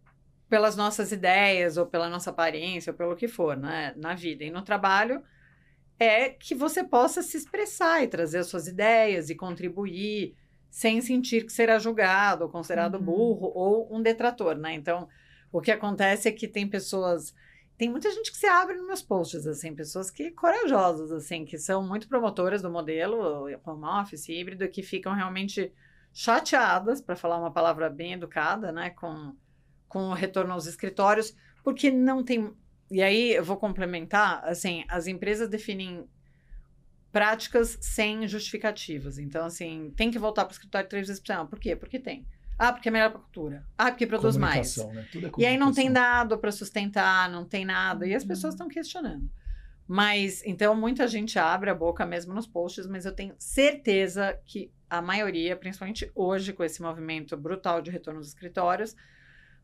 [0.49, 3.93] pelas nossas ideias, ou pela nossa aparência, ou pelo que for, né?
[3.97, 4.43] na vida.
[4.43, 5.23] E no trabalho,
[5.99, 10.35] é que você possa se expressar e trazer as suas ideias e contribuir
[10.69, 13.03] sem sentir que será julgado, ou considerado uhum.
[13.03, 14.73] burro, ou um detrator, né?
[14.73, 15.07] Então,
[15.51, 17.33] o que acontece é que tem pessoas...
[17.77, 21.57] Tem muita gente que se abre nos meus posts, assim, pessoas que corajosas, assim, que
[21.57, 25.73] são muito promotoras do modelo home office, híbrido, que ficam realmente
[26.13, 29.35] chateadas, para falar uma palavra bem educada, né, com
[29.95, 32.53] com o retorno aos escritórios, porque não tem.
[32.91, 36.05] E aí eu vou complementar, assim, as empresas definem
[37.13, 39.17] práticas sem justificativas.
[39.17, 41.47] Então, assim, tem que voltar para o escritório três vezes por semana.
[41.47, 41.77] Por quê?
[41.77, 42.27] Porque tem.
[42.59, 43.65] Ah, porque é melhor para a cultura.
[43.77, 44.75] Ah, porque produz mais.
[44.75, 45.07] Né?
[45.15, 48.05] É e aí não tem dado para sustentar, não tem nada.
[48.05, 49.29] E as pessoas estão questionando.
[49.87, 54.69] Mas, então, muita gente abre a boca mesmo nos posts, mas eu tenho certeza que
[54.89, 58.93] a maioria, principalmente hoje, com esse movimento brutal de retorno aos escritórios,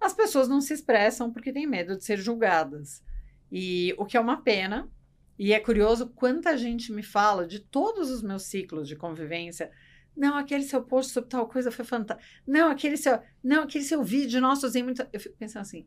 [0.01, 3.03] as pessoas não se expressam porque têm medo de ser julgadas.
[3.51, 4.89] E o que é uma pena,
[5.37, 9.71] e é curioso quanta gente me fala de todos os meus ciclos de convivência.
[10.15, 12.27] Não, aquele seu post sobre tal coisa foi fantástico.
[12.45, 15.05] Não, aquele seu, não, aquele seu vídeo, nossa, usei muito.
[15.13, 15.85] Eu fico pensando assim,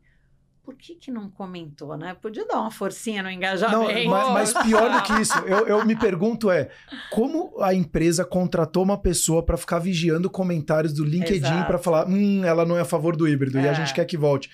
[0.65, 2.15] por que, que não comentou, né?
[2.19, 3.93] Podia dar uma forcinha no engajamento.
[3.93, 6.69] Não, mas, mas, pior do que isso, eu, eu me pergunto é
[7.11, 12.43] como a empresa contratou uma pessoa para ficar vigiando comentários do LinkedIn para falar, hum,
[12.43, 13.63] ela não é a favor do híbrido é.
[13.63, 13.75] e a é.
[13.75, 14.49] gente quer que volte.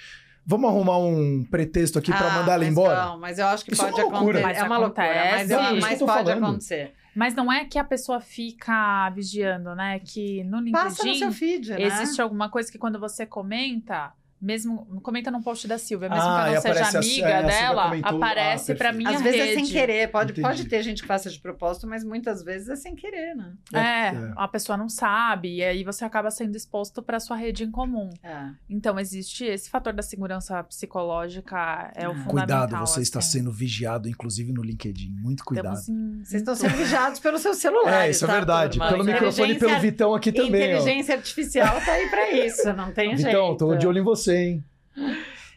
[0.45, 3.05] Vamos arrumar um pretexto aqui ah, para mandar ela embora?
[3.05, 4.41] Não, mas eu acho que Isso pode é acontecer.
[4.41, 6.43] Mas é uma loucura, mas, eu, mas pode falando.
[6.43, 6.93] acontecer.
[7.15, 9.99] Mas não é que a pessoa fica vigiando, né?
[9.99, 11.83] Que no LinkedIn Passa no seu feed, né?
[11.83, 16.43] existe alguma coisa que quando você comenta, mesmo comenta num post da Silvia, mesmo Ah,
[16.43, 18.18] que eu não seja amiga é, a dela, comentou.
[18.18, 18.97] aparece Ah, pra perfeito.
[19.09, 19.51] minha Às vezes rede.
[19.51, 20.47] é sem querer, pode, Entendi.
[20.47, 23.53] pode ter gente que faça de propósito, mas muitas vezes é sem querer, né?
[23.73, 24.34] É, É.
[24.35, 28.09] a pessoa não sabe, e aí você acaba sendo exposto para sua rede em comum.
[28.23, 28.47] É.
[28.69, 32.15] Então, existe esse fator da segurança psicológica, é o Ah.
[32.15, 32.68] fundamental.
[32.68, 33.39] Cuidado, você está assim.
[33.39, 35.11] sendo vigiado, inclusive no LinkedIn.
[35.22, 35.77] Muito cuidado.
[35.89, 38.05] Em- Vocês estão sendo vigiados pelo seu celular.
[38.05, 38.77] É, isso é verdade.
[38.80, 38.91] Turma?
[38.91, 40.80] Pelo microfone e pelo Vitão aqui também, ó.
[40.80, 43.26] Inteligência artificial tá aí pra isso, não tem jeito.
[43.27, 44.63] Vitão, tô de olho em você, hein?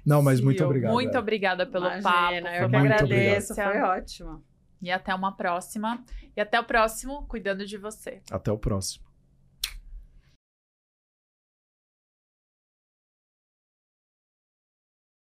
[0.04, 0.92] Não, mas muito Sil, obrigado.
[0.92, 2.34] Muito obrigada pelo Imagina, papo.
[2.34, 3.70] eu que Muito agradeço, delícia.
[3.70, 4.42] foi ótimo.
[4.82, 6.04] E até uma próxima.
[6.36, 8.20] E até o próximo, cuidando de você.
[8.30, 9.03] Até o próximo.